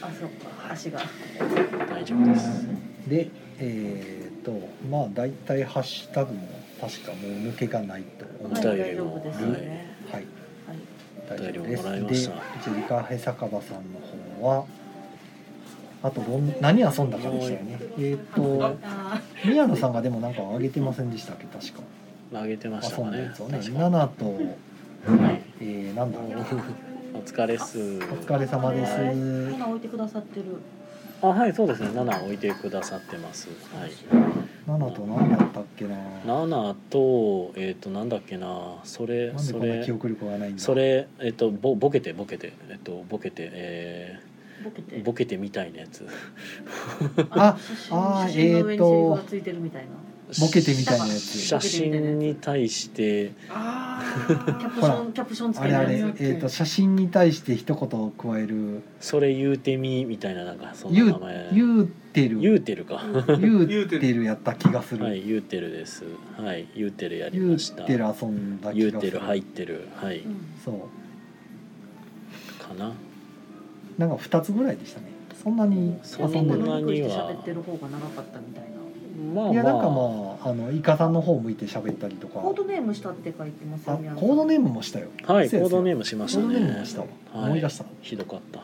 [0.02, 0.72] あそうか。
[0.72, 1.00] 足が。
[1.90, 2.68] 大丈夫です。
[3.08, 3.30] で
[3.60, 4.52] えー、と
[4.90, 6.42] まあ大体ハッシュタグも
[6.80, 9.52] 確かもう抜けがないと思い大丈夫ですはい。
[9.52, 10.26] はい。
[11.28, 11.84] 大丈夫です。
[11.84, 14.00] でジェリカフェ酒場さんの
[14.42, 14.66] 方は
[16.02, 17.80] あとどん何遊んだかでしたよね。
[18.00, 21.46] えっ、とあ宮野さんがでもなんかあげてませんでしたっけ？
[21.46, 21.82] 確か。
[22.34, 23.58] あげてました遊んだやつをね。
[23.60, 25.42] 確か7とはい。
[25.62, 26.20] えー、なんだ
[27.14, 27.80] お疲れっす。
[27.80, 28.94] お疲れ様です。
[29.54, 30.46] 今置いてくださってる。
[31.22, 31.90] あはいそうですね。
[31.90, 33.50] 7置いてくださってます。
[33.76, 33.92] はい。
[34.68, 35.96] 7と何だったっけな
[36.26, 38.76] ？7とえっ、となんだっけな。
[38.86, 40.62] それなんでそれこんな記憶力がないんだ？
[40.62, 44.20] それえっ、とボボケてボケてえっ、とボケてえ
[44.64, 44.96] ボケて。
[44.96, 46.08] ー、ボケてみたいなやつ。
[47.32, 47.58] あ
[47.92, 49.90] あえーとセリフがついてるみたいな。
[50.40, 51.40] ボケてみたいなやつ。
[51.40, 53.32] 写真に対して。
[53.50, 58.82] あ キャプションキャプションつけてあれあれ、えるやー、と写真に対して一言を加える。
[59.00, 62.40] それ言うてみみたいななんかそんな言う名前言うてる。
[62.40, 63.04] 言うてるか。
[63.40, 66.04] 言うてるやった気がする、はい言うてるです。
[66.38, 67.84] はい言うてるやり言うました。
[67.86, 68.92] てる遊んだ気がする。
[68.92, 69.88] 言うてる入ってる。
[69.96, 70.20] はい。
[70.20, 70.36] うん。
[70.64, 70.76] そう。
[72.64, 72.94] かな
[74.00, 75.06] なんか二つぐらいでしたね。
[75.44, 78.70] そんなに遊んでるそんない喋ってる方が長かったみたいな。
[79.42, 82.40] まあいやなんかまあまああのイカさんの方向いて喋ったりとか。
[82.40, 85.10] コードネームしたって書いてますあよねコードネームもしたよ。
[85.26, 87.46] はいコードネームしましたコードネームねもしたわ、はい。
[87.52, 88.60] 思い出したひどかった。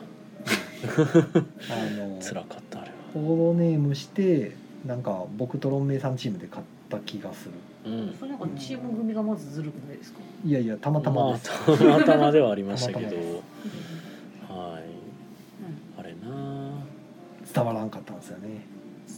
[1.96, 2.94] の辛かったあれは。
[3.14, 4.52] コードネームして
[4.86, 7.52] なんか僕とロンメイさんチームで買った気がする。
[7.92, 8.14] うん。
[8.18, 10.20] それなんかチーム組がまずずるくないですか？
[10.44, 14.82] いやいやたまたまです、まあ、たまたまではありましたけどたまたまではい
[15.98, 16.16] あれな
[17.56, 18.66] 伝わらんかったんですよね。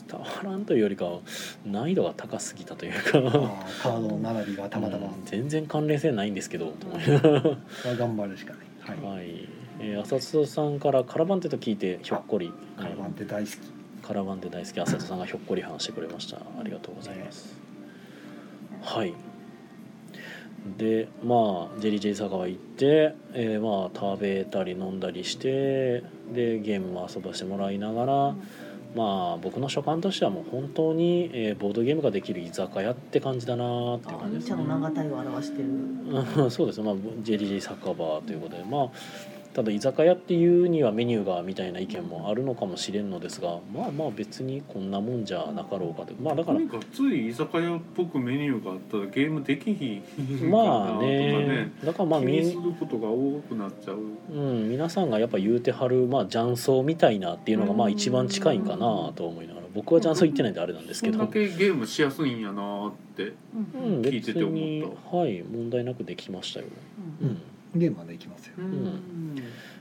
[0.09, 1.20] 伝わらんというよりかは
[1.66, 3.01] 難易度が高すぎたというか。
[3.11, 7.97] カードの並びがたまたま、うん全然関連性ないんですけどと思いながら。
[7.97, 9.16] 頑張るしかない、はい。
[9.16, 9.49] はい、
[9.80, 12.53] えー、浅戸さんからカラバンテと聞いてひょっこり。
[12.76, 13.57] カラバンって大好き。
[14.07, 14.80] カラバンテ大好き。
[14.80, 16.36] 浅戸さんがひょっこり話してくれました。
[16.36, 17.59] ありがとうございます。
[18.82, 19.28] はい
[20.76, 26.02] でまあジェリージェイ酒場行って、えーまあ食べたり飲んだりして
[26.32, 28.34] でゲームも遊ばしてもらいながら、
[28.94, 35.68] まあ僕の所感としてはもう本当に、えーボードゲームができる居酒屋って感じだなっていうあ感じです兄ちゃんの長体を表してる。
[35.68, 38.90] う んそうですね、まあ、ジェリージェイ酒場ということでまあ
[39.55, 46.14] ただ居酒屋っていうにはメニューがみたいな意見もあるのかもしれんのですがまあまあ別にこんなもんじゃなかろうかと。
[46.20, 50.03] まあだからなんかつい居酒屋っぽくメニューがあったらゲームできひ
[50.44, 53.99] んまあかなとかねだからまあ気みにすることが多くなっちゃう。
[54.32, 59.66] うん、皆さんがやっぱ言うてはる、まあ、雀荘みたいなっていうのがまあ一番近いんかなと思いながら。
[59.74, 61.18] 僕は雀荘行ってないんであれなんですけど。
[61.18, 63.32] そんだ、けゲームしやすいんやなって
[63.74, 64.59] うん、聞い別てて思った。
[64.59, 64.82] に
[65.18, 66.66] はい問題なくできましたよ、
[67.22, 67.40] うん
[67.74, 68.54] ゲームはできますよ。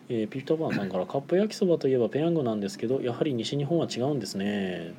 [0.10, 4.94] えーピピタパンさんから「カップ焼きそばといえばペヤングなんですけどやはり西日本は違うんですね。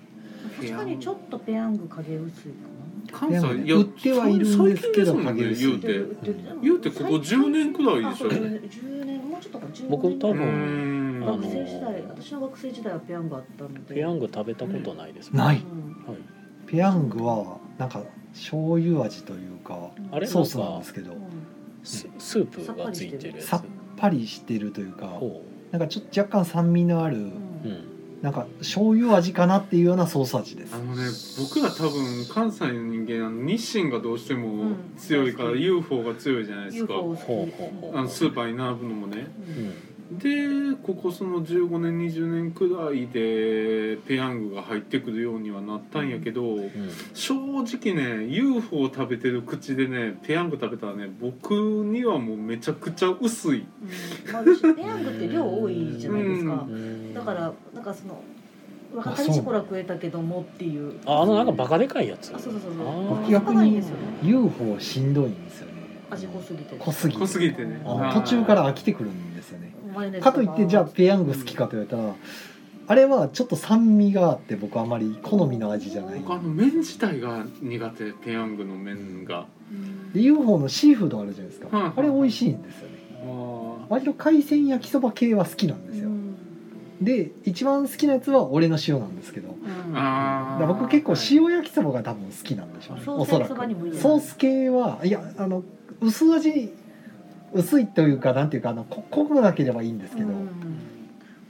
[0.61, 2.53] 確かにちょっとペヤング影薄い
[3.11, 3.61] か関ペヤングね。
[3.63, 6.21] 西いや売ってはいるんですけど最近影薄いなですもんね。
[6.23, 6.61] 言うて。
[6.63, 8.11] 言うてここ10年くらいでしょ。
[8.11, 11.23] あそう10年もうちょっとか15僕多う分ん。
[11.25, 13.95] あの学生時代私の学生時代はペヤングあったので。
[13.95, 15.31] ペヤング食べたことないです。
[15.35, 15.47] ない。
[15.47, 15.63] はい、
[16.67, 18.03] ペヤングはなんか
[18.35, 21.13] 醤油味というかあれソースなんですけど。
[21.13, 21.17] ス
[21.89, 23.65] スープがついてるさっ
[23.97, 24.71] ぱりしてる。
[24.71, 27.33] というかほなんかちょっと若干酸味のあるう、うん、
[28.23, 30.75] なんか醤油味かなっていうようなソース味です。
[30.75, 31.03] あのね
[31.39, 36.95] 僕ら多分関西の人間日清がどうしても強いからうん UFO が強いじゃないですか。
[36.95, 39.27] うほうほうあのスーパーに並ぶのもね。
[39.47, 39.75] うん
[40.11, 46.71] でここその15年20年くらいでペヤングが入ってくるようにはなったんやけど、うん。
[47.13, 53.67] 正直ね UFO を食べてる口でねペヤング食べたらね僕にはもうめちゃくちゃ薄い。
[53.83, 54.33] うん。
[54.33, 56.67] まあ私ペヤングって量多いじゃないですか。
[56.67, 57.15] ううん。
[57.15, 58.23] だからなんかその
[58.95, 60.99] 若かりし頃は食えたけどもっていう。
[61.05, 62.35] ああのなんかバカでかいやつ。
[62.35, 63.25] あそうそうそうあそう。
[63.25, 63.31] ー。
[63.31, 64.03] 逆にないんですよね。
[64.23, 65.73] UFO しんどいんですよね。
[66.11, 66.77] 味濃すぎて。
[66.79, 67.21] 濃すぎて。
[67.21, 67.83] 濃すぎてね。
[67.85, 69.68] 途中から飽きてくるんですよね
[70.21, 70.33] か。
[70.33, 72.15] といってじゃあペヤング好きかと言われたら
[72.91, 76.21] あれはちょっと酸味があって僕あまり好みの味じゃない。
[76.21, 79.47] 僕あの麺自体が苦手ペヤングの麺が。
[79.71, 80.13] うん。
[80.13, 82.99] で UFO のシーフードあるじゃないですか、うんあれ美味しいんですよね。
[83.25, 86.37] あ割と海鮮焼きそば系は好きなんですよ、うん。
[87.03, 89.51] で一番好きなやつは俺の塩なんですけど。
[89.51, 89.95] うん。
[89.95, 94.01] あだ僕結構塩焼きそばが多分好きなんでしょうね、おそらソース焼きそばにもいいよく。
[94.01, 95.63] ソース系はいやあの
[96.01, 96.73] 薄味
[97.53, 100.49] 薄いというかなんていうかあのこ濃くなければいいんですけど、うん。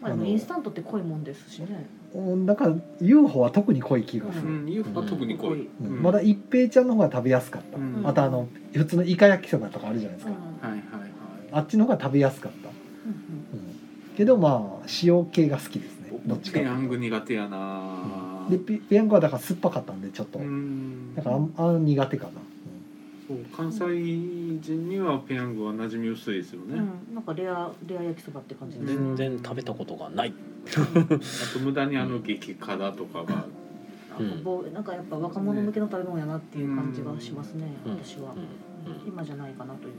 [0.00, 1.86] まあ、インスタントって濃いもんですしね。
[2.14, 4.70] うんだから UFO は特に濃い気がする、うん。
[4.70, 8.02] UFO は特に濃い、まだ一平ちゃんの方が食べやすかった、うん。
[8.06, 11.10] あとあの普通のイカ焼きそばとかあるじゃないですか、はいはいはい。
[11.52, 12.74] あっちの方が食べやすかった、うん
[14.16, 16.10] けどまあ塩系が好きですね。
[16.26, 16.58] どっちか。
[16.58, 21.14] ペヤング苦手やなでペペヤングはだから酸っぱかったんでちょっと、うん。
[21.14, 22.30] だからあんあん苦手かな、
[23.28, 23.84] そう関西
[24.60, 28.94] 人にはペヤングは馴染み薄いですよね、うん、なんかレアレア焼きそばって感じです。
[28.94, 30.32] 全然食べたことがない。
[30.66, 33.44] あと無駄にあの激辛とかが。
[34.18, 34.42] うん。
[34.42, 37.66] ぼなんかやっぱ若者向けの食べ物やなっていう感じがしますね。
[37.84, 37.92] うん。
[38.02, 38.92] 私は、うん。
[38.92, 39.00] うん。
[39.06, 39.94] 今じゃないかなという。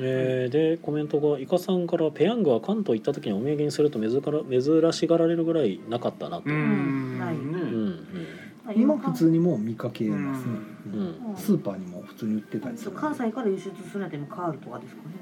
[0.00, 7.16] えーでコメントがイカさんから「ペヤングは関東行った時にお土産にすると珍から珍しがられるぐらいなかったな」と、ううん。
[7.16, 7.34] んない。
[7.34, 7.98] うんね
[8.44, 10.52] あ今普通にもう見かけますね、
[10.86, 11.00] うん。
[11.30, 15.14] うんスーパーにも普通に売ってたりする関西から輸出するのでもカールとかですかね。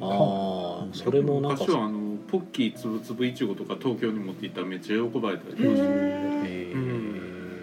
[0.00, 1.64] ああそれもなんか。
[1.64, 7.54] 昔はあのポッキーつぶつぶいちごとか東京に持って行ったらめっちゃ喜ばれたりしましたへー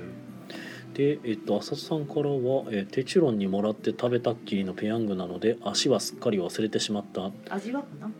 [0.93, 7.31] で、えっと、浅田さんからは、えーテチュロンにもらって食べたっきりのペヤングなので足はすっかり忘れてしまった。
[7.49, 8.11] 味はかな？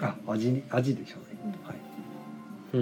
[0.00, 1.68] あ味味でしょうね、うん。
[1.68, 1.76] はい
[2.74, 2.80] うん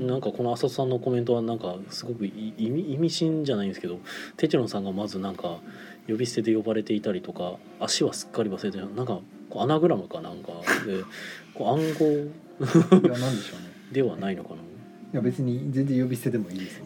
[0.00, 3.98] うん、なんかこの浅田さんのコメントはなんかすごくい意味意味深じゃないんですけど
[4.36, 5.58] テチュロンさんがまずなんか
[6.08, 9.18] 呼び捨てで呼ばれていたりとか足はすっかり忘れてなんか
[9.50, 10.52] こうアナグラムかなんか
[10.86, 11.02] で
[11.54, 13.72] こう暗号いやなんでしょうね。
[13.92, 14.56] ではないのかな？
[14.56, 16.84] いや別に全然呼び捨てでもいいですよ。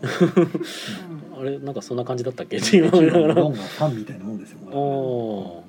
[1.36, 2.56] う んあれなんかそんな感じだったっけ？
[2.56, 3.34] っながら。
[3.34, 5.65] ファンみたいなもんですよあ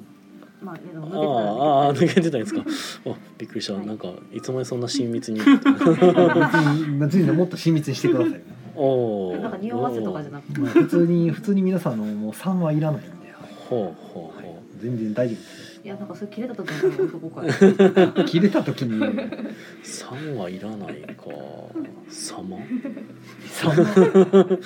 [0.61, 2.61] まあでもあああ抜けたら抜けてたんですか。
[3.11, 3.85] あびっくりした、はい。
[3.85, 5.39] なんかいつまでそんな親密に。
[6.99, 8.39] 別にもっと親密にしてくださいよ、
[8.75, 10.59] おおなんか匂わせとかじゃなくて。
[10.59, 13.17] まあ、普通に普通に皆さんのもう3はいらないんで、はい。
[13.69, 18.99] ほうほうほ全然大丈夫ですいやなんかそれ切れた時の切れた時に。
[18.99, 19.13] う
[19.83, 21.23] 三はいらないか。
[22.09, 22.57] 様。
[23.47, 24.59] 3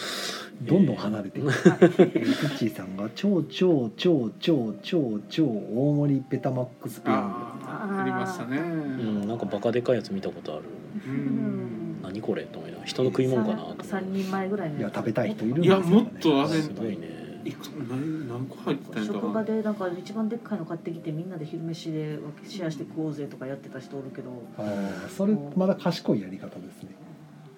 [0.62, 1.48] どんどん離れていく。
[1.48, 2.76] えー。
[2.76, 7.30] さんが超超超超超超大盛りペタマックスペヤン。
[7.30, 7.36] グ
[7.66, 10.64] ありましたねうんなんかバカでかいやつ見たことある。
[11.08, 12.02] うん。
[12.02, 12.88] 何これと思いながら。
[12.88, 14.80] 人の食い物かな三人前ぐらいの。
[14.80, 16.04] いや食べたい人いるんいやですよね。
[16.04, 24.30] もっとあれすごいねいく何何個入ってたん職場なでなんか一番でっかいの買ってきてみんなで昼飯でシェアして食おうぜとかやってた人おるけど。
[24.58, 24.62] あ
[25.06, 26.90] あそれまだ賢いやり方ですね。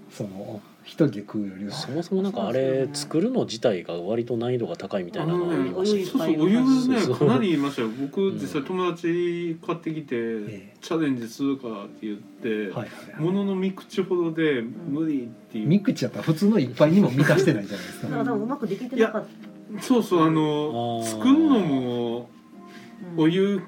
[0.09, 1.71] その一人で食うよりは。
[1.71, 6.45] そもそもなんかあれ作るの自体が割と難易度が高いみたいなのがありましお湯いっぱいそうそう。
[6.45, 7.89] お湯ねかなり言いましたよ。
[7.89, 8.33] 僕うん。
[8.35, 12.85] 実際友達買ってきて、えチャレンジするからって言って、はいはいは
[13.19, 13.21] い。
[13.21, 18.07] ものの見口ほどで無理っていう、三口やったら普通の一杯にも満たしてないじゃないですか。
[18.09, 19.25] だからうまくできてなかっ
[19.81, 22.29] そうそうあの作るのも
[23.15, 23.61] た、お湯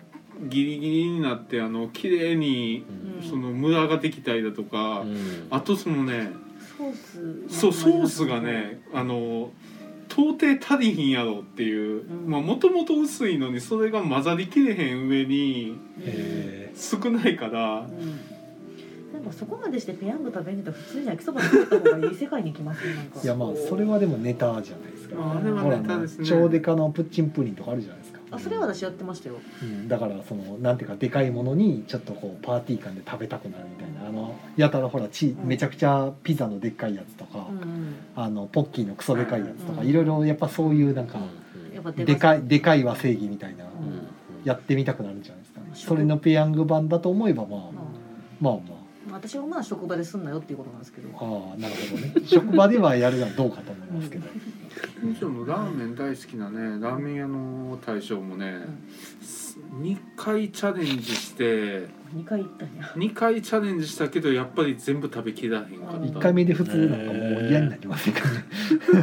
[0.50, 2.86] ギリギリになってあの綺麗に
[3.22, 3.30] うん。
[3.30, 5.48] そのムラができたりだとか、うん。
[5.50, 9.52] あとそのねソースそうソースがねあの
[10.10, 17.80] 到底足りひんやろっていうもともと薄いのにそれが混ざりきれへん上にえ少ないから。
[17.80, 18.36] うん。
[19.14, 23.20] なんかそこまでしてペヤング食べんねたら普通に焼きそば作った方がいい世界に行きますよなんか。
[23.20, 25.16] ーいやまあそれはでもネタじゃないですか。
[25.38, 26.28] あれはネタですね。
[26.28, 29.36] 超デカのプッチンプリンとかあるじゃないですかあそれは私やってましたよ。
[29.62, 34.08] うん、だからそのなんていうかでかいものにちょっとこうパーティー感で食べたくなるみたいな。
[34.08, 35.48] あのやたらほらチうん。
[35.48, 41.20] めちゃくちゃピザのでっかいやつとか、うんうんあのポッキーのクソでかいやつとか、うんいろいろやっぱそういうなんか、
[41.96, 42.40] でかい。
[42.40, 44.08] いでかいは正義みたいな、うん
[44.46, 47.60] やってみたくなるんじゃないですかね、うんそれのペヤング版だと思えばまあ、
[48.40, 48.75] まあま
[49.16, 51.10] 私はまあ職場ですんなよっていうことなんですけど。
[51.16, 52.28] あああなるほどね。
[52.28, 54.28] 職場ではやるのはどうかと思いますけど、
[55.02, 58.66] むしろラーメン大好きなねラーメン屋の大将もね、
[59.80, 62.84] 2回チャレンジして2回行ったんや。
[62.96, 65.98] 2回チャレンジしたけどやっぱり全部食べきらへんかった。
[65.98, 68.46] うん1回目で普通なんかもう嫌になりませんからね、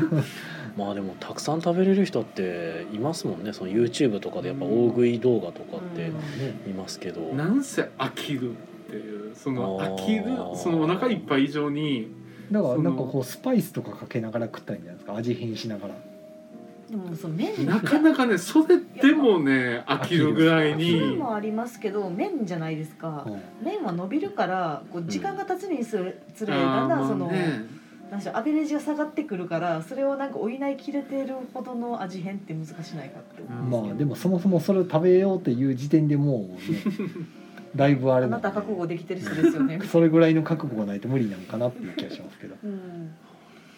[0.76, 3.52] まあでもたくさん食べれる人っていますもんね。
[3.52, 6.08] その YouTube とかでやっぱ大食い動画とかって
[6.66, 6.70] うん。
[6.70, 8.52] いますけど、なんせ飽きる
[8.92, 10.24] っていうその飽きる
[10.54, 12.08] そのお腹いっぱい以上に
[12.50, 15.94] だからなんかこうスパイスとかかけながら食ったんじゃないですか味変しながら。
[16.90, 17.64] でもその麺。
[17.64, 23.24] なかなかねそれでもね飽きるぐらいそれにもありますけど麺じゃないですか。
[23.26, 27.64] うん麺は伸びるからこう時間が経つにつれつれあだんだんそのね。
[28.10, 33.86] なんでしょうアベレージが下がってくるからそれをなんか補いきれてるほどの味変って難しないかって思うんですけど。
[33.86, 36.82] まあでもそもそもそれを食べようっていう時点でもうね
[37.74, 39.80] だいぶあれあなた覚悟できてる人ですよね。
[39.90, 42.56] それぐらいの覚悟がないと無理なのかなっていう気がしますけど。
[42.62, 43.10] うん。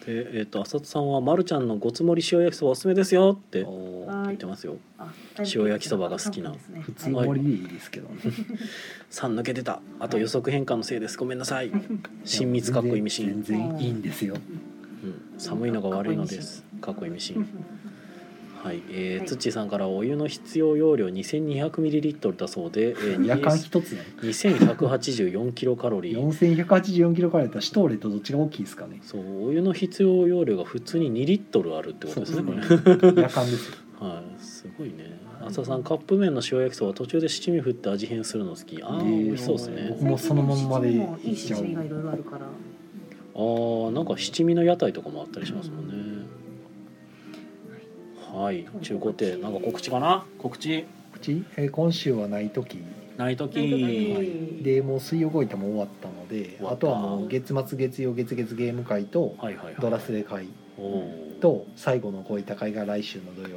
[0.05, 4.77] でえっ、と浅田さんは「まるちゃんのごつ盛り塩焼きそばおすすめですよ」って言ってますよ。
[4.99, 6.53] あ塩焼きそばが好きな。
[6.81, 7.65] 普通盛りでい。
[7.65, 8.15] いですけどね。
[9.09, 9.81] 3抜けてた。
[9.99, 11.17] あと予測変換のせいです。
[11.17, 11.71] ごめんなさい。
[12.23, 14.35] 親密かっこいいミシン、全然いいんですよ。
[15.03, 16.63] うん、寒いのが悪いのです。
[16.81, 17.47] かっこいいミシン
[18.63, 19.27] はい、えーはい。
[19.27, 24.01] つっちーさんからお湯の必要容量 2200ml だそうで、えー、 夜間一つね。
[24.21, 26.65] 2184キロカロリー。
[26.65, 28.99] 4184キロカロリーだったらシュトーレとどっちが大きいですかね。
[29.01, 32.43] そうお湯の必要容量が普通に2リットルあるってことですね。
[32.43, 33.75] これ夜間ですよ。
[33.99, 34.43] はい。
[34.43, 35.19] すごいね。
[35.41, 38.81] 浅田さんカップ麺の塩焼きそば途中で七味振って味変するの好き。
[38.81, 39.87] ああえー美味しそうですね。
[39.89, 42.45] 僕もそのまんまでいい七味がいろいろあるから。
[43.35, 45.93] あーなんか七味の屋台とかもあったりしますもんね
[48.35, 50.25] はい中古亭なんか告知かな？
[50.37, 50.85] 告知？
[51.13, 52.83] 口、えー今週はない時。
[53.17, 53.57] ない時。
[54.13, 54.63] はい。
[54.63, 56.73] でもう水曜ごいたも終わったので終わった。
[56.73, 59.75] あとはもう月末月曜月月ゲーム会とはいはいはい。
[59.79, 61.39] ドラスレ会おー。
[61.39, 63.53] と最後のごいた会が来週の土曜日。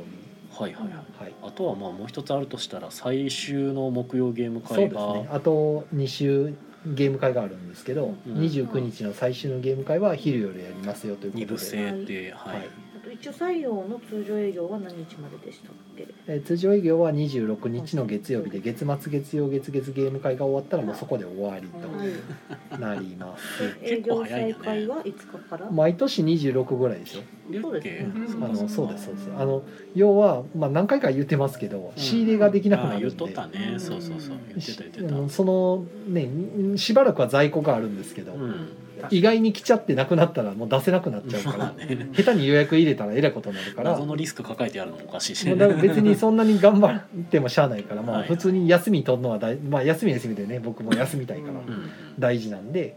[0.51, 0.95] はいはいはい。
[1.25, 1.35] はい。
[1.43, 5.29] あとはまあもう一つあるとしたら最終の木曜ゲームそうです会が、ね。
[5.33, 6.55] あと2週
[6.87, 8.35] ゲーム会があるんですけど、うん。
[8.35, 11.47] 29日の最終のゲーム会は昼夜やりますよということで。
[11.47, 12.69] 二部制ではい、はい。
[12.69, 16.07] あと一応採用の通常営業は何日まででしたっけ？
[16.27, 25.71] えー通常営業は26日の月曜日で月末月曜月月ゲーム会が終わったらもうそこで終わりとなりますで営業再開はいつかから？
[25.71, 27.23] 毎年26ぐらいですよ
[27.63, 28.13] そうですね。
[28.43, 29.31] あのそうですそうです。
[29.37, 29.63] あの
[29.95, 33.81] 要は、まあ、何回か言ってますけど仕入れができなくなあるんで、っとったね、うん。
[33.81, 34.37] そうそうそう。
[34.49, 36.29] 言ってた言ってあたのそのね
[36.77, 38.69] しばらくは在庫があるんですけど、うん
[39.11, 42.09] 意外に来ちゃってなくなったらもう出せなくなっちゃうから、 まあね。
[42.13, 43.93] 下手に予約入れたらえらいことになるから。
[43.93, 45.47] 謎のリスク抱えてやるのもおかしいし。
[45.49, 51.53] も うだから別にそんなに頑張ってもしゃあないから、まあ、はい普通に休み取るのは大、まあ、休み休みでね僕も休みたいから。
[51.55, 51.91] うん。
[52.19, 52.97] 大事なんで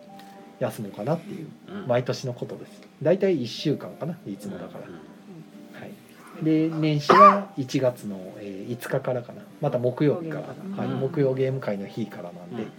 [0.59, 1.87] 休もうかなっていううん。
[1.87, 2.81] 毎年のことです。
[3.01, 5.81] 大体1週間かないつもだから、うん。
[5.81, 9.41] はい、で年始は1月の、えー5日からかな。
[9.59, 10.41] また木曜日から、
[10.81, 12.69] はい、うん木曜ゲーム会の日からなんで、うん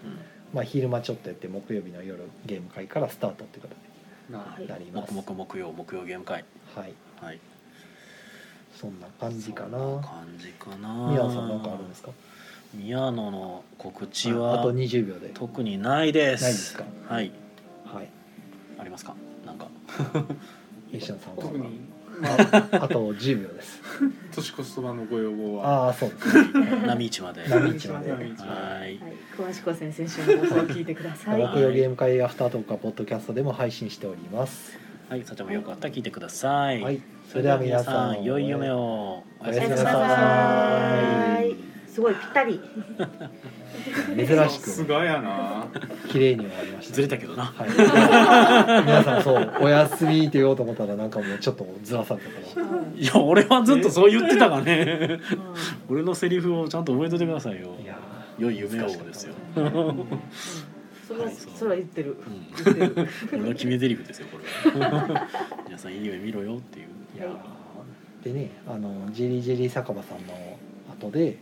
[0.53, 3.73] まあ、昼間ちょっとやって木曜日の夜ゲーム会からスタートっていう形
[4.31, 6.45] なになります、黙々木曜木曜ゲーム会。
[6.75, 6.93] はい。
[7.21, 7.39] はい。
[8.79, 9.79] そんな感じかな。
[9.79, 11.09] そんな感じかな。
[11.09, 12.11] 宮野さんなんかあるんですか？
[12.75, 15.29] 宮野の告知あはあと20秒で。
[15.35, 16.43] 特にないです。
[16.45, 16.85] ないですか？
[17.09, 17.31] はい。
[17.85, 18.09] はい。
[18.79, 19.15] ありますか？
[19.47, 19.69] なんか。
[20.93, 21.43] 西野さんは。
[21.43, 21.81] 特に
[22.21, 23.81] あと10秒です。
[24.35, 25.87] 年越しそばのご要望は？
[25.87, 26.83] ああそうですね。
[26.87, 27.49] 波市まで。
[27.49, 28.11] 波市まで。
[28.13, 28.51] 波市まで。
[28.51, 28.81] はい。
[28.81, 29.01] はい、
[29.37, 31.41] 詳しくは先々週の放送を聞いてください。
[31.41, 34.79] 木曜ゲーム会アフタートークはポッドキャストでも配信しております。
[35.09, 35.25] はい。
[35.25, 36.81] さちゃんもよかったら聞いてください。
[36.81, 37.03] はい。
[37.31, 38.77] それでは皆さん良い夢を。
[38.79, 41.72] おおやすみなさい。
[41.93, 42.61] すごいぴったり。
[44.17, 45.67] 珍しすくがやな
[46.09, 47.69] 綺麗に終わりましたずれたけどなはい、
[48.87, 55.19] 皆さんそうお休みって言おうと思ったらなんかもうちょっとずらされたからいや俺はずっとそう言ってたからね
[55.89, 57.99] うん俺のセリフをちゃんと覚えておいてくださいよいや
[58.39, 60.05] 良い夢をですよ、うん
[61.09, 62.17] それははいそれは言ってる。
[62.27, 63.09] うんてる。
[63.33, 64.39] 俺の決め台詞ですよこ
[64.79, 65.29] れは
[65.67, 66.87] 皆さんいい夢見ろよっていう
[67.17, 67.27] いや
[68.23, 70.59] でねあのジェリージェリー酒場さんの
[70.91, 71.37] 後で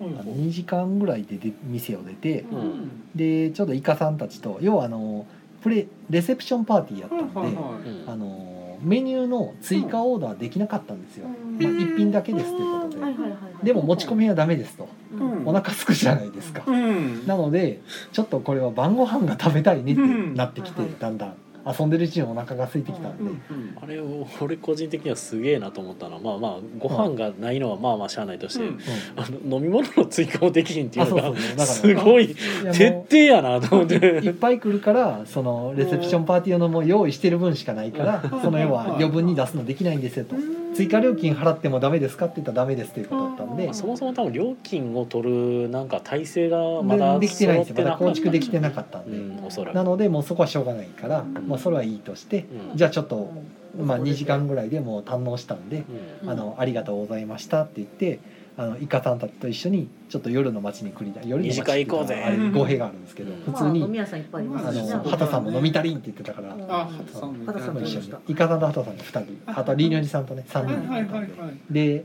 [0.00, 2.58] あの2時間ぐらいでで店を出てうん。
[2.58, 5.26] うんでちょっとイカさんたちと要はあの
[5.62, 8.10] プレレセプションパーティーやったんで、はいはいうん。
[8.10, 11.62] あのメニューの追加オーダーできなかったんですよ、うん。
[11.62, 13.64] まあ、1品だけですということで、はいはいはいはい。
[13.64, 14.88] でも持ち込みはダメですと。
[15.14, 15.46] うん。
[15.46, 17.26] お腹すくじゃないですか、うん。
[17.26, 17.80] なので
[18.12, 21.34] ちょっとこれは晩ご飯が食べたいねってなってきて、うんだんだん
[21.66, 28.80] 遊んでるうちにお腹が空いてきたんで、うんうんあれを俺個人的にはすげえなと思ったのはまあまあご飯がないのはまあまあしゃあないとして、うん。
[29.16, 32.34] あの飲み物の追加もできひんっていうのがすごい
[32.72, 40.36] 徹も底やなと思っういてっぱい来るからそのレセプションパーティー用のもう用意してる分しかないからその要は余分に出すのできないんですよと
[40.76, 43.72] 追加料金払ってもダメですかって言ったらダメですっていうことだったんで。
[43.72, 47.76] そもそも多分料金を取るなんか体制がまだでできてないんですよ。
[47.76, 49.74] まだ構築できてなかったんうで、んおそらく。
[49.74, 52.76] なのでもうそこはしょうがないから、まあ、それはいいとして、うん。
[52.76, 53.30] じゃあちょっと、
[53.78, 55.84] まあ、2時間ぐらいでもう堪能したんで、
[56.22, 56.30] うん。
[56.30, 58.20] あのありがとうございましたって言って
[58.58, 62.22] あのイカさんたちと一緒にちょっと夜の街に繰り出夜の街二次会行こうぜ。
[62.24, 63.40] あれ語弊があるんですけど、うん。
[63.40, 66.62] 普通に、まあ飲み屋さんいっぱいいますあしねの畑さんも飲み足りんって言ってたから、うん。
[66.62, 67.34] あ畑さん。
[67.34, 68.12] も畑さんも一緒に。
[68.28, 69.60] イカさんと畑さんが2人。
[69.60, 71.28] あとリーニョジさんとね3人でで、はいはい
[71.70, 72.04] で。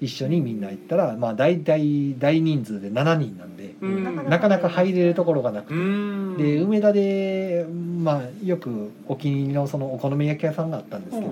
[0.00, 4.28] 一緒にみんな行ったらまあ大体大人数で7人なんで、うん。
[4.28, 5.74] なかなか入れるところがなくて。
[5.74, 6.36] うん。
[6.36, 7.64] で梅田で、
[8.00, 11.30] まあ、よくお気に入りのそのお好み焼き屋さんがあったんですけど、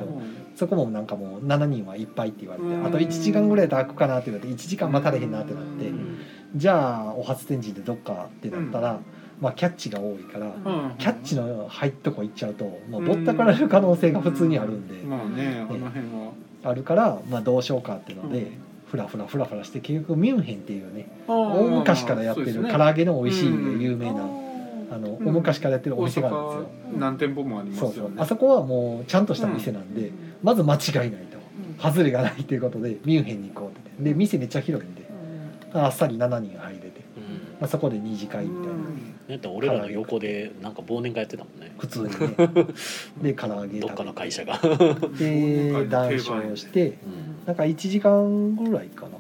[0.60, 2.86] そこもなんかもう7人はいっぱいって言われて、うん。
[2.86, 6.18] あと1時間ぐらいで開くかなって言われて1時間待たれへんなってなって、うん。
[6.54, 9.00] じゃあお初展示でどっかってなったら、
[9.40, 10.94] まあ、キャッチが多いから、うん。
[10.98, 16.32] キャッチの入っとこ行っちゃうと、まあ、ぼったくられる可能性が普通にあるんで、まあねあの辺は。
[16.62, 18.46] あるから、まあ、どうしようかっていうので、うん。
[18.90, 23.80] ふらふらふらふらして結局ミュンヘンっていうね大大昔からやってる唐揚げの美味しいうん。
[23.80, 24.24] 有名な、
[24.90, 26.68] あの大昔からやってるお大店があるんですよ。
[26.94, 27.88] 阪何店舗もありそうそう。
[27.88, 30.10] ますよねあそこはもうちゃんとした店なんで、
[30.42, 30.78] まず間違
[31.08, 31.38] いないと。
[31.82, 34.10] 外れがないということでミュンヘンに行こうって。
[34.10, 35.10] で店めっちゃ広いんで。
[35.72, 36.86] あっさり7人入れて、
[37.16, 37.22] うん。
[37.60, 38.78] まあ、そこで二次会みたいな、
[39.28, 41.72] だって俺らの横でなんか忘年会やってたもんね。
[41.78, 42.14] 普通にね。
[43.22, 44.58] で唐揚げどっかの食会社が、
[45.18, 46.88] で談笑して。
[46.88, 46.94] うん。
[47.46, 49.10] なんか1時間ぐらいかな。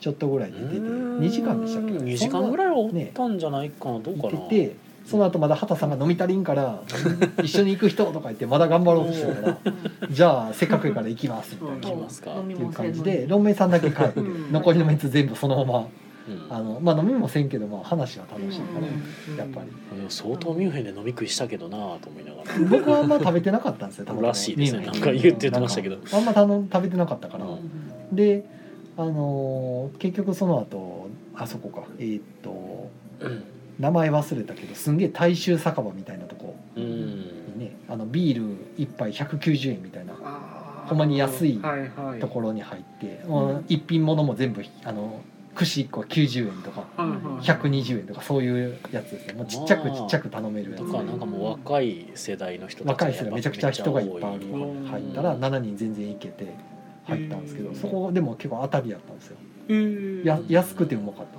[0.00, 1.18] ちょっとぐらいで出てうん。
[1.20, 4.30] 2時間でしたっけ？2時間ぐらいはおったんじゃないかなどうかな。
[4.30, 4.76] 行ってて
[5.06, 6.80] その後まだ畑さんが飲み足りんから
[7.42, 9.58] 一緒に行く人とか言ってまだ頑張ろうとしてるから
[10.10, 11.88] じゃあせっかくやから行きますみたいな。
[11.90, 14.52] 行きますか飲みっていう感じでロンメイさんだけ帰ってうん。
[14.52, 15.86] 残りのメンツ全部そのまま
[16.26, 16.46] うん。
[16.48, 19.36] あのまあ飲みもせんけどまあ話は楽しいからうん。
[19.36, 19.96] やっぱり。
[19.98, 22.78] でも相当ミュンヘンで飲み食いしたけどなと思いながら。
[22.78, 24.86] 僕はあんま食べてなかったんですよ らしいですね。
[24.86, 25.98] なんか言ってましたけど。
[26.12, 27.44] あんまたの食べてなかったから。
[27.44, 27.48] う
[28.12, 28.16] ん。
[28.16, 28.44] で
[28.96, 31.82] あのー結局その後あそこか。
[31.98, 32.88] えーっと
[33.20, 33.42] うん
[33.78, 36.84] 名前忘れたけどすんげえ大衆酒場みたいなとこうん。
[36.84, 40.14] にねあのビール1杯190円みたいな
[40.86, 45.20] ほんまに安いはいはいところに入って、うん一品物も全部あの
[45.54, 47.44] 串1個90円とかはいはい。
[47.70, 49.34] 120円とかそういうやつですね。
[49.34, 50.86] もうちっちゃくちっちゃく頼めるやつ。
[50.86, 56.52] とかなんかもう若い世代の人若い人がめちゃくちゃ人がいっぱい入ったら7人全然いけて
[57.04, 59.36] 入ったんですけどそこでも結構当たりやったんですよ。
[60.24, 61.38] や安くてうまかった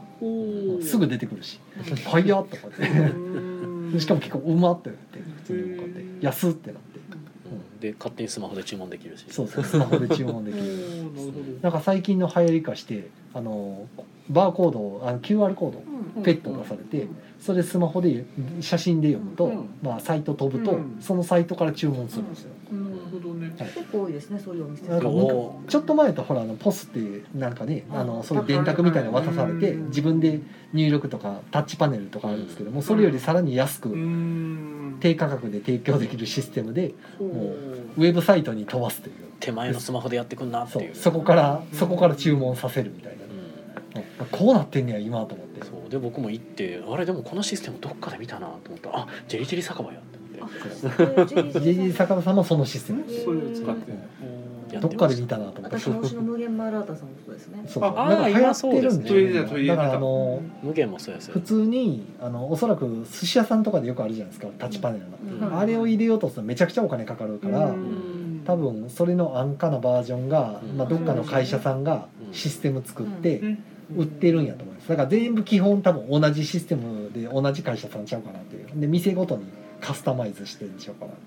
[0.82, 1.60] すぐ出てくるし
[2.06, 4.00] 「早っ!」とかってうん。
[4.00, 6.26] しかも結構うまってなって普通にうまかって。
[6.26, 7.00] 安ってなって。
[7.00, 7.80] うん。
[7.80, 9.26] で勝手にスマホで注文できるし。
[9.30, 13.88] そうそうスマホで注文できおるーなんか最近の流行り化してあの
[14.30, 15.72] バーコードをあの QR コー
[16.16, 17.08] ドペット出されて
[17.46, 18.26] それスマホで
[18.60, 22.50] 写真で読むと、うんまあ、サイト飛ぶと、うんそのサイトから注文するんですよ。
[22.72, 23.54] なるほどね。
[23.58, 24.88] 結構多いですねそういうお店。
[24.90, 30.40] なんかおちょっと前とほらあのポスってなんかねあのそういう電卓みたいなの渡されてうん自分で
[30.74, 34.98] 入力とかタッチパネルとかあるんですけどもそれよりさらに安うくん。
[35.00, 37.30] 低価格で提供できるシステムでほう。
[37.30, 39.16] ウェブサイトに飛ばすという。
[39.40, 40.92] 手前のスマホでやってくんなってそいう。
[40.94, 40.96] う。
[40.96, 43.26] そこからそこから注文させるみたいな。
[43.26, 43.32] うん。
[43.32, 50.16] うんこうなってんねや今と思ってそうで僕も行ってあれでもこのシステムどっかで見たなと思ったらあジェリジェリ酒場やって。
[50.36, 53.92] JJ 坂田さんもそのシステムそれを使って。
[53.92, 53.98] る
[54.82, 55.78] どっかで見たなと思って。
[55.78, 57.64] 私の推しの無限マーラータさんもそうですね。
[57.68, 57.84] そう。
[57.84, 59.08] あなんか流行ってるんで。
[59.48, 59.68] すね。
[59.68, 65.58] だからあの無限もそうですよ普通にあのおそらく寿司屋さんとかでよくあるじゃないですかタッチパネルの、うん。
[65.58, 68.44] あれを入れようとするとめちゃくちゃお金かかるから、うん。
[68.46, 70.78] 多分それの安価なバージョンが、うん。
[70.78, 72.34] まあ、どっかの会社さんがうん。
[72.34, 73.64] システム作ってうん。
[73.98, 78.68] 売ってるんやと思いですだから全部基本多分同じシステムで同じ会社さんちゃうかなっていう。
[78.80, 79.46] で店ごとに
[79.82, 81.22] カスタマイズしてんちゃうかなって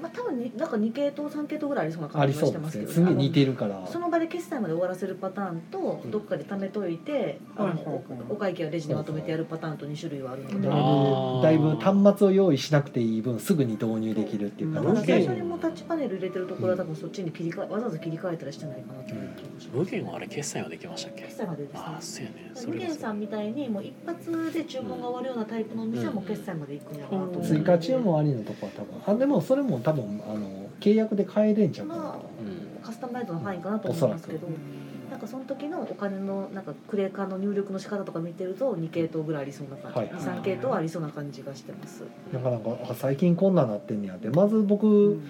[0.00, 2.94] まあ多分になんか2系統3系統ぐらいありそうなあ感じはりそうでしてますすけどね。
[2.94, 3.86] すげえ似てるから。
[3.86, 7.94] その場で決済まで終わらせるパターンとうんどっかで貯めといて、あはいはいはい。
[7.94, 19.78] のおお会計はレジでまとめてやるパターンと2種類はあるので、だいぶだいぶ端末を用意しなくていい分すぐに導入できるっていうあかだから最初にもうタッチパネル入れてるところは多分そっちに切り替えわざわざ切り替えたりしてないかなという気がします。
[19.78, 21.22] 無限はあれ決済はできましたっけ？
[21.24, 22.50] 決済までですねああそうやね。
[22.54, 27.46] そ無限さんみたいにもう一発で注文が終わるようなタイプのお店はもう決済まで行くんやろうなと思う。
[27.46, 29.14] 追加注文ありのとこは多分。
[29.16, 30.48] あでもそれも多分あの
[30.80, 32.82] 契約で変えれんちゃうかなまとうん。
[32.82, 34.48] カスタマイズの範囲かなと思いますけど
[35.10, 40.22] なんかその時のお金のなんかクレカの入力の仕方とか見てると2系統ぐらいありそうな感じ、はい。
[40.22, 44.28] 23系統はありそうな感じがしてます、なかなかあ最近こんなんなってんねやって。
[44.28, 45.20] まず僕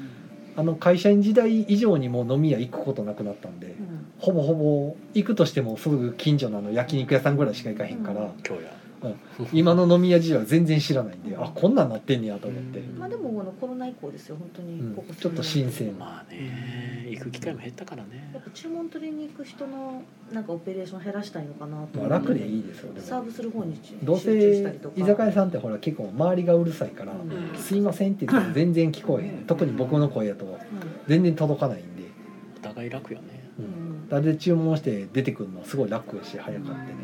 [0.57, 4.13] あの会社員時代以上にもう飲み屋行くことなくなったんでうん。
[4.19, 8.29] ほぼほぼ行くとしてもすぐ近所のあの焼肉屋さんぐらいしか行かへんから、うん。
[8.47, 8.73] 今日や
[9.53, 14.91] 今の飲み屋事情は全然知らないんであこんなんなってんねやと思って、まあでもこのコロナ以降ですよ本当うん。
[14.91, 18.31] にここちょっと新鮮まあね行く機会も減ったからね。
[18.35, 22.29] やっぱ注文取りに行く人のなんかオペレーション減らしたいのかなとまあ、思って。
[22.29, 23.07] 楽でいいですよでも。
[23.07, 24.95] サーブする方に集どう集中したりとか。
[24.97, 27.59] せ居酒屋さんってほら結構周りがうるさいから「うん。
[27.59, 29.45] すいません」って言っても全然聞こえへん。
[29.47, 30.59] 特に僕の声やと
[31.09, 32.05] 全然届かないんで。
[32.59, 33.51] お互い楽よね。
[33.59, 33.65] うん。
[33.65, 36.99] うん誰で注文して出てくるのはすごい楽やし早かってね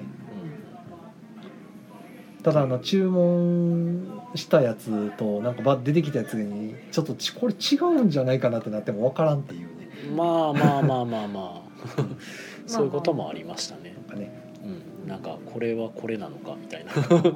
[2.46, 9.90] ただあの注文したやつとなんか出てきたやつにちょっとちこれ違うんじゃないかなってなっても分からんっていうね。
[10.10, 12.02] うんまあまあまあまあまあ。
[12.68, 13.96] そういうこともありましたね。
[13.96, 14.30] なんかね。
[14.62, 15.08] うん。
[15.08, 16.92] なんかこれはこれなのかみたいな。
[16.94, 17.18] まあまあ。
[17.18, 17.34] はい。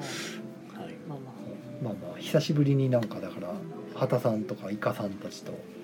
[1.09, 1.19] まあま
[1.83, 2.19] まあまあ。
[2.19, 3.53] 久しぶりになんかだから
[3.97, 5.80] 畑さんとかイカさんたちとうん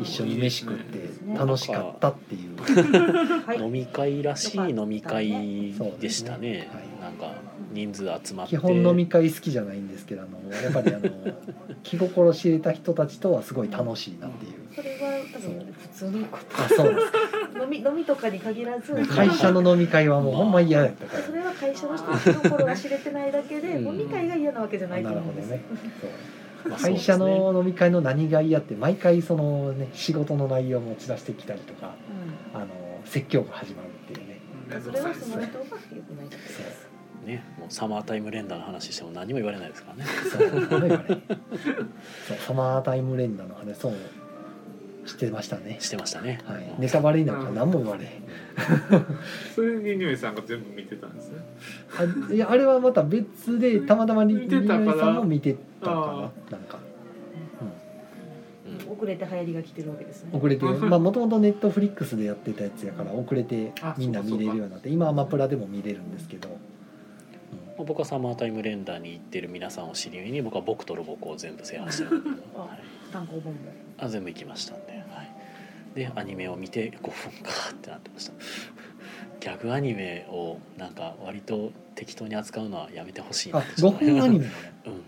[0.00, 3.62] 一緒に飯食って楽しかったっていう。
[3.62, 6.50] 飲み会らしい飲み会でしたね。
[6.50, 6.68] ね。
[7.00, 7.32] なんか
[7.72, 8.56] 人数集まって。
[8.56, 11.08] 基本飲み会好きじゃないんですけどあのやっぱりあの
[11.82, 14.52] 気心知れた人たちとはすごい楽しいなっていう。
[14.74, 17.12] それは多分普通のこあそうです。
[17.12, 21.22] と飲み飲みとかに限らず会社の飲み会はもうほんま嫌やったから。
[21.22, 23.86] それは会社の人の気心が知れてないだけでうん。
[23.88, 25.64] 飲み会が嫌なわけじゃないとなる思うんですほどね。
[26.00, 26.10] そう。
[26.10, 31.94] まあ会社の飲み会の何が嫌って毎回そのね仕事の内容を持ち出してきたりとか
[32.54, 32.66] あの
[33.04, 34.40] 説教が始まるっていうね。
[34.72, 34.82] うん。
[34.82, 35.64] それはその人が
[35.94, 36.88] 良くないだけです
[37.24, 37.44] ね。
[37.58, 40.04] もうサマータイム連打の話しても何も言われないですからね。
[40.30, 42.38] そう。
[42.38, 43.94] サマータイム連打の話そう
[45.06, 45.78] してましたね。
[45.80, 46.62] してましたね、はい。
[46.62, 46.82] うん。
[46.82, 47.44] ネタバレになん。
[47.44, 48.10] か何も言われへん。
[49.54, 51.38] それにニュイさんが全部見てたんですね。
[52.28, 55.96] あいやあれはまた別でたまたまに見てたからリリーさんも見てたかあ
[56.50, 56.58] な。
[56.58, 56.78] なんか。
[58.88, 58.92] うん。
[58.92, 60.30] 遅れて流行りが来てるわけですね。
[60.32, 66.56] 遅れて まあもともとネットフリックスでやってたやつやから遅れてあみんな見れるようになって今はアマプラでも見れるんですけど、まあ
[67.84, 72.78] 僕はサマータイム連打に行ってる皆さんを知り合いに僕は僕とロボコを全部制覇してるんで、あはい、
[73.12, 73.58] 単行本も
[73.98, 74.85] あ全部行きましたん
[75.96, 77.10] で、アニメを見て5分
[77.42, 78.32] かってなってました。
[79.40, 83.80] ギャグアニメをなんか割と適当に扱うのはやめてほしいなあって。
[83.80, 84.46] ちょっと5分アニメ
[84.86, 85.02] うん。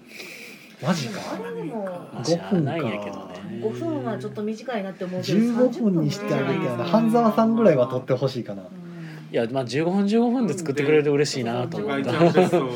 [0.83, 1.21] マジか。
[1.35, 3.35] あれでもまあしゃあないんやけどね。
[3.63, 8.89] 5分はちょっと短いなって思うけど15分にしてあげてよな半沢さんぐらいは撮ってほしいかな、うん
[9.31, 12.59] いやまあ15分15分で作ってくれると嬉しいなと思外った。
[12.59, 12.71] うん、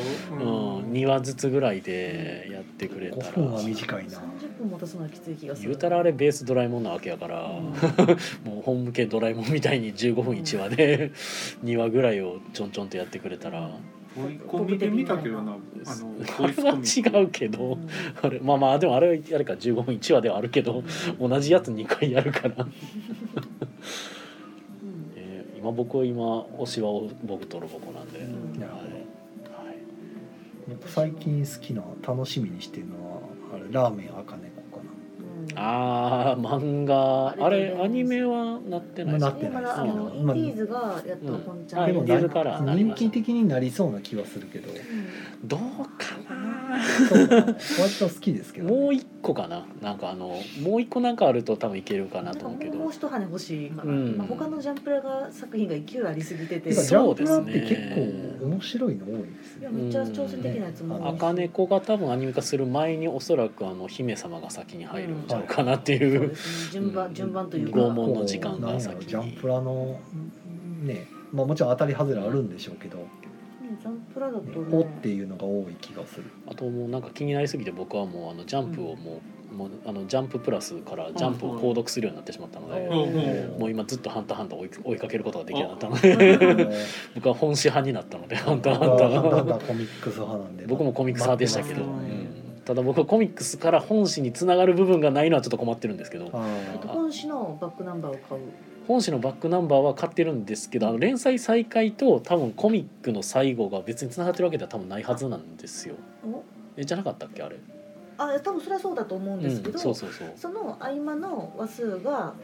[0.92, 4.20] 2話ずつぐらいでやってくれたら5分は短いな
[4.62, 5.68] 30分も出すのはきつい気がする。
[5.68, 7.64] 言うたらあれベースドラえもんなわけやから、うん。
[8.50, 11.10] もう本向けドラえもんみたいに15分1話で
[11.64, 13.70] 2話ぐらいをちょんちょんとやってくれたら、
[14.16, 15.56] 追い込みで見たけどなあ
[15.96, 17.78] のあれは違うけど、
[18.22, 20.84] あれまあまあでもあれはあれか15分1話ではあるけど
[21.18, 22.72] 同じやつ2回やるから、うん
[25.16, 26.90] えー今僕は今推しは
[27.24, 28.60] 僕とロボコなんで、うん。
[28.60, 28.84] なるほど
[29.64, 29.76] はい
[30.86, 33.20] 最近好きな楽しみにしてるのは
[33.54, 34.51] あれラーメン赤猫かうん
[35.56, 37.28] ああ漫画。
[37.28, 41.94] ああれれアニメはなってないですなってないでまだあのインディーズがやっと本ちゃあん。
[41.94, 42.60] なでもから。
[42.60, 44.72] な人気的になりそうな気はするけど。
[45.44, 45.60] どう
[45.98, 46.82] かな。
[47.08, 47.58] そうかな割
[47.98, 49.66] と好きですけどね、もう一個かな。
[49.80, 52.78] なんかあのもう一個なんかあると多分いけるかなと思うけど。
[52.78, 54.16] もう一羽欲しいかな、うん。
[54.16, 56.72] まあ、他のジャンプラが作品が勢いありすぎてて。
[56.72, 57.92] そうャンプラってですね。
[57.92, 57.94] 結
[58.40, 61.14] 構面白いの多いですよいやめっちゃ挑戦的なやつも多いし。
[61.16, 66.32] 赤猫が多分アニメ化する前におそらくあの姫様が先に入るんちゃうかなっていそう
[66.72, 67.78] 順番順番というか。
[67.78, 69.12] 拷問の時間が先に。
[69.12, 70.00] なんやろジャンプラの
[70.82, 73.06] ねまあもちろん当たり外れあるんでしょうけど、うん
[73.80, 74.66] ジャンプラだとね。
[74.70, 76.24] おっていうのが多い気がする。
[76.46, 86.68] あともうなんか気になりすぎて僕はもうあのジャンプをもう,、もうあのジャンププラスからジャンプを購読するようになってしまったので、うんもう今ずっと「ハンターハンター追い」追いかけることができなったので
[87.14, 89.56] 僕は本誌派になったので「ハンターハンター。
[89.56, 90.66] んコミックス派なんで。
[90.66, 96.26] 僕もコミックス派でしたけど、うんただ僕はコミックスから本誌につながる部分がないのはちょっと困ってるんですけど
[96.86, 98.40] 本誌のバックナンバーを買う。
[98.88, 105.94] 本誌のバックナンバーは買ってるんですけどあの連載再開と多分コミックの最後が別につながってるわけでは多分ないはずなんですよ。
[106.24, 106.42] お？
[106.76, 107.56] えじゃなかったっけあれ、
[108.18, 110.32] あ多分それはそうだと思うんですけど、うん、そうそうそう。
[110.36, 112.34] その合間の話数が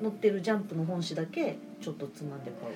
[0.00, 2.70] 載ってるジャンプの本誌だけちょっとつまんで買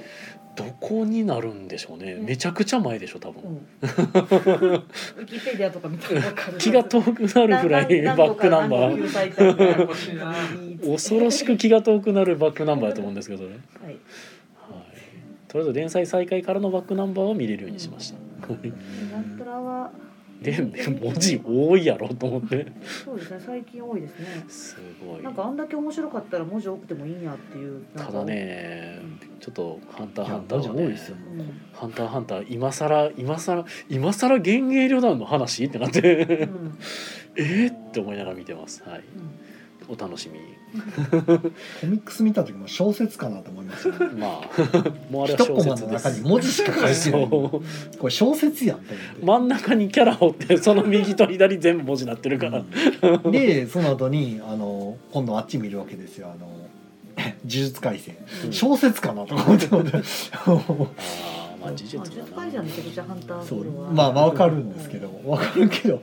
[0.55, 2.13] どこになるんでしょうね。
[2.13, 2.27] うん。
[2.27, 3.43] めちゃくちゃ前でしょ多う、分。
[3.43, 6.59] うん、 ウィキペディアとか見たら分かる。
[6.59, 9.11] 気が遠くなるぐらいバックナンバー。
[9.11, 10.35] ー欲しいな
[10.93, 13.99] 恐ろしく気が遠くなるバックナンバーだと思うんですけどね、はい、はい。
[15.49, 18.19] とりあえず連載再開からのバックナンバーを見れるようにしました。
[18.19, 19.91] ジャンプラは
[20.43, 20.53] で
[21.01, 22.67] 文字多いやろと思って。
[23.05, 24.45] そうですね最近多いですね。
[24.49, 25.23] すごい。
[25.23, 29.01] なんかあんだけ面白かったら文字多くてもいいんやっていうただね
[29.41, 31.17] ちょっと「ハンターハンター」ね多いですよ。
[31.17, 31.61] うん。
[31.73, 35.65] ハンターハンター今更今更今更幻影旅団の話？
[35.65, 36.25] ってなって。
[36.25, 36.79] うん。
[37.37, 37.73] えー？
[37.73, 38.83] って思いながら見てます。
[38.85, 39.03] はい。
[39.89, 40.45] お楽しみに
[41.81, 44.11] コミックス見た時も小説かなと思いましたね。
[44.19, 46.09] まあもうあれは一コマ小説です。
[46.09, 47.29] の中に文字しか書いてない。
[47.29, 47.63] こ
[48.05, 48.81] れ小説やん
[49.23, 52.65] 真ん中にキャラをってその右と左全部文字になってるから、
[53.31, 56.29] でその後にあの今度あっち見るわけですよ。
[56.29, 56.49] あの
[57.19, 58.17] 呪術廻戦。
[58.45, 58.53] うん。
[58.53, 59.67] 小説かなと思って。
[59.73, 60.51] ああ
[61.61, 63.65] まあ呪術まあ、だ10回じゃめちゃくちゃハンターそう。
[63.93, 65.11] まあまあわかるんですけど。
[65.27, 66.03] わかるけど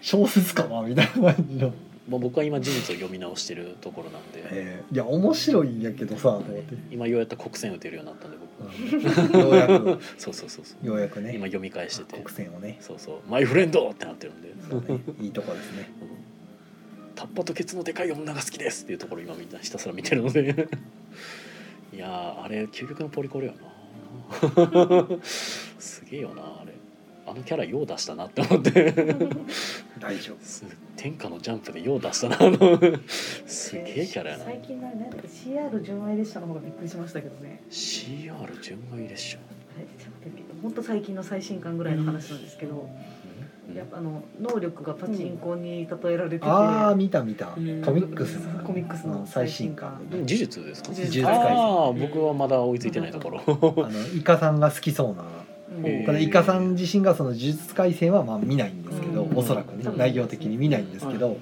[0.00, 1.72] 小説かなみたいな感じの、
[2.08, 9.34] まあ、僕は今呪術を読み直してるところなんで、えーいや面白いんやけどさと思って、今ようやった国戦打てるようになったんで僕。
[9.34, 9.40] うん。
[9.40, 9.98] ようやく。
[10.16, 10.86] そうそうそうそう。
[10.86, 11.34] ようやくね。
[11.34, 12.16] 今読み返してて。
[12.22, 12.78] 国戦をね。
[12.80, 14.48] そうそう「マイフレンド!」ってなってるんで。
[14.94, 15.90] ね いいとこですね。
[17.16, 20.68] タッパとケツのでかい女が好きですっていうところを今みんなひたすら見てるので。
[21.92, 23.76] いやーあれ究極のポリコレよな。
[25.78, 26.72] すげえよなあれ
[27.26, 28.92] あのキャラよう出したなって思って。
[29.98, 30.36] 大丈夫。
[30.44, 30.64] す
[30.96, 32.36] 天下のジャンプでよう出したな。
[32.40, 32.78] あの
[33.46, 34.44] すげえキャラやな。
[34.44, 37.62] 最近のね CR 純愛列車の方がびっくりしましたけどね。
[37.70, 39.42] CR 純愛列車は
[39.82, 39.86] い。
[40.00, 42.88] ちょっと本当最近の最新刊ぐらいの話なんですけど、
[43.74, 47.46] やっぱあの能力がパチンコに例えられてて、ああ見た見た。
[47.46, 47.64] コうん。
[47.66, 50.18] ミックスコミックスの最新刊うん。
[50.20, 50.92] 呪術ですか？
[50.92, 51.26] 呪術。
[51.26, 53.40] あ廻あ僕はまだ追いついてないところ。
[53.84, 55.24] あのイカさんが好きそうな
[55.76, 56.06] うんへー。
[56.06, 59.36] ただイカさん自身がその呪術廻戦はまあ見ないんですけど、うん。
[59.36, 61.36] おそらくねうん内容的に見ないんですけど、うん。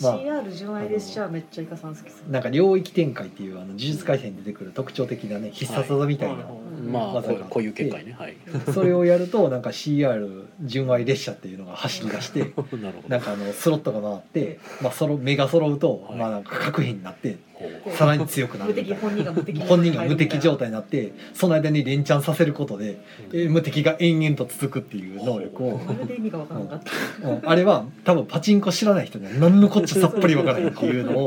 [0.00, 6.46] まあ CR 純愛列車はめっちゃイカさん好きそうなんか領域展開っていうあの呪術廻戦に出てくる特徴的なね必殺技みたいな、
[6.90, 8.12] まあ技があこうこういう結界ね。
[8.12, 8.36] はい。
[8.72, 12.52] それをやるとなんか CR 純愛列車っていうのが走り出して
[13.08, 16.18] なんかあのスロットが回って、まあ、その目が揃うと、はい。
[16.18, 17.36] まあなんか核兵になって
[17.84, 22.98] ほうさらに強くなる本人が無敵 本人が無敵状態になってその間に連チャンさせることで、
[23.32, 26.82] えー無敵が延々と続くっていう能力を、まるで意味が分からなかっ
[27.22, 27.40] た、うん。
[27.44, 31.18] あれは多分パチンコ知らない人には何のこっちゃさっぱりわからへんっていうの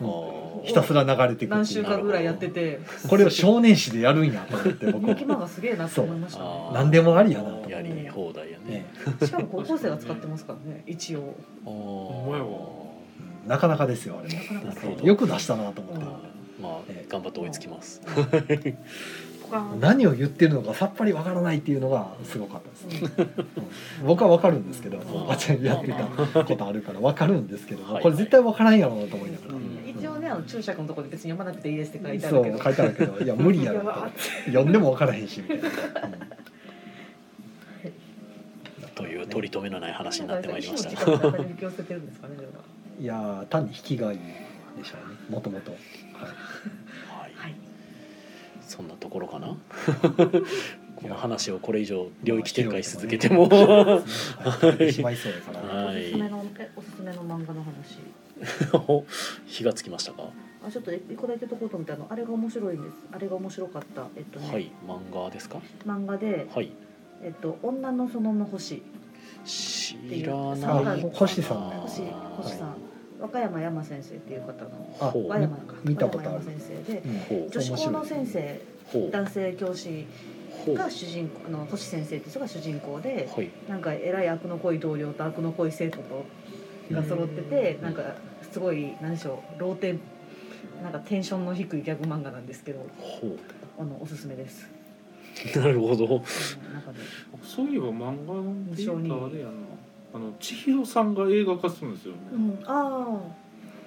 [0.00, 2.80] を、ひたすら流れていく何週間ぐらいやってて。
[3.08, 6.42] これを少年誌でやるんやと思って僕人は気漫画すげえなって思いました
[6.74, 8.66] 何でもありやなとやり放題やね。
[8.66, 9.26] ね。
[9.26, 11.34] しかも高校生が使ってますからね一応。
[11.64, 12.85] あんまやわうん
[13.46, 14.34] なかなかですよあれ。
[14.34, 16.10] なかなかなるほどよく出したなと思って、うん。
[16.62, 18.00] まあ頑張って追いつきます。
[19.48, 23.28] 他何を言ってるのかさっぱりわからないっていうのがすごかったですね、
[24.02, 24.06] うん。
[24.06, 25.30] 僕はわかるんですけどん。
[25.30, 29.88] あちゃんやってたことあるからわかるんですけどはいこれ絶対わからんやろうなと思いながら、うん。
[29.88, 32.58] 一応ねあの注釈のところで別に読まなくていいですって書いてあるけど。
[32.58, 34.10] そう書いてあるけどいや無理やろ
[34.46, 35.70] 読んでもわからへんしみたいな、
[38.96, 40.90] という取り留めのない話になってまいりました
[42.98, 44.18] いやー単に引きがいい
[44.78, 45.16] でしょうね。
[45.28, 45.70] もともと。
[45.72, 45.80] はい。
[45.80, 47.32] はい。
[47.36, 47.54] はい
[48.66, 49.56] そんなところかな？
[50.96, 53.48] この話をこれ以上領域展開し続けても。
[53.48, 54.02] は
[54.80, 55.16] いしまい。
[55.16, 57.98] そうやから、はいおすすめのえおすすめの漫画の話。
[59.46, 60.30] 火がつきましたか？
[60.66, 62.94] あちょっと一個だけとこうと思ったのあれが面白いんです。
[63.12, 64.70] あれが面白かったえっとね、はい。
[64.86, 65.60] 漫画ですか？
[65.86, 66.72] 漫画ではい。
[67.22, 68.82] えっと女の園の星
[69.46, 72.02] 知らない星さんね星
[72.36, 72.76] 星さん。
[73.18, 76.44] 和歌山山先生っていう方の和山か見たことある。
[76.44, 77.02] 先生で
[77.42, 77.50] うん。
[77.50, 78.60] 女子校の先生
[79.10, 80.06] 男性教師
[80.68, 83.50] が主人公あの星先生って人が主人公ではい。
[83.68, 86.24] なんか偉い悪の濃い同僚と悪の濃い生徒と
[86.92, 88.02] が揃っててなんか
[88.52, 90.00] すごい何でしょうローテン
[90.82, 93.36] なんかテンションの低いギャグ漫画なんですけどほ
[93.78, 94.75] あのおすすめです。
[95.54, 96.22] うなるほど。
[97.42, 98.34] そういえば漫画
[98.76, 99.52] で言うとあれやな。
[100.14, 103.20] あの千尋さんが映画化するんですよね、うん、あ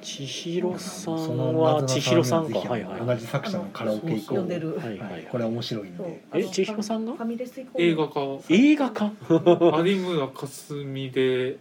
[0.02, 3.06] 千尋さんは千尋さんかはいはい。
[3.06, 4.48] 同じ作者のカラオケ行こう。
[4.48, 5.28] でるはいはいはい。
[5.30, 6.24] これは面白いんで。
[6.32, 7.14] あのえ千尋さんが？
[7.78, 8.22] 映画化。
[8.50, 9.12] 映画か
[9.84, 11.58] 有村架純で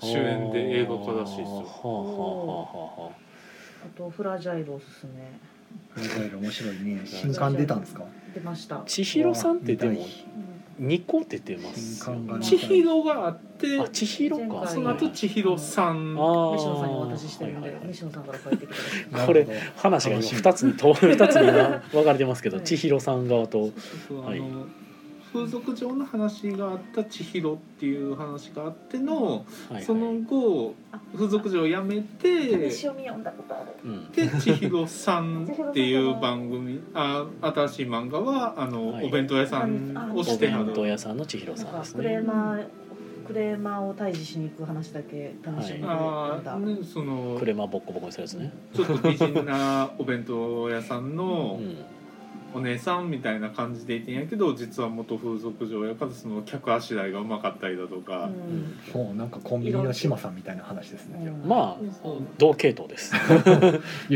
[0.00, 1.56] 主演で映画化らしいですよ。
[1.58, 2.64] はあはあは
[2.98, 3.10] あは
[3.84, 5.38] あとフラジャイルおすすめ
[5.96, 8.04] いろいろ面白いね新刊出たんですか？
[8.34, 8.76] 出ました。
[8.76, 8.82] あ。
[8.86, 10.06] 千尋さんってでも
[10.78, 14.66] 二個出てます新刊がね千尋があってあ千尋か。
[14.66, 16.16] その後千尋さん。
[16.18, 18.72] あ西野さんにお渡ししてるんで、西野さんから帰ってき
[19.12, 19.46] たらこれ
[19.76, 22.66] 話が今二つにと二つに今 分かれてますけどはい。
[22.66, 23.70] 千尋さん側と。
[24.24, 24.42] はい
[25.32, 33.72] 風俗上の話があった千尋っていう話があっての、はいその後あ風俗嬢を辞めて試読み読んだことある。
[33.84, 39.06] うんで千尋さんっていう番組あ新しい漫画はあの、はい。
[39.06, 40.64] お弁当屋さんをおしてはる。
[40.66, 42.66] 弁当屋さんの千尋なんさんですかクレーねマー
[43.26, 46.54] クレーマーを退治しに行く話だけ楽しみに読んだ。
[46.54, 48.52] あーねそのクレマボッコボコにするやつね。
[48.74, 51.24] ちょっと美人なお弁当屋さんうの
[51.60, 51.76] ん
[52.54, 58.30] お姉さんみたいな感じでいてんやけど実は元風俗嬢やからその客あしらいがうまかったりだとか、
[58.94, 59.02] うん。
[59.02, 61.48] もうなんかコンビニの島さんみたいな話ですねうん。
[61.48, 62.08] まあ
[62.38, 63.14] 同系統です。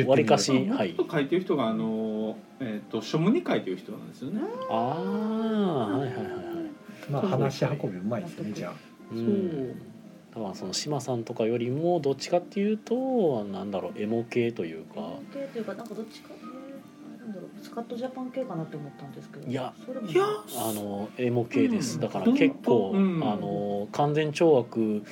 [0.06, 0.90] わりかしもはい。
[0.90, 4.40] っと書いてる人があの、えー、と書務に書いてる人なんですよね。
[4.70, 7.10] ああはいはいはいはい。
[7.10, 8.72] まあ話し運びうまいですねじゃあ。
[9.12, 9.68] うん。
[10.34, 15.14] だからその島さんとかよりもどっちかっていうとなんだろうエモ系というか。
[15.32, 16.30] 系というかなんかどっちか。
[16.38, 16.55] えー
[17.26, 19.48] なんだろうスカットジャパン系かなって思ったんですけど。
[19.48, 20.14] いやそれもい。
[20.14, 22.00] やあのエモ系です、うん。
[22.00, 23.22] だから結構、うん。
[23.24, 25.04] あの完全懲悪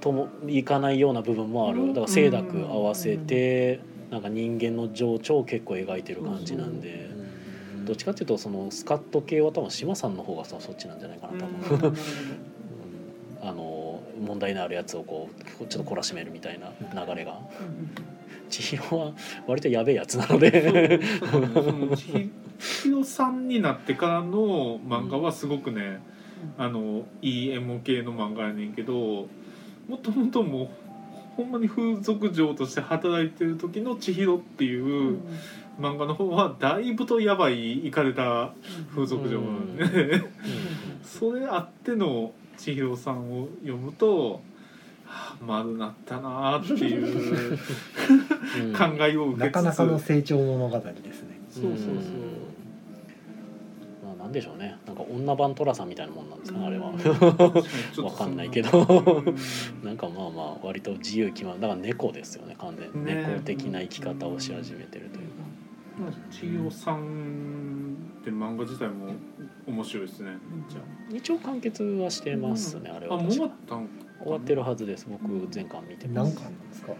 [0.00, 1.88] ともいかないような部分もある。
[1.88, 3.80] だから清濁合わせて、
[4.10, 7.10] なんか人間の情緒を結構描いてる感じなんで、
[7.84, 11.94] どっちかっていうとそのスカット系は多分島さんの方がそそっちなんじゃないかな多分、
[13.42, 15.28] あの問題のあるやつをこ
[15.60, 16.72] うちょっと懲らしめるみたいな
[17.04, 17.32] 流れが。
[17.60, 18.09] うん
[18.50, 19.12] 千尋は
[19.46, 21.00] 割とやべえやつなので。
[22.02, 26.00] 千尋さんになってからの漫画はすごくね、
[26.58, 29.28] あのいいエモ系の漫画やねんけど
[29.88, 30.68] もともともう
[31.36, 35.08] ほんまに風俗嬢として働いてる時の千尋っていううん。
[35.08, 35.20] うん
[35.80, 38.52] 漫画の方はだいぶとやばいいかれた
[38.90, 40.30] 風俗嬢なんで、うん。
[41.02, 44.42] それあっての千尋さんを読むと、
[45.10, 47.58] はあ、丸なったなあっていう
[48.62, 48.72] うん。
[48.72, 49.54] 考えを受けつつ。
[49.56, 51.40] なかなかの成長物語ですね。
[51.50, 51.86] そうそうそう。
[54.04, 54.76] まあなんでしょうね。
[54.86, 56.90] なんか女版寅さんみたいなもんなんですかねあれは。
[56.90, 56.96] うん。
[58.04, 58.78] わかんないけど。
[58.78, 59.92] うんな。
[59.92, 62.54] んかまあまあ割と自由気まだから猫ですよね。
[62.58, 63.04] 完全に。
[63.04, 63.24] ね。
[63.26, 65.50] 猫的な生き方をし始めてるというか。
[66.30, 69.12] 千代さんって漫画自体も
[69.66, 70.38] 面白いですね。
[70.68, 70.80] じゃ。
[71.16, 76.34] 一応完結はしてますねあれあ、あもうったんか終わってるはずです僕前巻見てます。
[76.34, 76.92] 何巻なんですか？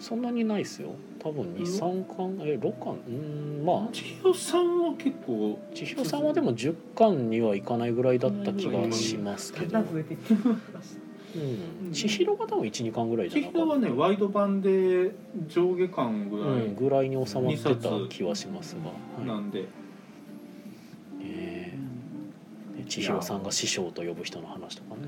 [0.00, 0.90] そんなにないですよ。
[1.18, 2.94] 多分23巻え6巻？
[2.94, 3.92] うーんまあ。
[3.92, 9.82] 千代さんは結構千尋さんはでも10巻にはいかないぐらいだった気がしますけど、う
[11.88, 13.74] ん、千尋が多分12巻ぐらいじゃ千なかった。
[13.80, 15.10] 尋はねワイド版で
[15.48, 19.24] 上下巻ぐらうん、ぐらいに収まってた気はしますが、はい。
[19.24, 19.64] いなんで、
[21.22, 21.57] えー
[22.88, 25.02] 千尋さんが師匠と呼ぶ人の話とかね。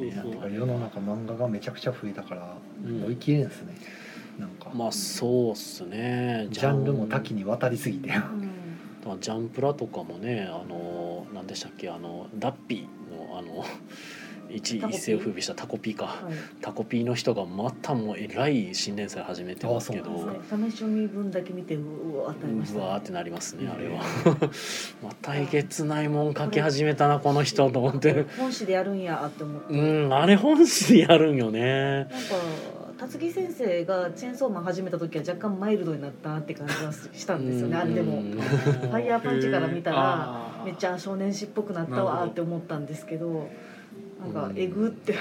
[0.54, 3.04] 世の中漫画がめちゃくちゃ増えたからうん。
[3.06, 3.74] 追い切れんですね。
[4.38, 4.70] なんか。
[4.74, 6.48] まあそうっすね。
[6.50, 8.10] ジャンルも多岐にわたりすぎて。
[9.20, 13.64] ジャンプラとかもねあの何でしたっけあのダッピーのあの
[14.50, 14.98] 一タコピー？
[14.98, 16.06] 一世を風靡したタコピーか。
[16.06, 16.34] はい。
[16.60, 20.10] タコピーの人がまたもうえらい新連載始めてますけど。
[20.50, 24.02] 試し読み分だけ見てうわーってなりましたうわーってなりますねあれは。
[25.02, 28.26] またえげつないもん書き始めたなこの人と思って。
[28.38, 31.94] 本誌でやるんやって思って、うんあれ本誌でやるんよね。
[31.94, 32.14] なんか
[32.98, 37.76] 辰木先生がチェーンソーマン始めた時は若干マイルドになったなって感じがしたんですよね。
[37.76, 38.32] あれでもうん。
[38.32, 43.48] ファイヤーパンチから見たらめっちゃ少年誌っぽくなったわーって思ったんですけど
[44.20, 45.14] なんかえぐって。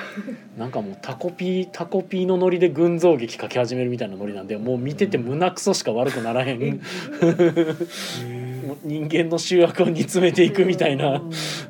[0.58, 6.72] なんかもうタコピータコピーのノリで群像劇書き始めるみたいなノリなんでもう見てて胸クソしか悪くならへん、え
[8.66, 11.22] もう人間の集約を煮詰めていくみたいな。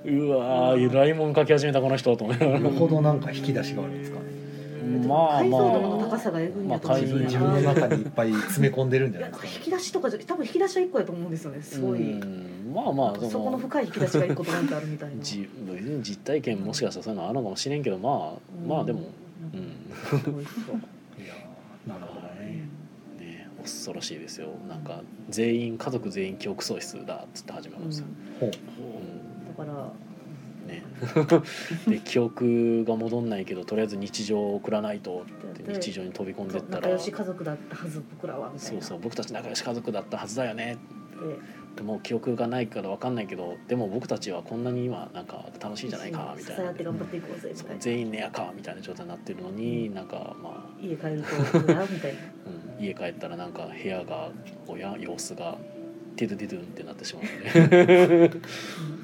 [0.06, 0.20] うん。
[0.20, 2.60] うわーライモン書き始めたこの人と思いながら。
[2.60, 4.37] よほどなんか引き出しがあるんですかね
[4.98, 9.48] まあ解像度のま高さがえぐいんだと思う自まあ分自分の中にいっぱい詰め込んでるんじゃいないですか。
[9.48, 11.60] 引き出しとかじゃ多分引き出しは一個やと思うんですよね。
[11.62, 12.72] あすごい、うん。
[12.74, 15.24] まあまあでそこのも深い引き出しが一個ドンってあるみたいな。
[15.24, 19.02] じ別に実体験もしかしたらそういうのあるのかもしれんけどまあまあでも。
[19.54, 19.60] うん。
[19.62, 22.68] いやーなるほどね。
[23.20, 24.50] ね恐ろしいですよ。
[24.68, 28.06] なんか全員家族全員記憶喪失だっつって始まるんですよ、
[28.40, 28.50] ほう。
[28.50, 29.48] うん。
[29.48, 29.92] だから
[30.68, 30.84] ね、
[31.88, 36.82] で記憶が戻んないけどとりあえず日常を送らないとって日常に飛び込んでったら。
[36.82, 40.78] 仲良し家族だったはず僕らはそうそう僕たち仲良し家族だったはずだよね。
[41.20, 41.58] で。
[41.78, 46.74] でも記憶がないから分かんないけどでも僕たちはこんなに今なんか楽しいんじゃないかみたいな。
[47.80, 52.20] 全員寝やかみたいな状態になってるのになんかまあ、家帰るとうわみたいな。
[52.80, 54.32] うん、家帰ったらなんか部屋が
[54.68, 55.56] おや様子が
[56.16, 58.32] テドゥテドゥンってなってしまうので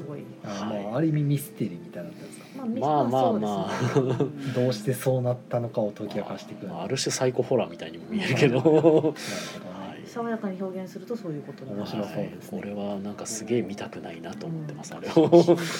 [0.00, 0.20] すごい。
[0.44, 0.84] あはい。
[0.84, 2.86] まあある意味ミステリーみたいになってるんですか？
[2.86, 4.26] まあまあまあそうですね。
[4.54, 10.06] どうしてそうなったのかを解き明かしていくまあある種サイコホラーみたいにも見えるけど、なるほどねはい。
[10.06, 11.82] 爽やかに表現するとそういうことになる。
[11.82, 12.58] 面白そうですね。
[12.60, 15.12] はい、俺はなんかすげえ見たくないなと思ってます、あれを。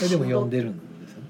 [0.05, 1.23] えでも読んでるんですよ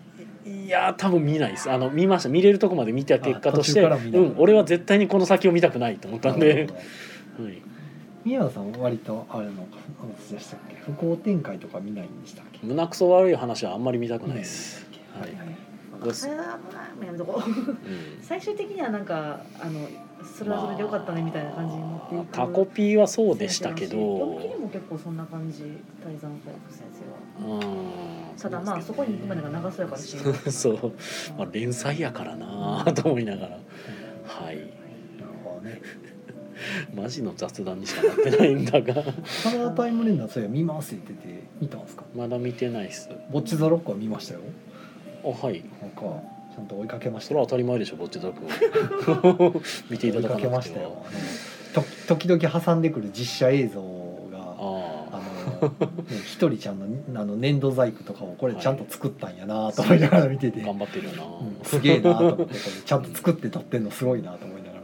[0.54, 0.64] ね？
[0.64, 1.70] いやー多分見ないです。
[1.70, 2.28] あの見ました。
[2.28, 4.22] 見れるとこまで見た結果としてあ途中から見ない。
[4.22, 6.68] うん俺は絶対にこの先を見たくないと思ったんで。
[7.40, 7.62] はい、
[8.24, 10.76] 宮野さんは割とあれのか何でしたっけ？
[10.76, 12.60] 不幸展開とか見ないんでしたっけ？
[12.62, 15.34] 胸くそ悪い話はあんまり見たくないです、はい。
[15.34, 15.44] は
[16.96, 17.50] もうやめとこう。
[17.50, 18.22] うん。
[18.22, 19.86] 最終的にはなんかあの
[20.36, 22.26] それはそれでよかったねみたいな感じに持っていく。
[22.32, 25.62] タコピーはそうでしたけ読どみ切りも結構そんな感じ
[26.04, 26.84] 大山体育先
[27.38, 27.56] 生は。
[27.56, 28.40] うん。
[28.40, 30.16] ただまあそこに行くまでが長そうやからし
[30.52, 30.92] そう、
[31.36, 33.58] まあ、連載やからなと思いながら。
[34.24, 34.56] はい。
[34.56, 34.66] なる
[35.44, 35.80] ほどね
[36.94, 38.94] マジの雑談にしかなってないんだが。
[38.94, 39.02] カ
[39.56, 42.04] ナダタイムレンダーそういや見ますって言ってて見たんですか？
[42.14, 43.08] まだ見てないっす。
[43.30, 44.40] ボッチザロックは見ましたよ。
[45.24, 45.62] あはい。
[45.80, 46.22] なんか
[46.54, 51.04] ちゃんと追いかけましそれは当たり前でしょぼっちザクを見ていた追いかだかなくてけましたよ。
[52.08, 53.80] 時々挟んでくる実写映像
[54.32, 55.20] がああ
[55.62, 64.80] のねひとりちゃんのあの粘土細工とかをこれちゃんと作ったんやなと思いながら見てて、あ頑張ってるよな、うんすげえなと思ってこれちゃんと作って撮ってんのすごいなと思いなが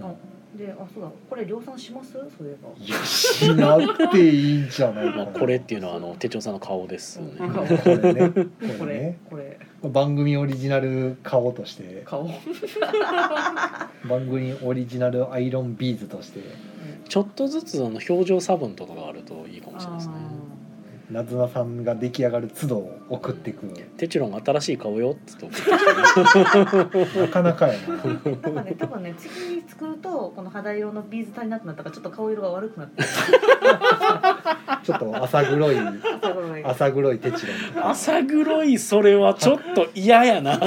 [0.00, 0.06] ら。
[0.08, 0.12] あ
[0.60, 2.12] であそうだこれ量産します？
[2.12, 2.68] そういえば。
[2.78, 5.24] いやしなくていいんじゃないかな。
[5.24, 8.30] まあ、これっていうのはあの手帳さんの顔ですね、うんこれね。
[8.78, 9.18] これね。
[9.30, 9.58] これ。
[9.82, 12.28] 番組オリジナル顔として顔
[14.06, 16.40] 番組オリジナルアイロンビーズとして
[17.08, 20.14] ちょっとずつあの表情差分とかがあるといいかもしれないですね
[21.10, 23.66] なずなさんが出来上がる都度送ってく
[23.96, 27.96] テチロン新しい顔よっつって送ってきてねなかなかやな。
[27.96, 28.16] なん
[28.54, 33.02] かね多分ね次に作るとこの肌色のビーズ足りなくなったからちょっと顔色が悪くなって
[34.90, 35.76] ちょっと浅黒い
[36.64, 37.18] 浅黒い。
[37.18, 37.52] テチロ
[37.82, 37.90] ン。
[37.90, 40.58] 朝黒いそれはちょっと嫌やな。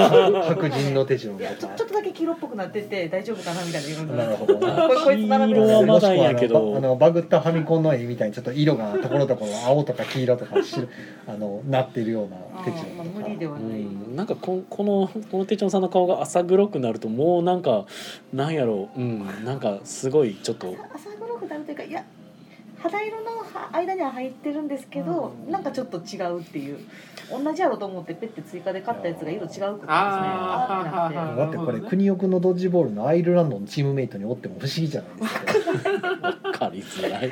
[0.47, 1.39] 白人のテチロン。
[1.39, 4.53] ちょとかちょっとだけ黄色っぽくなってて大丈夫かなみたいな言われなるほど
[5.47, 6.77] 色はまだやけど。
[6.77, 10.87] あのバグったファミコンの絵みたいにちょっと色がところどころ青とか黄色とか白
[11.27, 17.85] あのなってるようなテチロまあンとか無理ではうない、ん、なんかここのこの手帳さんの顔が朝黒くなるともうなんか
[18.33, 20.75] なんやろう、うん、なんかすごいちょっと。
[20.93, 22.03] 朝黒くなるというかいや
[22.83, 23.31] 肌色の
[23.71, 26.79] 間には入ってるんですけど、なんかちょっと違うっていう。
[27.31, 29.79] 同じやろと思ってペッて追加で買ったやつが色違うくてですね。
[29.87, 31.39] あってなって。
[31.39, 36.31] だってこれ国尾くんのドッジボールのアイルランドのチームメイトにおっても不思議じゃないですか。
[36.43, 37.29] 分かりづらい。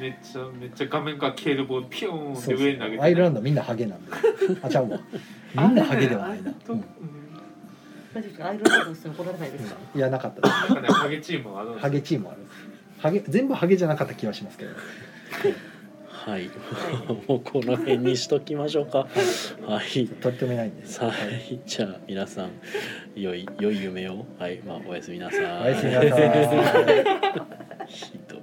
[0.00, 4.12] めっちゃめっちゃ画面から消えるボールピョーンって上に投げて、そうアイルランドみんなハゲなんで。
[4.62, 5.00] あちゃうわ。
[5.56, 6.84] みんなハゲではないな、うん。
[8.14, 8.48] 大丈夫ですか？
[8.48, 10.48] アイルランドの人に怒られないですか、いやなかったで
[10.88, 10.92] す。
[10.92, 12.38] ハゲチームはあるハゲチームある。
[12.38, 12.65] んです
[12.98, 14.70] ハゲ全部ハゲじゃなかった気はしますけど。
[16.26, 16.50] はい。
[17.28, 19.06] もうこの辺にしときましょうか。
[19.66, 20.08] はい。
[20.08, 21.00] 取り留めないんです。
[21.00, 21.60] はい。
[21.64, 22.50] じゃあ皆さん
[23.14, 24.26] 良い良い夢を。
[24.38, 24.60] はい。
[24.66, 25.40] まあおやすみなさい。
[25.40, 27.04] おやすみなさい。
[27.86, 28.40] ひどい